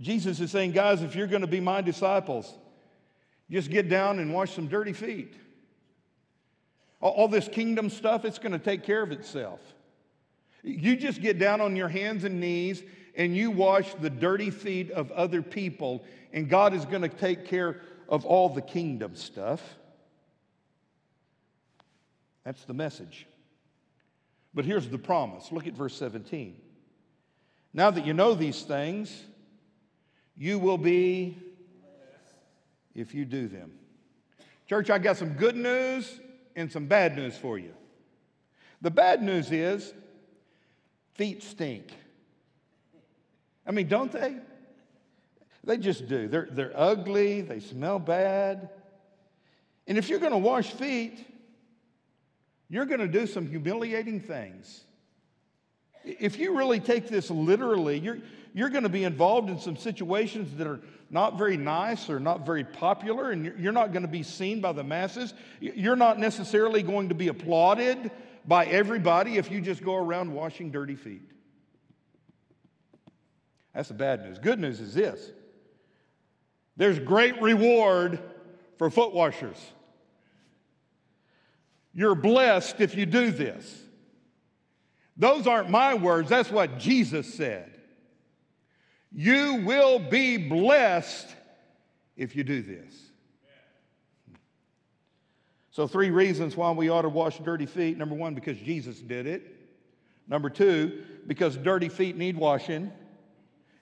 Jesus 0.00 0.40
is 0.40 0.50
saying, 0.50 0.72
guys, 0.72 1.02
if 1.02 1.14
you're 1.14 1.26
going 1.26 1.42
to 1.42 1.48
be 1.48 1.60
my 1.60 1.80
disciples, 1.82 2.52
just 3.50 3.70
get 3.70 3.88
down 3.88 4.18
and 4.18 4.32
wash 4.32 4.54
some 4.54 4.68
dirty 4.68 4.92
feet. 4.92 5.34
All 7.00 7.28
this 7.28 7.46
kingdom 7.46 7.90
stuff, 7.90 8.24
it's 8.24 8.38
going 8.38 8.52
to 8.52 8.58
take 8.58 8.82
care 8.82 9.02
of 9.02 9.12
itself. 9.12 9.60
You 10.62 10.96
just 10.96 11.20
get 11.20 11.38
down 11.38 11.60
on 11.60 11.76
your 11.76 11.88
hands 11.88 12.24
and 12.24 12.40
knees 12.40 12.82
and 13.18 13.36
you 13.36 13.50
wash 13.50 13.92
the 13.94 14.08
dirty 14.08 14.50
feet 14.50 14.92
of 14.92 15.10
other 15.10 15.42
people, 15.42 16.04
and 16.32 16.48
God 16.48 16.72
is 16.72 16.86
going 16.86 17.02
to 17.02 17.08
take 17.08 17.44
care 17.46 17.80
of 18.08 18.24
all 18.24 18.48
the 18.48 18.62
kingdom 18.62 19.16
stuff. 19.16 19.60
That's 22.44 22.64
the 22.64 22.72
message. 22.72 23.26
But 24.54 24.64
here's 24.64 24.88
the 24.88 24.98
promise. 24.98 25.52
Look 25.52 25.66
at 25.66 25.74
verse 25.74 25.94
17. 25.96 26.56
Now 27.74 27.90
that 27.90 28.06
you 28.06 28.14
know 28.14 28.34
these 28.34 28.62
things, 28.62 29.24
you 30.36 30.58
will 30.58 30.78
be 30.78 31.36
if 32.94 33.14
you 33.14 33.24
do 33.24 33.48
them. 33.48 33.72
Church, 34.68 34.90
I 34.90 34.98
got 34.98 35.16
some 35.16 35.30
good 35.30 35.56
news 35.56 36.20
and 36.54 36.70
some 36.70 36.86
bad 36.86 37.16
news 37.16 37.36
for 37.36 37.58
you. 37.58 37.72
The 38.80 38.90
bad 38.90 39.22
news 39.22 39.50
is 39.50 39.92
feet 41.14 41.42
stink. 41.42 41.92
I 43.68 43.72
mean, 43.72 43.86
don't 43.86 44.10
they? 44.10 44.36
They 45.62 45.76
just 45.76 46.08
do. 46.08 46.26
They're, 46.26 46.48
they're 46.50 46.72
ugly, 46.74 47.42
they 47.42 47.60
smell 47.60 47.98
bad. 47.98 48.70
And 49.86 49.98
if 49.98 50.08
you're 50.08 50.18
going 50.18 50.32
to 50.32 50.38
wash 50.38 50.70
feet, 50.70 51.18
you're 52.70 52.86
going 52.86 53.00
to 53.00 53.08
do 53.08 53.26
some 53.26 53.46
humiliating 53.46 54.20
things. 54.20 54.84
If 56.04 56.38
you 56.38 56.56
really 56.56 56.80
take 56.80 57.08
this 57.08 57.30
literally, 57.30 57.98
you're, 57.98 58.18
you're 58.54 58.70
going 58.70 58.84
to 58.84 58.88
be 58.88 59.04
involved 59.04 59.50
in 59.50 59.58
some 59.58 59.76
situations 59.76 60.56
that 60.56 60.66
are 60.66 60.80
not 61.10 61.36
very 61.36 61.58
nice 61.58 62.08
or 62.08 62.18
not 62.18 62.46
very 62.46 62.64
popular, 62.64 63.30
and 63.30 63.44
you're 63.58 63.72
not 63.72 63.92
going 63.92 64.02
to 64.02 64.08
be 64.08 64.22
seen 64.22 64.60
by 64.62 64.72
the 64.72 64.84
masses. 64.84 65.34
You're 65.60 65.96
not 65.96 66.18
necessarily 66.18 66.82
going 66.82 67.10
to 67.10 67.14
be 67.14 67.28
applauded 67.28 68.10
by 68.46 68.64
everybody 68.66 69.36
if 69.36 69.50
you 69.50 69.60
just 69.60 69.82
go 69.82 69.96
around 69.96 70.32
washing 70.32 70.70
dirty 70.70 70.96
feet. 70.96 71.22
That's 73.78 73.86
the 73.86 73.94
bad 73.94 74.24
news. 74.24 74.40
Good 74.40 74.58
news 74.58 74.80
is 74.80 74.92
this 74.92 75.30
there's 76.76 76.98
great 76.98 77.40
reward 77.40 78.18
for 78.76 78.90
foot 78.90 79.14
washers. 79.14 79.56
You're 81.94 82.16
blessed 82.16 82.80
if 82.80 82.96
you 82.96 83.06
do 83.06 83.30
this. 83.30 83.80
Those 85.16 85.46
aren't 85.46 85.70
my 85.70 85.94
words, 85.94 86.28
that's 86.28 86.50
what 86.50 86.80
Jesus 86.80 87.32
said. 87.32 87.78
You 89.12 89.62
will 89.64 90.00
be 90.00 90.38
blessed 90.38 91.28
if 92.16 92.34
you 92.34 92.42
do 92.42 92.62
this. 92.62 92.92
So, 95.70 95.86
three 95.86 96.10
reasons 96.10 96.56
why 96.56 96.72
we 96.72 96.88
ought 96.88 97.02
to 97.02 97.08
wash 97.08 97.38
dirty 97.38 97.66
feet. 97.66 97.96
Number 97.96 98.16
one, 98.16 98.34
because 98.34 98.58
Jesus 98.58 98.98
did 98.98 99.28
it. 99.28 99.54
Number 100.26 100.50
two, 100.50 101.04
because 101.28 101.56
dirty 101.56 101.88
feet 101.88 102.16
need 102.16 102.36
washing. 102.36 102.90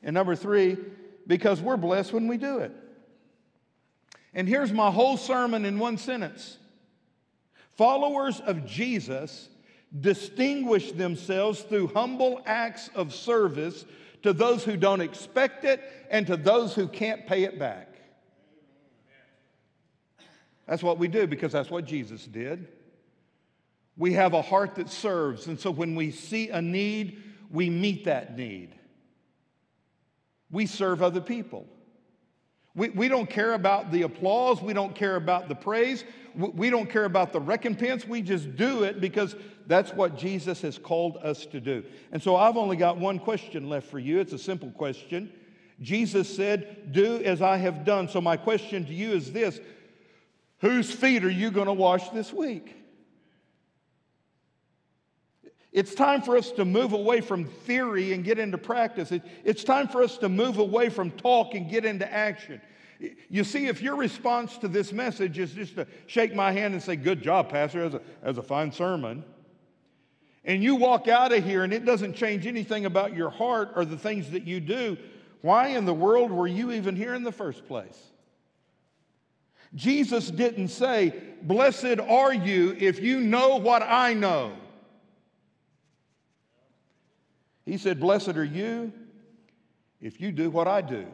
And 0.03 0.15
number 0.15 0.37
three, 0.37 0.77
because 1.27 1.61
we're 1.61 1.77
blessed 1.77 2.13
when 2.13 2.29
we 2.29 2.37
do 2.37 2.59
it. 2.59 2.73
And 4.35 4.49
here's 4.49 4.73
my 4.73 4.91
whole 4.91 5.17
sermon 5.17 5.65
in 5.65 5.79
one 5.79 5.99
sentence 5.99 6.59
Followers 7.77 8.41
of 8.41 8.67
Jesus 8.67 9.49
distinguish 10.01 10.93
themselves 10.93 11.61
through 11.63 11.89
humble 11.89 12.41
acts 12.47 12.91
of 12.95 13.15
service 13.15 13.85
to 14.23 14.33
those 14.33 14.65
who 14.65 14.77
don't 14.77 15.01
expect 15.01 15.65
it 15.65 15.83
and 16.11 16.27
to 16.27 16.37
those 16.37 16.75
who 16.75 16.89
can't 16.89 17.27
pay 17.27 17.45
it 17.45 17.59
back. 17.59 17.89
That's 20.67 20.83
what 20.83 20.99
we 20.99 21.09
do 21.09 21.27
because 21.27 21.53
that's 21.53 21.71
what 21.71 21.85
Jesus 21.85 22.25
did. 22.25 22.67
We 23.97 24.15
have 24.15 24.35
a 24.35 24.43
heart 24.43 24.75
that 24.75 24.91
serves, 24.91 25.47
and 25.47 25.59
so 25.59 25.71
when 25.71 25.95
we 25.95 26.11
see 26.11 26.51
a 26.51 26.61
need, 26.61 27.23
we 27.51 27.71
meet 27.71 28.05
that 28.05 28.37
need. 28.37 28.75
We 30.51 30.67
serve 30.67 31.03
other 31.03 31.21
people. 31.21 31.67
We, 32.75 32.91
we 32.91 33.09
don't 33.09 33.29
care 33.29 33.55
about 33.55 33.91
the 33.91 34.03
applause. 34.03 34.61
We 34.61 34.75
don't 34.75 34.95
care 34.95 35.17
about 35.17 35.49
the 35.49 35.55
praise. 35.55 36.05
We, 36.35 36.49
we 36.49 36.71
don't 36.71 36.89
care 36.89 37.07
about 37.07 37.33
the 37.33 37.41
recompense. 37.41 38.07
We 38.07 38.23
just 38.23 38.55
do 38.55 38.85
it 38.85 39.01
because 39.01 39.35
that's 39.67 39.93
what 39.93 40.17
Jesus 40.17 40.61
has 40.61 40.79
called 40.79 41.17
us 41.19 41.47
to 41.47 41.61
do. 41.61 41.83
And 42.13 42.23
so 42.23 42.37
I've 42.37 42.57
only 42.57 42.77
got 42.77 42.99
one 42.99 43.19
question 43.19 43.69
left 43.69 43.89
for 43.89 43.99
you. 43.99 44.21
It's 44.21 44.35
a 44.35 44.39
simple 44.39 44.71
question. 44.71 45.33
Jesus 45.81 46.35
said, 46.35 46.93
Do 46.93 47.23
as 47.23 47.43
I 47.43 47.57
have 47.57 47.85
done. 47.85 48.09
So 48.09 48.21
my 48.21 48.37
question 48.37 48.85
to 48.87 48.95
you 48.95 49.13
is 49.13 49.33
this 49.33 49.59
Whose 50.61 50.93
feet 50.93 51.25
are 51.25 51.31
you 51.31 51.51
going 51.51 51.67
to 51.67 51.73
wash 51.73 52.09
this 52.11 52.33
week? 52.33 52.77
It's 55.77 55.95
time 55.95 56.23
for 56.23 56.39
us 56.39 56.53
to 56.53 56.65
move 56.65 56.95
away 56.95 57.21
from 57.21 57.45
theory 57.45 58.15
and 58.15 58.25
get 58.25 58.39
into 58.39 58.57
practice. 58.57 59.13
It, 59.13 59.21
it's 59.45 59.63
time 59.63 59.89
for 59.89 60.03
us 60.03 60.17
to 60.19 60.31
move 60.31 60.57
away 60.57 60.89
from 60.89 61.11
talk 61.11 61.55
and 61.55 61.69
get 61.69 61.85
into 61.85 62.11
action. 62.11 62.63
You 63.29 63.45
see, 63.45 63.67
if 63.67 63.83
your 63.83 63.95
response 63.95 64.57
to 64.59 64.69
this 64.69 64.91
message 64.91 65.39
is 65.39 65.53
just 65.53 65.75
to 65.75 65.87
shake 66.07 66.35
my 66.35 66.51
hand 66.51 66.73
and 66.73 66.83
say, 66.83 66.97
Good 66.97 67.23
job, 67.23 67.51
Pastor, 67.51 67.85
as 67.85 67.93
a, 67.93 68.01
as 68.23 68.39
a 68.39 68.43
fine 68.43 68.73
sermon, 68.73 69.23
and 70.47 70.63
you 70.63 70.77
walk 70.77 71.09
out 71.09 71.31
of 71.31 71.45
here 71.45 71.63
and 71.63 71.75
it 71.75 71.85
doesn't 71.85 72.15
change 72.15 72.47
anything 72.47 72.87
about 72.87 73.15
your 73.15 73.29
heart 73.29 73.73
or 73.77 73.85
the 73.85 73.99
things 73.99 74.31
that 74.31 74.47
you 74.47 74.61
do, 74.61 74.97
why 75.43 75.69
in 75.69 75.85
the 75.85 75.93
world 75.93 76.31
were 76.31 76.47
you 76.47 76.73
even 76.73 76.97
here 76.97 77.15
in 77.15 77.23
the 77.23 77.33
first 77.33 77.69
place? 77.69 78.03
Jesus 79.75 80.31
didn't 80.31 80.69
say, 80.69 81.13
Blessed 81.43 82.01
are 82.01 82.33
you 82.33 82.75
if 82.81 82.99
you 82.99 83.21
know 83.21 83.57
what 83.57 83.83
I 83.83 84.15
know. 84.15 84.57
He 87.67 87.77
said, 87.77 88.01
Blessed 88.01 88.37
are 88.37 88.45
you 88.45 88.93
if 90.01 90.21
you 90.21 90.33
do 90.33 90.49
what 90.51 90.69
I 90.69 90.81
do. 90.81 91.07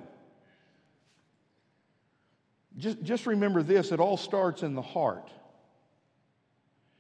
Just, 2.76 3.02
just 3.02 3.26
remember 3.26 3.62
this 3.62 3.90
it 3.90 4.00
all 4.00 4.16
starts 4.16 4.62
in 4.62 4.74
the 4.74 4.82
heart. 4.82 5.30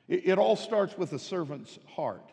It, 0.08 0.28
it 0.28 0.38
all 0.38 0.56
starts 0.56 0.96
with 0.96 1.10
the 1.10 1.18
servant's 1.18 1.78
heart. 1.86 2.32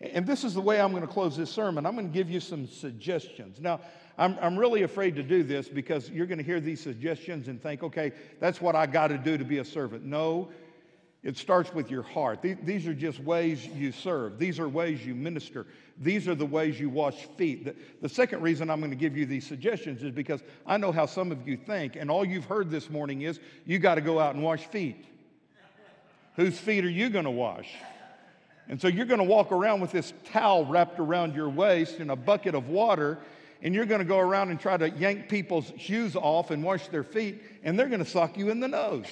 And 0.00 0.26
this 0.26 0.42
is 0.42 0.54
the 0.54 0.60
way 0.60 0.80
I'm 0.80 0.90
going 0.90 1.06
to 1.06 1.12
close 1.12 1.36
this 1.36 1.50
sermon. 1.50 1.86
I'm 1.86 1.94
going 1.94 2.08
to 2.08 2.12
give 2.12 2.28
you 2.28 2.40
some 2.40 2.66
suggestions. 2.66 3.60
Now, 3.60 3.80
I'm, 4.18 4.36
I'm 4.40 4.58
really 4.58 4.82
afraid 4.82 5.14
to 5.14 5.22
do 5.22 5.44
this 5.44 5.68
because 5.68 6.10
you're 6.10 6.26
going 6.26 6.38
to 6.38 6.44
hear 6.44 6.60
these 6.60 6.80
suggestions 6.80 7.46
and 7.46 7.62
think, 7.62 7.84
okay, 7.84 8.12
that's 8.40 8.60
what 8.60 8.74
I 8.74 8.86
got 8.86 9.08
to 9.08 9.18
do 9.18 9.38
to 9.38 9.44
be 9.44 9.58
a 9.58 9.64
servant. 9.64 10.04
No, 10.04 10.50
it 11.22 11.36
starts 11.36 11.72
with 11.72 11.90
your 11.90 12.02
heart. 12.02 12.40
These 12.42 12.86
are 12.88 12.94
just 12.94 13.20
ways 13.20 13.64
you 13.66 13.92
serve, 13.92 14.38
these 14.38 14.58
are 14.58 14.68
ways 14.68 15.04
you 15.06 15.14
minister, 15.14 15.66
these 15.98 16.26
are 16.26 16.34
the 16.34 16.46
ways 16.46 16.80
you 16.80 16.90
wash 16.90 17.26
feet. 17.36 17.76
The, 18.00 18.08
second 18.08 18.42
reason 18.42 18.70
I'm 18.70 18.80
going 18.80 18.90
to 18.90 18.96
give 18.96 19.16
you 19.16 19.24
these 19.24 19.46
suggestions 19.46 20.02
is 20.02 20.10
because 20.10 20.42
I 20.66 20.76
know 20.78 20.90
how 20.90 21.06
some 21.06 21.30
of 21.30 21.46
you 21.46 21.56
think, 21.56 21.96
and 21.96 22.10
all 22.10 22.24
you've 22.24 22.46
heard 22.46 22.70
this 22.70 22.90
morning 22.90 23.22
is 23.22 23.38
you 23.66 23.78
got 23.78 23.94
to 23.96 24.00
go 24.00 24.18
out 24.18 24.34
and 24.34 24.42
wash 24.42 24.64
feet. 24.66 25.04
Whose 26.34 26.58
feet 26.58 26.84
are 26.84 26.90
you 26.90 27.08
going 27.10 27.26
to 27.26 27.30
wash? 27.30 27.68
And 28.68 28.80
so 28.80 28.88
you're 28.88 29.06
going 29.06 29.18
to 29.18 29.24
walk 29.24 29.52
around 29.52 29.80
with 29.80 29.92
this 29.92 30.12
towel 30.32 30.64
wrapped 30.64 30.98
around 30.98 31.34
your 31.34 31.50
waist 31.50 31.98
and 31.98 32.10
a 32.10 32.16
bucket 32.16 32.54
of 32.54 32.68
water, 32.68 33.18
and 33.60 33.74
you're 33.74 33.86
going 33.86 34.00
to 34.00 34.04
go 34.04 34.18
around 34.18 34.50
and 34.50 34.58
try 34.58 34.76
to 34.76 34.90
yank 34.90 35.28
people's 35.28 35.72
shoes 35.78 36.16
off 36.16 36.50
and 36.50 36.64
wash 36.64 36.88
their 36.88 37.04
feet, 37.04 37.42
and 37.62 37.78
they're 37.78 37.88
going 37.88 38.02
to 38.02 38.10
sock 38.10 38.36
you 38.36 38.50
in 38.50 38.60
the 38.60 38.68
nose. 38.68 39.06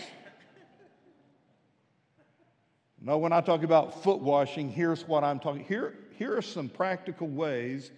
No, 3.01 3.17
when 3.17 3.33
I 3.33 3.41
talk 3.41 3.63
about 3.63 4.03
foot 4.03 4.21
washing, 4.21 4.71
here's 4.71 5.09
what 5.09 5.25
I'm 5.25 5.39
talking. 5.39 5.65
Here, 5.65 5.97
here 6.19 6.37
are 6.37 6.43
some 6.43 6.69
practical 6.69 7.29
ways 7.29 7.91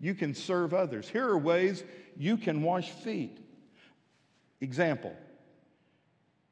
you 0.00 0.14
can 0.14 0.34
serve 0.34 0.74
others. 0.74 1.08
Here 1.08 1.26
are 1.28 1.38
ways 1.38 1.84
you 2.16 2.36
can 2.36 2.62
wash 2.62 2.90
feet. 2.90 3.38
Example. 4.60 5.14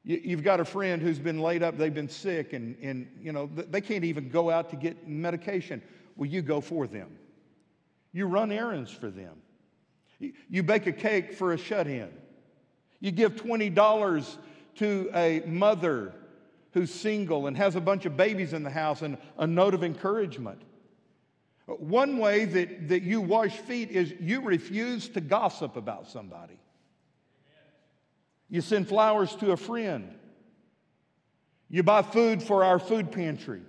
You've 0.04 0.44
got 0.44 0.60
a 0.60 0.64
friend 0.64 1.02
who's 1.02 1.18
been 1.18 1.40
laid 1.40 1.64
up, 1.64 1.76
they've 1.76 1.92
been 1.92 2.08
sick, 2.08 2.52
and, 2.52 2.76
and 2.80 3.08
you 3.20 3.32
know, 3.32 3.50
they 3.52 3.80
can't 3.80 4.04
even 4.04 4.28
go 4.28 4.50
out 4.50 4.70
to 4.70 4.76
get 4.76 5.08
medication. 5.08 5.82
Well, 6.14 6.30
you 6.30 6.42
go 6.42 6.60
for 6.60 6.86
them. 6.86 7.18
You 8.12 8.26
run 8.26 8.52
errands 8.52 8.92
for 8.92 9.10
them. 9.10 9.34
You 10.48 10.62
bake 10.62 10.86
a 10.86 10.92
cake 10.92 11.34
for 11.34 11.52
a 11.52 11.58
shut 11.58 11.88
in. 11.88 12.08
You 13.00 13.10
give 13.10 13.34
$20 13.34 14.36
to 14.76 15.10
a 15.12 15.42
mother 15.44 16.14
who's 16.76 16.92
single 16.92 17.46
and 17.46 17.56
has 17.56 17.74
a 17.74 17.80
bunch 17.80 18.04
of 18.04 18.18
babies 18.18 18.52
in 18.52 18.62
the 18.62 18.68
house 18.68 19.00
and 19.00 19.16
a 19.38 19.46
note 19.46 19.72
of 19.72 19.82
encouragement. 19.82 20.60
One 21.64 22.18
way 22.18 22.44
that, 22.44 22.88
that 22.88 23.02
you 23.02 23.22
wash 23.22 23.56
feet 23.56 23.90
is 23.90 24.12
you 24.20 24.42
refuse 24.42 25.08
to 25.08 25.22
gossip 25.22 25.76
about 25.76 26.06
somebody. 26.06 26.60
You 28.50 28.60
send 28.60 28.88
flowers 28.88 29.34
to 29.36 29.52
a 29.52 29.56
friend. 29.56 30.18
You 31.70 31.82
buy 31.82 32.02
food 32.02 32.42
for 32.42 32.62
our 32.62 32.78
food 32.78 33.10
pantry. 33.10 33.62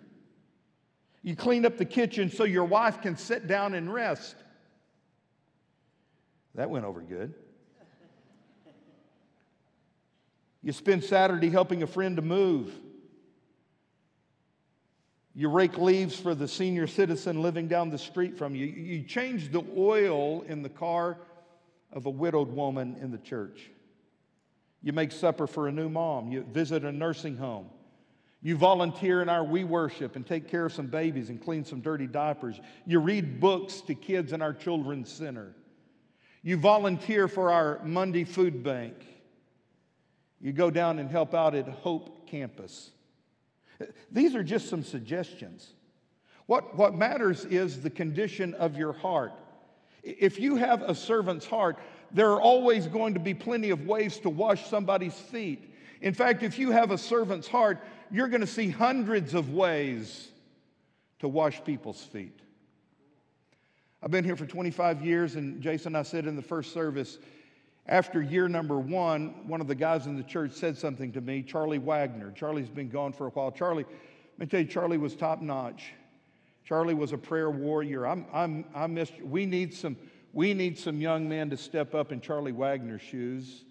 You 1.24 1.38
clean 1.38 1.66
up 1.66 1.78
the 1.78 1.86
kitchen 1.86 2.30
so 2.30 2.44
your 2.44 2.66
wife 2.66 3.02
can 3.02 3.16
sit 3.16 3.48
down 3.48 3.74
and 3.74 3.92
rest. 3.92 4.36
That 6.56 6.70
went 6.70 6.84
over 6.84 7.00
good. 7.00 7.34
You 10.62 10.74
spend 10.74 11.06
Saturday 11.06 11.50
helping 11.50 11.84
a 11.84 11.88
friend 11.88 12.18
to 12.18 12.22
move. 12.22 12.70
You 15.38 15.50
rake 15.50 15.78
leaves 15.78 16.20
for 16.20 16.34
the 16.34 16.48
senior 16.48 16.88
citizen 16.88 17.44
living 17.44 17.68
down 17.68 17.92
the 17.92 18.00
street 18.00 18.40
from 18.40 18.56
you. 18.56 18.66
You 18.66 19.04
change 19.04 19.52
the 19.52 19.64
oil 19.78 20.42
in 20.42 20.64
the 20.64 20.70
car 20.70 21.20
of 21.94 22.08
a 22.08 22.10
widowed 22.10 22.48
woman 22.48 22.98
in 23.00 23.12
the 23.12 23.20
church. 23.20 23.70
You 24.82 24.94
make 24.94 25.12
supper 25.12 25.46
for 25.46 25.68
a 25.68 25.72
new 25.72 25.90
mom. 25.90 26.32
You 26.32 26.42
visit 26.42 26.84
a 26.86 26.92
nursing 26.92 27.38
home. 27.38 27.70
You 28.42 28.58
volunteer 28.58 29.22
in 29.22 29.30
our 29.30 29.44
We 29.44 29.64
Worship 29.64 30.16
and 30.16 30.26
take 30.26 30.48
care 30.48 30.66
of 30.66 30.74
some 30.74 30.88
babies 30.88 31.30
and 31.30 31.40
clean 31.40 31.64
some 31.64 31.82
dirty 31.82 32.08
diapers. 32.08 32.60
You 32.88 33.00
read 33.00 33.40
books 33.40 33.82
to 33.82 33.94
kids 33.94 34.34
in 34.34 34.42
our 34.42 34.54
children's 34.54 35.12
center. 35.12 35.54
You 36.42 36.58
volunteer 36.58 37.28
for 37.28 37.52
our 37.52 37.80
Monday 37.86 38.24
food 38.24 38.64
bank. 38.64 38.96
You 40.42 40.52
go 40.52 40.72
down 40.72 40.98
and 40.98 41.12
help 41.12 41.36
out 41.36 41.54
at 41.54 41.68
Hope 41.68 42.28
Campus. 42.28 42.90
These 44.12 44.36
are 44.36 44.44
just 44.44 44.70
some 44.70 44.84
suggestions. 44.84 45.74
What, 46.46 46.76
what 46.78 46.96
matters 46.96 47.46
is 47.46 47.82
the 47.82 47.90
condition 47.90 48.54
of 48.56 48.78
your 48.78 48.94
heart. 48.94 49.34
If 50.04 50.40
you 50.40 50.56
have 50.56 50.82
a 50.82 50.96
servant's 50.96 51.46
heart, 51.46 51.78
there 52.12 52.32
are 52.32 52.42
always 52.42 52.88
going 52.88 53.14
to 53.16 53.20
be 53.20 53.34
plenty 53.34 53.70
of 53.70 53.86
ways 53.86 54.18
to 54.20 54.30
wash 54.30 54.70
somebody's 54.70 55.14
feet. 55.14 55.74
In 56.02 56.14
fact, 56.14 56.44
if 56.44 56.58
you 56.58 56.72
have 56.72 56.92
a 56.92 56.98
servant's 56.98 57.48
heart, 57.48 57.80
you're 58.12 58.30
going 58.30 58.42
to 58.42 58.48
see 58.48 58.70
hundreds 58.70 59.34
of 59.34 59.54
ways 59.54 60.30
to 61.20 61.28
wash 61.28 61.64
people's 61.64 62.02
feet. 62.02 62.40
I've 64.02 64.12
been 64.12 64.24
here 64.24 64.36
for 64.36 64.46
25 64.46 65.04
years, 65.04 65.36
and 65.36 65.62
Jason, 65.62 65.96
I 65.96 66.04
said 66.04 66.28
in 66.28 66.36
the 66.36 66.42
first 66.42 66.72
service, 66.72 67.18
after 67.88 68.22
year 68.22 68.48
number 68.48 68.78
one, 68.78 69.48
one 69.48 69.62
of 69.62 69.68
the 69.68 69.76
guys 69.76 70.06
in 70.08 70.18
the 70.18 70.24
church 70.24 70.52
said 70.52 70.78
something 70.78 71.12
to 71.14 71.22
me, 71.22 71.42
Charlie 71.42 71.78
Wagner. 71.78 72.32
Charlie's 72.32 72.70
been 72.70 72.90
gone 72.90 73.14
for 73.14 73.28
a 73.28 73.30
while. 73.30 73.52
Charlie, 73.52 73.86
let 73.86 74.40
me 74.40 74.46
tell 74.46 74.60
you, 74.60 74.68
Charlie 74.68 74.98
was 74.98 75.16
top 75.16 75.42
notch. 75.42 75.94
Charlie 76.66 76.94
was 76.94 77.14
a 77.14 77.18
prayer 77.18 77.50
warrior. 77.50 78.06
I'm, 78.06 78.26
I'm, 78.34 78.66
I 78.76 78.88
missed, 78.88 79.22
we 79.22 79.46
need 79.46 79.74
some, 79.74 79.96
we 80.34 80.54
need 80.54 80.78
some 80.78 81.00
young 81.00 81.30
men 81.30 81.50
to 81.52 81.58
step 81.58 81.96
up 81.96 82.12
in 82.12 82.20
Charlie 82.20 82.52
Wagner's 82.52 83.02
shoes 83.02 83.64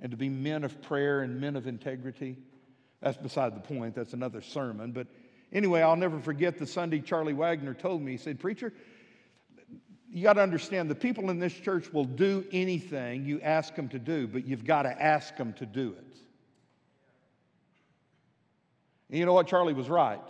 and 0.00 0.10
to 0.10 0.16
be 0.16 0.30
men 0.30 0.64
of 0.64 0.80
prayer 0.80 1.20
and 1.20 1.38
men 1.38 1.54
of 1.54 1.66
integrity. 1.66 2.38
That's 3.02 3.18
beside 3.18 3.54
the 3.54 3.60
point. 3.60 3.94
That's 3.94 4.14
another 4.14 4.40
sermon. 4.40 4.92
But 4.92 5.08
anyway, 5.52 5.82
I'll 5.82 5.96
never 5.96 6.18
forget 6.20 6.56
the 6.56 6.66
Sunday 6.66 7.00
Charlie 7.00 7.34
Wagner 7.34 7.74
told 7.74 8.00
me, 8.00 8.12
he 8.12 8.16
said, 8.16 8.40
Preacher, 8.40 8.72
you 10.12 10.22
got 10.22 10.34
to 10.34 10.42
understand 10.42 10.90
the 10.90 10.94
people 10.94 11.30
in 11.30 11.38
this 11.38 11.54
church 11.54 11.90
will 11.90 12.04
do 12.04 12.44
anything 12.52 13.24
you 13.24 13.40
ask 13.40 13.74
them 13.74 13.88
to 13.88 13.98
do, 13.98 14.26
but 14.26 14.46
you've 14.46 14.64
got 14.64 14.82
to 14.82 15.02
ask 15.02 15.34
them 15.36 15.54
to 15.54 15.64
do 15.64 15.94
it. 15.96 16.16
And 19.08 19.18
you 19.18 19.24
know 19.24 19.32
what? 19.32 19.46
Charlie 19.46 19.72
was 19.72 19.88
right. 19.88 20.20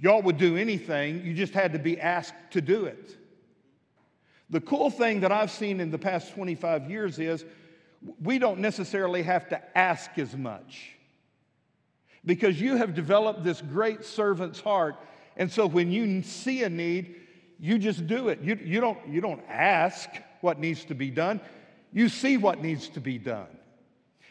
Y'all 0.00 0.22
would 0.22 0.38
do 0.38 0.56
anything, 0.56 1.24
you 1.24 1.34
just 1.34 1.52
had 1.52 1.74
to 1.74 1.78
be 1.78 2.00
asked 2.00 2.34
to 2.52 2.62
do 2.62 2.86
it. 2.86 3.16
The 4.48 4.60
cool 4.60 4.90
thing 4.90 5.20
that 5.20 5.30
I've 5.30 5.50
seen 5.50 5.78
in 5.78 5.90
the 5.90 5.98
past 5.98 6.32
25 6.32 6.90
years 6.90 7.18
is 7.18 7.44
we 8.22 8.38
don't 8.38 8.60
necessarily 8.60 9.22
have 9.22 9.48
to 9.50 9.78
ask 9.78 10.18
as 10.18 10.34
much 10.34 10.92
because 12.24 12.60
you 12.60 12.76
have 12.76 12.94
developed 12.94 13.44
this 13.44 13.60
great 13.60 14.04
servant's 14.04 14.60
heart. 14.60 14.96
And 15.36 15.52
so 15.52 15.66
when 15.66 15.90
you 15.90 16.22
see 16.22 16.62
a 16.62 16.68
need, 16.70 17.25
you 17.58 17.78
just 17.78 18.06
do 18.06 18.28
it. 18.28 18.40
You, 18.40 18.58
you, 18.62 18.80
don't, 18.80 18.98
you 19.08 19.20
don't 19.20 19.42
ask 19.48 20.08
what 20.40 20.58
needs 20.58 20.84
to 20.86 20.94
be 20.94 21.10
done, 21.10 21.40
you 21.92 22.08
see 22.08 22.36
what 22.36 22.62
needs 22.62 22.88
to 22.90 23.00
be 23.00 23.18
done. 23.18 23.48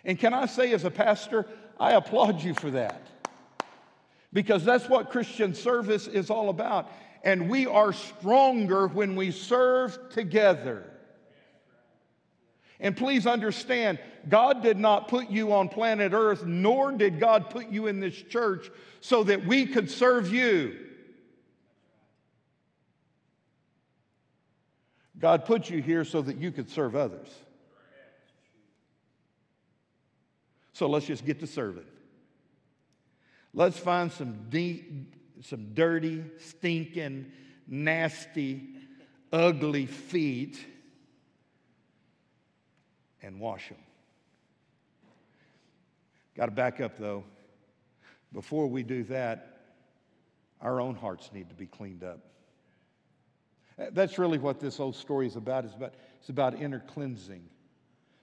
And 0.04 0.20
can 0.20 0.34
I 0.34 0.46
say, 0.46 0.72
as 0.74 0.86
a 0.86 0.92
pastor, 0.92 1.48
I 1.80 1.94
applaud 1.94 2.44
you 2.44 2.54
for 2.54 2.72
that. 2.72 3.08
Because 4.32 4.64
that's 4.64 4.88
what 4.88 5.10
Christian 5.10 5.56
service 5.56 6.08
is 6.08 6.30
all 6.30 6.50
about. 6.50 6.92
And 7.24 7.50
we 7.50 7.66
are 7.66 7.92
stronger 7.92 8.88
when 8.88 9.16
we 9.16 9.32
serve 9.32 9.98
together. 10.12 10.84
And 12.80 12.96
please 12.96 13.26
understand, 13.26 14.00
God 14.28 14.62
did 14.62 14.78
not 14.78 15.08
put 15.08 15.30
you 15.30 15.54
on 15.54 15.70
planet 15.70 16.12
Earth, 16.14 16.46
nor 16.46 16.92
did 16.92 17.20
God 17.20 17.50
put 17.50 17.70
you 17.70 17.88
in 17.88 18.00
this 18.00 18.16
church 18.16 18.70
so 19.00 19.24
that 19.24 19.46
we 19.46 19.66
could 19.66 19.90
serve 19.90 20.32
you. 20.32 20.85
God 25.20 25.46
put 25.46 25.70
you 25.70 25.82
here 25.82 26.04
so 26.04 26.22
that 26.22 26.38
you 26.38 26.52
could 26.52 26.70
serve 26.70 26.96
others. 26.96 27.30
So 30.74 30.88
let's 30.88 31.06
just 31.06 31.26
get 31.26 31.40
to 31.40 31.48
serving. 31.48 31.86
Let's 33.54 33.78
find 33.78 34.12
some 34.12 34.48
deep, 34.50 35.16
some 35.42 35.74
dirty, 35.74 36.26
stinking, 36.38 37.32
nasty, 37.66 38.68
ugly 39.32 39.86
feet 39.86 40.60
and 43.22 43.40
wash 43.40 43.70
them. 43.70 43.78
Got 46.36 46.48
to 46.48 46.52
back 46.52 46.82
up 46.82 46.98
though. 46.98 47.24
Before 48.34 48.68
we 48.68 48.84
do 48.84 49.04
that, 49.06 49.60
our 50.60 50.82
own 50.82 50.96
hearts 50.96 51.32
need 51.34 51.48
to 51.48 51.56
be 51.56 51.66
cleaned 51.66 52.04
up. 52.04 52.20
Uh, 53.80 53.86
that's 53.92 54.18
really 54.18 54.38
what 54.38 54.60
this 54.60 54.78
whole 54.78 54.94
story 54.94 55.28
is 55.28 55.36
about. 55.36 55.66
It's 55.66 55.76
about, 55.76 55.94
it's 56.20 56.30
about 56.30 56.60
inner 56.62 56.80
cleansing. 56.80 57.44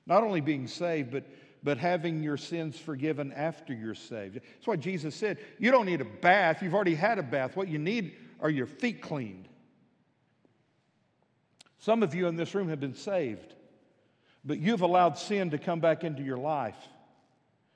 Not 0.07 0.23
only 0.23 0.41
being 0.41 0.67
saved, 0.67 1.11
but, 1.11 1.25
but 1.63 1.79
having 1.79 2.23
your 2.23 2.37
sins 2.37 2.79
forgiven 2.79 3.33
after 3.33 3.73
you're 3.73 3.95
saved. 3.95 4.37
That's 4.37 4.67
why 4.67 4.77
Jesus 4.77 5.15
said, 5.15 5.39
You 5.59 5.71
don't 5.71 5.87
need 5.87 6.01
a 6.01 6.07
bath. 6.07 6.63
You've 6.63 6.75
already 6.75 6.95
had 6.95 7.19
a 7.19 7.23
bath. 7.23 7.57
What 7.57 7.69
you 7.69 7.79
need 7.79 8.15
are 8.41 8.51
your 8.51 8.67
feet 8.67 9.03
cleaned. 9.03 9.49
Some 11.79 12.03
of 12.03 12.15
you 12.15 12.29
in 12.29 12.37
this 12.37 12.55
room 12.55 12.69
have 12.69 12.81
been 12.81 12.95
saved, 12.95 13.55
but 14.45 14.59
you've 14.59 14.83
allowed 14.83 15.19
sin 15.19 15.51
to 15.51 15.59
come 15.59 15.81
back 15.81 16.05
into 16.05 16.23
your 16.23 16.37
life. 16.37 16.77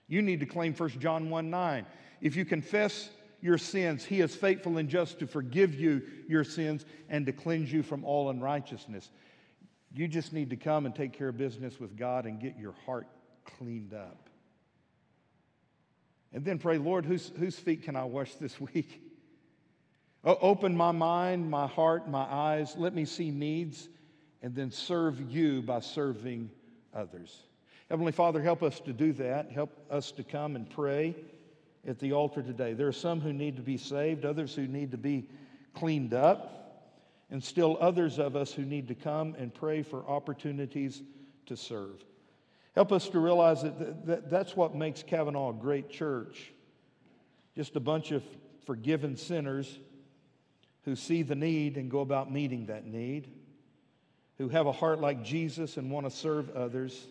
You 0.08 0.22
need 0.22 0.40
to 0.40 0.46
claim 0.46 0.74
1 0.74 0.88
John 1.00 1.28
1 1.30 1.50
9. 1.50 1.86
If 2.20 2.36
you 2.36 2.44
confess 2.44 3.10
your 3.40 3.58
sins. 3.58 4.04
He 4.04 4.20
is 4.20 4.34
faithful 4.34 4.78
and 4.78 4.88
just 4.88 5.18
to 5.20 5.26
forgive 5.26 5.74
you 5.74 6.02
your 6.28 6.44
sins 6.44 6.84
and 7.08 7.26
to 7.26 7.32
cleanse 7.32 7.72
you 7.72 7.82
from 7.82 8.04
all 8.04 8.30
unrighteousness. 8.30 9.10
You 9.92 10.08
just 10.08 10.32
need 10.32 10.50
to 10.50 10.56
come 10.56 10.86
and 10.86 10.94
take 10.94 11.12
care 11.12 11.28
of 11.28 11.36
business 11.36 11.78
with 11.80 11.96
God 11.96 12.26
and 12.26 12.40
get 12.40 12.58
your 12.58 12.74
heart 12.84 13.06
cleaned 13.44 13.94
up. 13.94 14.28
And 16.32 16.44
then 16.44 16.58
pray, 16.58 16.78
Lord, 16.78 17.06
whose, 17.06 17.32
whose 17.38 17.58
feet 17.58 17.84
can 17.84 17.96
I 17.96 18.04
wash 18.04 18.34
this 18.34 18.60
week? 18.74 19.02
open 20.24 20.76
my 20.76 20.90
mind, 20.90 21.48
my 21.48 21.68
heart, 21.68 22.08
my 22.08 22.24
eyes. 22.24 22.74
Let 22.76 22.92
me 22.92 23.04
see 23.04 23.30
needs 23.30 23.88
and 24.42 24.56
then 24.56 24.72
serve 24.72 25.20
you 25.20 25.62
by 25.62 25.78
serving 25.78 26.50
others. 26.92 27.42
Heavenly 27.88 28.10
Father, 28.10 28.42
help 28.42 28.64
us 28.64 28.80
to 28.80 28.92
do 28.92 29.12
that. 29.14 29.52
Help 29.52 29.70
us 29.88 30.10
to 30.12 30.24
come 30.24 30.56
and 30.56 30.68
pray 30.68 31.14
at 31.86 31.98
the 31.98 32.12
altar 32.12 32.42
today. 32.42 32.72
There 32.72 32.88
are 32.88 32.92
some 32.92 33.20
who 33.20 33.32
need 33.32 33.56
to 33.56 33.62
be 33.62 33.76
saved, 33.76 34.24
others 34.24 34.54
who 34.54 34.66
need 34.66 34.90
to 34.90 34.96
be 34.96 35.28
cleaned 35.74 36.14
up, 36.14 36.92
and 37.30 37.42
still 37.42 37.76
others 37.80 38.18
of 38.18 38.36
us 38.36 38.52
who 38.52 38.62
need 38.62 38.88
to 38.88 38.94
come 38.94 39.34
and 39.38 39.52
pray 39.52 39.82
for 39.82 40.06
opportunities 40.08 41.02
to 41.46 41.56
serve. 41.56 42.04
Help 42.74 42.92
us 42.92 43.08
to 43.08 43.18
realize 43.18 43.62
that, 43.62 44.06
that 44.06 44.30
that's 44.30 44.56
what 44.56 44.74
makes 44.74 45.02
Cavanaugh 45.02 45.50
a 45.50 45.54
great 45.54 45.90
church. 45.90 46.52
Just 47.54 47.76
a 47.76 47.80
bunch 47.80 48.10
of 48.12 48.22
forgiven 48.66 49.16
sinners 49.16 49.78
who 50.84 50.94
see 50.94 51.22
the 51.22 51.34
need 51.34 51.76
and 51.76 51.90
go 51.90 52.00
about 52.00 52.30
meeting 52.30 52.66
that 52.66 52.86
need, 52.86 53.28
who 54.38 54.48
have 54.48 54.66
a 54.66 54.72
heart 54.72 55.00
like 55.00 55.24
Jesus 55.24 55.76
and 55.76 55.90
want 55.90 56.06
to 56.06 56.10
serve 56.10 56.54
others 56.54 57.06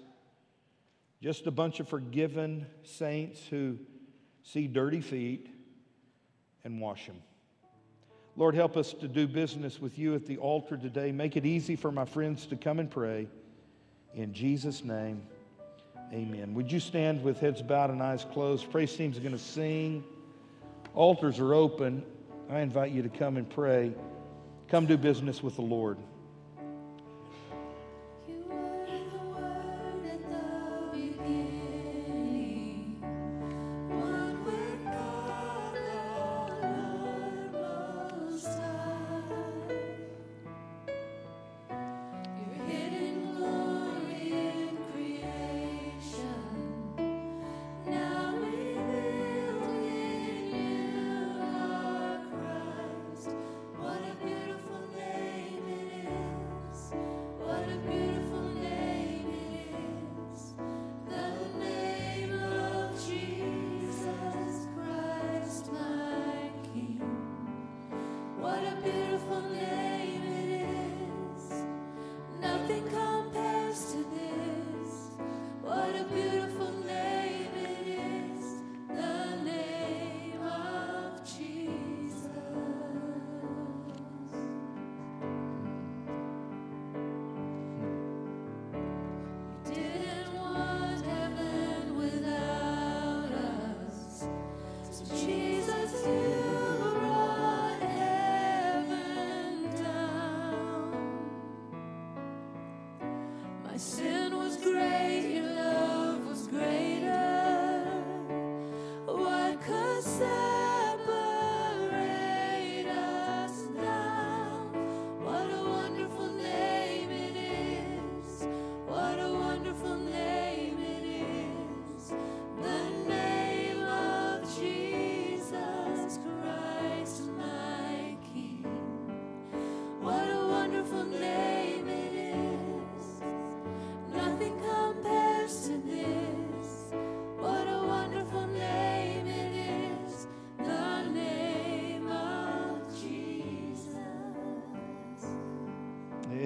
just 1.25 1.47
a 1.47 1.51
bunch 1.51 1.79
of 1.79 1.87
forgiven 1.87 2.67
saints 2.83 3.41
who 3.49 3.79
see 4.45 4.67
dirty 4.67 5.01
feet 5.01 5.47
and 6.63 6.79
wash 6.79 7.07
them. 7.07 7.21
Lord, 8.37 8.53
help 8.53 8.77
us 8.77 8.93
to 8.93 9.07
do 9.07 9.27
business 9.27 9.79
with 9.79 9.97
you 9.97 10.13
at 10.13 10.25
the 10.25 10.37
altar 10.37 10.77
today. 10.77 11.11
Make 11.11 11.37
it 11.37 11.45
easy 11.45 11.75
for 11.75 11.91
my 11.91 12.05
friends 12.05 12.45
to 12.47 12.55
come 12.55 12.79
and 12.79 12.91
pray. 12.91 13.27
In 14.13 14.33
Jesus' 14.33 14.83
name, 14.83 15.21
amen. 16.13 16.53
Would 16.53 16.71
you 16.71 16.79
stand 16.79 17.23
with 17.23 17.39
heads 17.39 17.61
bowed 17.61 17.89
and 17.89 18.03
eyes 18.03 18.25
closed? 18.33 18.69
Praise 18.71 18.95
team's 18.95 19.19
going 19.19 19.31
to 19.31 19.39
sing. 19.39 20.03
Altars 20.93 21.39
are 21.39 21.53
open. 21.53 22.03
I 22.49 22.59
invite 22.59 22.91
you 22.91 23.01
to 23.01 23.09
come 23.09 23.37
and 23.37 23.49
pray. 23.49 23.93
Come 24.67 24.85
do 24.85 24.97
business 24.97 25.41
with 25.41 25.55
the 25.55 25.61
Lord. 25.61 25.97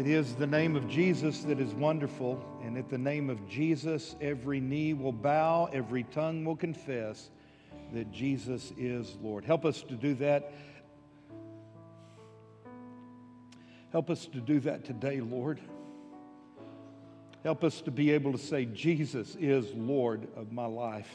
Is 0.10 0.34
the 0.34 0.48
name 0.48 0.76
of 0.76 0.88
Jesus 0.88 1.44
that 1.44 1.60
is 1.60 1.74
wonderful. 1.74 2.44
And 2.64 2.78
at 2.78 2.90
the 2.90 2.98
name 2.98 3.30
of 3.30 3.48
Jesus, 3.48 4.16
every 4.20 4.60
knee 4.60 4.94
will 4.94 5.12
bow, 5.12 5.70
every 5.72 6.04
tongue 6.04 6.44
will 6.44 6.56
confess 6.56 7.30
that 7.94 8.12
Jesus 8.12 8.74
is 8.78 9.18
Lord. 9.22 9.46
Help 9.46 9.66
us 9.66 9.84
to 9.84 9.94
do 9.96 10.16
that. 10.16 10.52
Help 13.92 14.10
us 14.10 14.26
to 14.28 14.40
do 14.40 14.60
that 14.62 14.84
today, 14.84 15.22
Lord. 15.22 15.60
Help 17.44 17.64
us 17.64 17.82
to 17.82 17.92
be 17.92 18.12
able 18.12 18.32
to 18.32 18.38
say, 18.38 18.66
Jesus 18.66 19.38
is 19.40 19.72
Lord 19.74 20.28
of 20.36 20.52
my 20.52 20.66
life. 20.66 21.10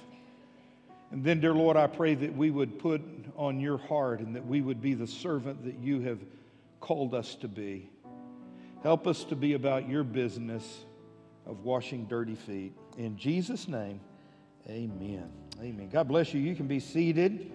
And 1.11 1.23
then, 1.23 1.41
dear 1.41 1.55
Lord, 1.55 1.77
I 1.77 1.87
pray 1.87 2.15
that 2.15 2.37
we 2.37 2.51
would 2.51 2.79
put 2.79 3.03
on 3.37 3.61
your 3.61 3.79
heart 3.79 4.21
and 4.21 4.35
that 4.37 4.47
we 4.47 4.61
would 4.61 4.81
be 4.81 4.95
the 4.95 5.07
servant 5.07 5.65
that 5.65 5.79
you 5.79 6.01
have 6.03 6.19
called 6.81 7.15
us 7.15 7.35
to 7.37 7.49
be. 7.49 7.91
Help 8.85 9.07
us 9.07 9.25
to 9.25 9.35
be 9.35 9.55
about 9.55 9.89
your 9.89 10.05
business 10.05 10.85
of 11.47 11.65
washing 11.65 12.05
dirty 12.05 12.35
feet. 12.35 12.75
In 12.99 13.17
Jesus' 13.17 13.67
name, 13.67 13.99
amen. 14.69 15.27
Amen. 15.59 15.89
God 15.91 16.07
bless 16.07 16.35
you. 16.35 16.41
You 16.43 16.55
can 16.55 16.67
be 16.67 16.81
seated. 16.81 17.51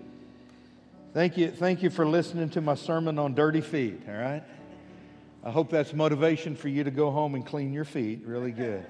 Thank 1.13 1.37
you, 1.37 1.51
thank 1.51 1.83
you 1.83 1.91
for 1.91 2.07
listening 2.07 2.49
to 2.49 2.61
my 2.61 2.73
sermon 2.73 3.19
on 3.19 3.35
dirty 3.35 3.61
feet, 3.61 4.01
all 4.07 4.15
right? 4.15 4.41
I 5.43 5.51
hope 5.51 5.69
that's 5.69 5.93
motivation 5.93 6.55
for 6.55 6.67
you 6.67 6.83
to 6.83 6.89
go 6.89 7.11
home 7.11 7.35
and 7.35 7.45
clean 7.45 7.73
your 7.73 7.85
feet. 7.85 8.23
Really 8.25 8.51
good. 8.51 8.83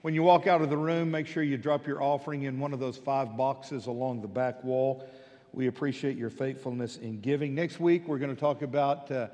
When 0.00 0.14
you 0.14 0.22
walk 0.22 0.46
out 0.46 0.62
of 0.62 0.70
the 0.70 0.76
room, 0.78 1.10
make 1.10 1.26
sure 1.26 1.42
you 1.42 1.58
drop 1.58 1.86
your 1.86 2.02
offering 2.02 2.44
in 2.44 2.58
one 2.58 2.72
of 2.72 2.80
those 2.80 2.96
five 2.96 3.36
boxes 3.36 3.88
along 3.88 4.22
the 4.22 4.28
back 4.28 4.64
wall. 4.64 5.06
We 5.52 5.66
appreciate 5.66 6.16
your 6.16 6.30
faithfulness 6.30 6.96
in 6.96 7.20
giving. 7.20 7.54
Next 7.54 7.78
week, 7.78 8.08
we're 8.08 8.18
going 8.18 8.34
to 8.34 8.40
talk 8.40 8.62
about. 8.62 9.10
Uh, 9.10 9.28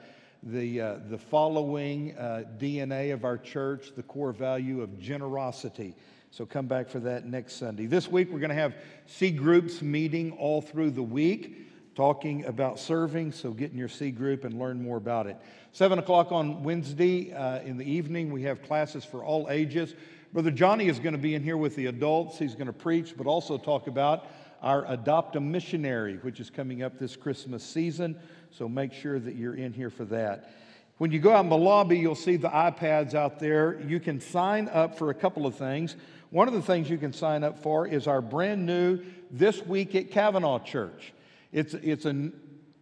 the, 0.44 0.80
uh, 0.80 0.96
the 1.08 1.16
following 1.16 2.16
uh, 2.18 2.44
DNA 2.58 3.14
of 3.14 3.24
our 3.24 3.38
church, 3.38 3.92
the 3.96 4.02
core 4.02 4.32
value 4.32 4.82
of 4.82 4.98
generosity. 4.98 5.94
So 6.30 6.44
come 6.44 6.66
back 6.66 6.88
for 6.88 7.00
that 7.00 7.24
next 7.24 7.54
Sunday. 7.54 7.86
This 7.86 8.08
week, 8.08 8.30
we're 8.30 8.40
going 8.40 8.50
to 8.50 8.54
have 8.54 8.74
C 9.06 9.30
groups 9.30 9.80
meeting 9.80 10.32
all 10.32 10.60
through 10.60 10.90
the 10.90 11.02
week, 11.02 11.94
talking 11.94 12.44
about 12.44 12.78
serving. 12.78 13.32
So 13.32 13.52
get 13.52 13.72
in 13.72 13.78
your 13.78 13.88
C 13.88 14.10
group 14.10 14.44
and 14.44 14.58
learn 14.58 14.82
more 14.82 14.98
about 14.98 15.26
it. 15.26 15.38
Seven 15.72 15.98
o'clock 15.98 16.30
on 16.30 16.62
Wednesday 16.62 17.32
uh, 17.32 17.60
in 17.60 17.78
the 17.78 17.90
evening, 17.90 18.30
we 18.30 18.42
have 18.42 18.62
classes 18.62 19.04
for 19.04 19.24
all 19.24 19.48
ages. 19.48 19.94
Brother 20.32 20.50
Johnny 20.50 20.88
is 20.88 20.98
going 20.98 21.14
to 21.14 21.18
be 21.18 21.34
in 21.34 21.42
here 21.42 21.56
with 21.56 21.76
the 21.76 21.86
adults. 21.86 22.38
He's 22.38 22.54
going 22.54 22.66
to 22.66 22.72
preach, 22.72 23.16
but 23.16 23.26
also 23.26 23.56
talk 23.56 23.86
about 23.86 24.26
our 24.60 24.84
Adopt 24.90 25.36
a 25.36 25.40
Missionary, 25.40 26.16
which 26.22 26.40
is 26.40 26.48
coming 26.48 26.82
up 26.82 26.98
this 26.98 27.16
Christmas 27.16 27.62
season. 27.62 28.18
So 28.56 28.68
make 28.68 28.92
sure 28.92 29.18
that 29.18 29.34
you're 29.34 29.54
in 29.54 29.72
here 29.72 29.90
for 29.90 30.04
that. 30.06 30.50
When 30.98 31.10
you 31.10 31.18
go 31.18 31.32
out 31.32 31.42
in 31.42 31.50
the 31.50 31.56
lobby, 31.56 31.98
you'll 31.98 32.14
see 32.14 32.36
the 32.36 32.48
iPads 32.48 33.12
out 33.12 33.40
there. 33.40 33.80
You 33.80 33.98
can 33.98 34.20
sign 34.20 34.68
up 34.68 34.96
for 34.96 35.10
a 35.10 35.14
couple 35.14 35.44
of 35.44 35.56
things. 35.56 35.96
One 36.30 36.46
of 36.46 36.54
the 36.54 36.62
things 36.62 36.88
you 36.88 36.98
can 36.98 37.12
sign 37.12 37.42
up 37.42 37.58
for 37.58 37.84
is 37.84 38.06
our 38.06 38.20
brand 38.20 38.64
new 38.64 39.00
This 39.28 39.60
Week 39.66 39.96
at 39.96 40.12
Cavanaugh 40.12 40.60
Church. 40.60 41.12
It's, 41.50 41.74
it's 41.74 42.04
a 42.06 42.30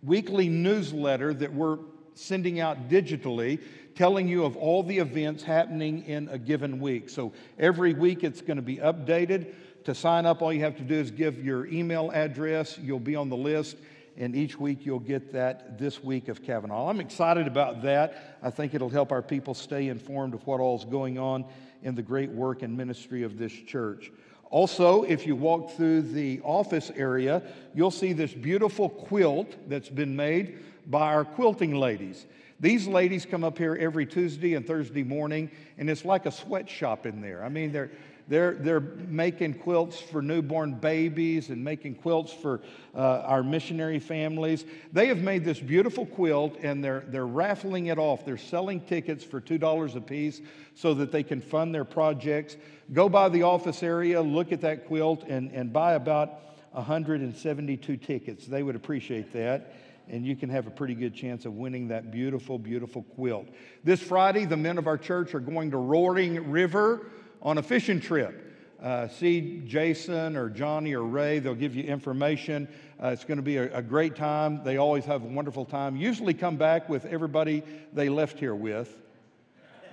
weekly 0.03 0.51
newsletter 0.51 1.33
that 1.33 1.55
we're 1.55 1.79
sending 2.15 2.61
out 2.61 2.91
digitally, 2.91 3.59
telling 3.95 4.29
you 4.29 4.45
of 4.45 4.59
all 4.59 4.83
the 4.83 4.99
events 4.99 5.43
happening 5.43 6.05
in 6.05 6.29
a 6.29 6.37
given 6.37 6.81
week. 6.81 7.09
So 7.09 7.33
every 7.59 7.95
week 7.95 8.25
it's 8.25 8.43
going 8.43 8.59
to 8.59 8.63
be 8.63 8.77
updated. 8.77 9.55
To 9.85 9.95
sign 9.95 10.27
up, 10.27 10.43
all 10.43 10.53
you 10.53 10.61
have 10.61 10.77
to 10.77 10.83
do 10.83 10.95
is 10.97 11.11
give 11.11 11.43
your 11.43 11.67
email 11.67 12.11
address. 12.13 12.79
You'll 12.79 13.01
be 13.01 13.17
on 13.17 13.31
the 13.31 13.37
list, 13.37 13.79
and 14.17 14.37
each 14.37 14.59
week 14.59 14.85
you'll 14.85 14.99
get 14.99 15.33
that 15.33 15.79
this 15.79 16.03
week 16.03 16.29
of 16.29 16.43
Cavanaugh. 16.43 16.89
I'm 16.89 17.01
excited 17.01 17.47
about 17.47 17.83
that. 17.83 18.39
I 18.43 18.51
think 18.51 18.75
it'll 18.75 18.91
help 18.91 19.13
our 19.13 19.23
people 19.23 19.55
stay 19.55 19.89
informed 19.89 20.35
of 20.35 20.47
what 20.47 20.61
all's 20.61 20.85
going 20.85 21.19
on 21.19 21.45
in 21.83 21.95
the 21.95 22.03
great 22.03 22.31
work 22.31 22.63
and 22.63 22.77
ministry 22.77 23.23
of 23.23 23.39
this 23.39 23.53
church. 23.53 24.13
Also, 24.51 25.03
if 25.05 25.27
you 25.27 25.35
walk 25.35 25.71
through 25.73 26.03
the 26.03 26.41
office 26.45 26.91
area, 26.95 27.43
you'll 27.75 27.91
see 27.91 28.13
this 28.13 28.35
beautiful 28.35 28.91
quilt 28.91 29.57
that's 29.69 29.89
been 29.89 30.15
made 30.15 30.59
by 30.87 31.13
our 31.15 31.25
quilting 31.25 31.75
ladies. 31.75 32.27
These 32.63 32.87
ladies 32.87 33.27
come 33.27 33.43
up 33.43 33.59
here 33.59 33.77
every 33.79 34.07
Tuesday 34.07 34.55
and 34.55 34.65
Thursday 34.65 35.03
morning, 35.03 35.51
and 35.79 35.91
it's 35.91 36.05
like 36.05 36.27
a 36.27 36.31
sweatshop 36.31 37.07
in 37.07 37.21
there. 37.21 37.45
I 37.45 37.49
mean, 37.49 37.73
they're 37.73 37.91
they're, 38.29 38.55
they're 38.55 38.81
making 38.81 39.55
quilts 39.55 40.01
for 40.01 40.23
newborn 40.23 40.75
babies 40.75 41.51
and 41.51 41.63
making 41.63 41.97
quilts 41.97 42.33
for 42.33 42.61
uh, 42.95 43.23
our 43.27 43.43
missionary 43.43 43.99
families. 43.99 44.65
They 44.93 45.09
have 45.09 45.19
made 45.19 45.45
this 45.45 45.59
beautiful 45.59 46.07
quilt 46.07 46.57
and 46.63 46.83
they're, 46.85 47.05
they're 47.09 47.27
raffling 47.27 47.87
it 47.87 47.99
off. 47.99 48.25
They're 48.25 48.39
selling 48.39 48.81
tickets 48.83 49.25
for 49.25 49.41
$2 49.41 49.97
a 49.97 50.01
piece 50.01 50.41
so 50.77 50.95
that 50.95 51.11
they 51.11 51.25
can 51.25 51.41
fund 51.41 51.75
their 51.75 51.85
projects. 51.85 52.57
Go 52.93 53.09
by 53.09 53.29
the 53.29 53.43
office 53.43 53.83
area, 53.83 54.23
look 54.23 54.53
at 54.53 54.61
that 54.61 54.87
quilt, 54.87 55.25
and, 55.25 55.51
and 55.51 55.73
buy 55.73 55.95
about 55.95 56.41
172 56.71 57.97
tickets. 57.97 58.47
They 58.47 58.63
would 58.63 58.77
appreciate 58.77 59.33
that 59.33 59.75
and 60.09 60.27
you 60.27 60.37
can 60.37 60.49
have 60.51 60.67
a 60.67 60.71
pretty 60.71 60.95
good 60.95 61.15
chance 61.15 61.45
of 61.45 61.55
winning 61.55 61.89
that 61.89 62.11
beautiful, 62.11 62.59
beautiful 62.59 63.03
quilt. 63.15 63.49
This 63.85 64.01
Friday, 64.01 64.45
the 64.45 64.57
men 64.57 64.79
of 64.79 64.87
our 64.87 64.99
church 64.99 65.35
are 65.35 65.41
going 65.41 65.71
to 65.71 65.77
Roaring 65.77 66.51
River 66.51 67.07
on 67.41 67.59
a 67.59 67.63
fishing 67.63 68.01
trip. 68.01 68.49
Uh, 68.83 69.07
see 69.07 69.63
Jason 69.65 70.37
or 70.37 70.51
Johnny 70.51 70.93
or 70.95 71.05
Ray, 71.05 71.39
they'll 71.39 71.55
give 71.55 71.77
you 71.77 71.85
information. 71.85 72.67
Uh, 73.01 73.09
it's 73.09 73.25
going 73.25 73.37
to 73.37 73.43
be 73.43 73.57
a, 73.57 73.77
a, 73.77 73.83
great 73.83 74.17
time. 74.17 74.65
They 74.65 74.77
always 74.77 75.05
have 75.05 75.23
a 75.23 75.29
wonderful 75.29 75.65
time. 75.65 75.95
Usually 75.95 76.35
come 76.35 76.57
back 76.57 76.89
with 76.89 77.05
everybody 77.07 77.63
they 77.93 78.09
left 78.09 78.41
here 78.41 78.57
with, 78.57 78.93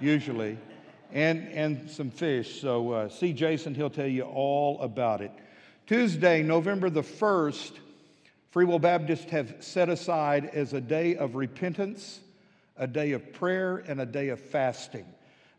usually, 0.01 0.57
and, 1.12 1.47
and 1.49 1.89
some 1.91 2.10
fish. 2.10 2.62
So 2.62 2.91
uh, 2.91 3.10
see 3.10 3.32
Jason, 3.32 3.76
he'll 3.76 3.91
tell 3.91 4.07
you 4.07 4.24
all 4.24 4.82
about 4.82 5.22
it. 5.22 5.32
Tuesday, 5.86 6.41
November 6.41 6.89
the 6.89 7.03
1st, 7.03 7.74
Free 8.52 8.66
Will 8.66 8.80
Baptists 8.80 9.30
have 9.30 9.58
set 9.60 9.89
aside 9.89 10.45
as 10.54 10.74
a 10.74 10.82
day 10.82 11.16
of 11.16 11.36
repentance, 11.36 12.20
a 12.78 12.88
day 12.88 13.12
of 13.12 13.32
prayer, 13.32 13.84
and 13.88 14.02
a 14.02 14.08
day 14.08 14.30
of 14.30 14.39
fasting. 14.39 15.06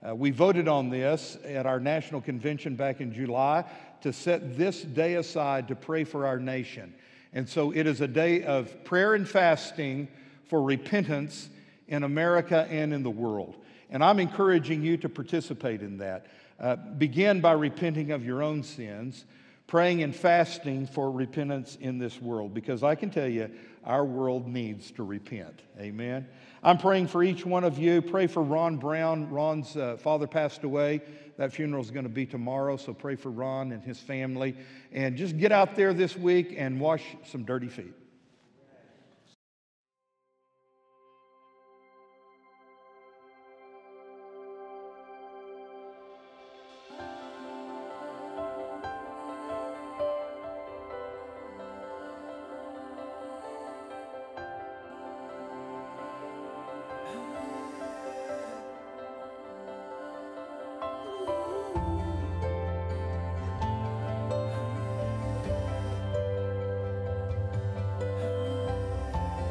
Uh, 0.04 0.12
we 0.12 0.32
voted 0.32 0.66
on 0.66 0.90
this 0.90 1.38
at 1.44 1.66
our 1.66 1.78
national 1.78 2.20
convention 2.20 2.74
back 2.74 3.00
in 3.00 3.12
July 3.12 3.64
to 4.00 4.12
set 4.12 4.56
this 4.56 4.82
day 4.82 5.14
aside 5.14 5.68
to 5.68 5.76
pray 5.76 6.02
for 6.02 6.26
our 6.26 6.40
nation. 6.40 6.92
And 7.32 7.48
so 7.48 7.70
it 7.70 7.86
is 7.86 8.00
a 8.00 8.08
day 8.08 8.42
of 8.42 8.82
prayer 8.82 9.14
and 9.14 9.28
fasting 9.28 10.08
for 10.46 10.60
repentance 10.60 11.48
in 11.86 12.02
America 12.02 12.66
and 12.68 12.92
in 12.92 13.04
the 13.04 13.10
world. 13.10 13.54
And 13.90 14.02
I'm 14.02 14.18
encouraging 14.18 14.82
you 14.82 14.96
to 14.96 15.08
participate 15.08 15.82
in 15.82 15.98
that. 15.98 16.26
Uh, 16.58 16.74
begin 16.74 17.40
by 17.40 17.52
repenting 17.52 18.10
of 18.10 18.24
your 18.24 18.42
own 18.42 18.64
sins, 18.64 19.26
praying 19.70 20.02
and 20.02 20.16
fasting 20.16 20.84
for 20.84 21.12
repentance 21.12 21.78
in 21.80 21.96
this 21.96 22.20
world, 22.20 22.52
because 22.52 22.82
I 22.82 22.96
can 22.96 23.08
tell 23.08 23.28
you, 23.28 23.48
our 23.84 24.04
world 24.04 24.48
needs 24.48 24.90
to 24.90 25.04
repent. 25.04 25.62
Amen. 25.78 26.26
I'm 26.60 26.76
praying 26.76 27.06
for 27.06 27.22
each 27.22 27.46
one 27.46 27.62
of 27.62 27.78
you. 27.78 28.02
Pray 28.02 28.26
for 28.26 28.42
Ron 28.42 28.78
Brown. 28.78 29.30
Ron's 29.30 29.76
uh, 29.76 29.96
father 29.96 30.26
passed 30.26 30.64
away. 30.64 31.02
That 31.36 31.52
funeral 31.52 31.80
is 31.84 31.92
going 31.92 32.02
to 32.02 32.10
be 32.10 32.26
tomorrow, 32.26 32.76
so 32.78 32.92
pray 32.92 33.14
for 33.14 33.30
Ron 33.30 33.70
and 33.70 33.80
his 33.84 34.00
family. 34.00 34.56
And 34.90 35.16
just 35.16 35.38
get 35.38 35.52
out 35.52 35.76
there 35.76 35.94
this 35.94 36.16
week 36.16 36.52
and 36.58 36.80
wash 36.80 37.04
some 37.26 37.44
dirty 37.44 37.68
feet. 37.68 37.94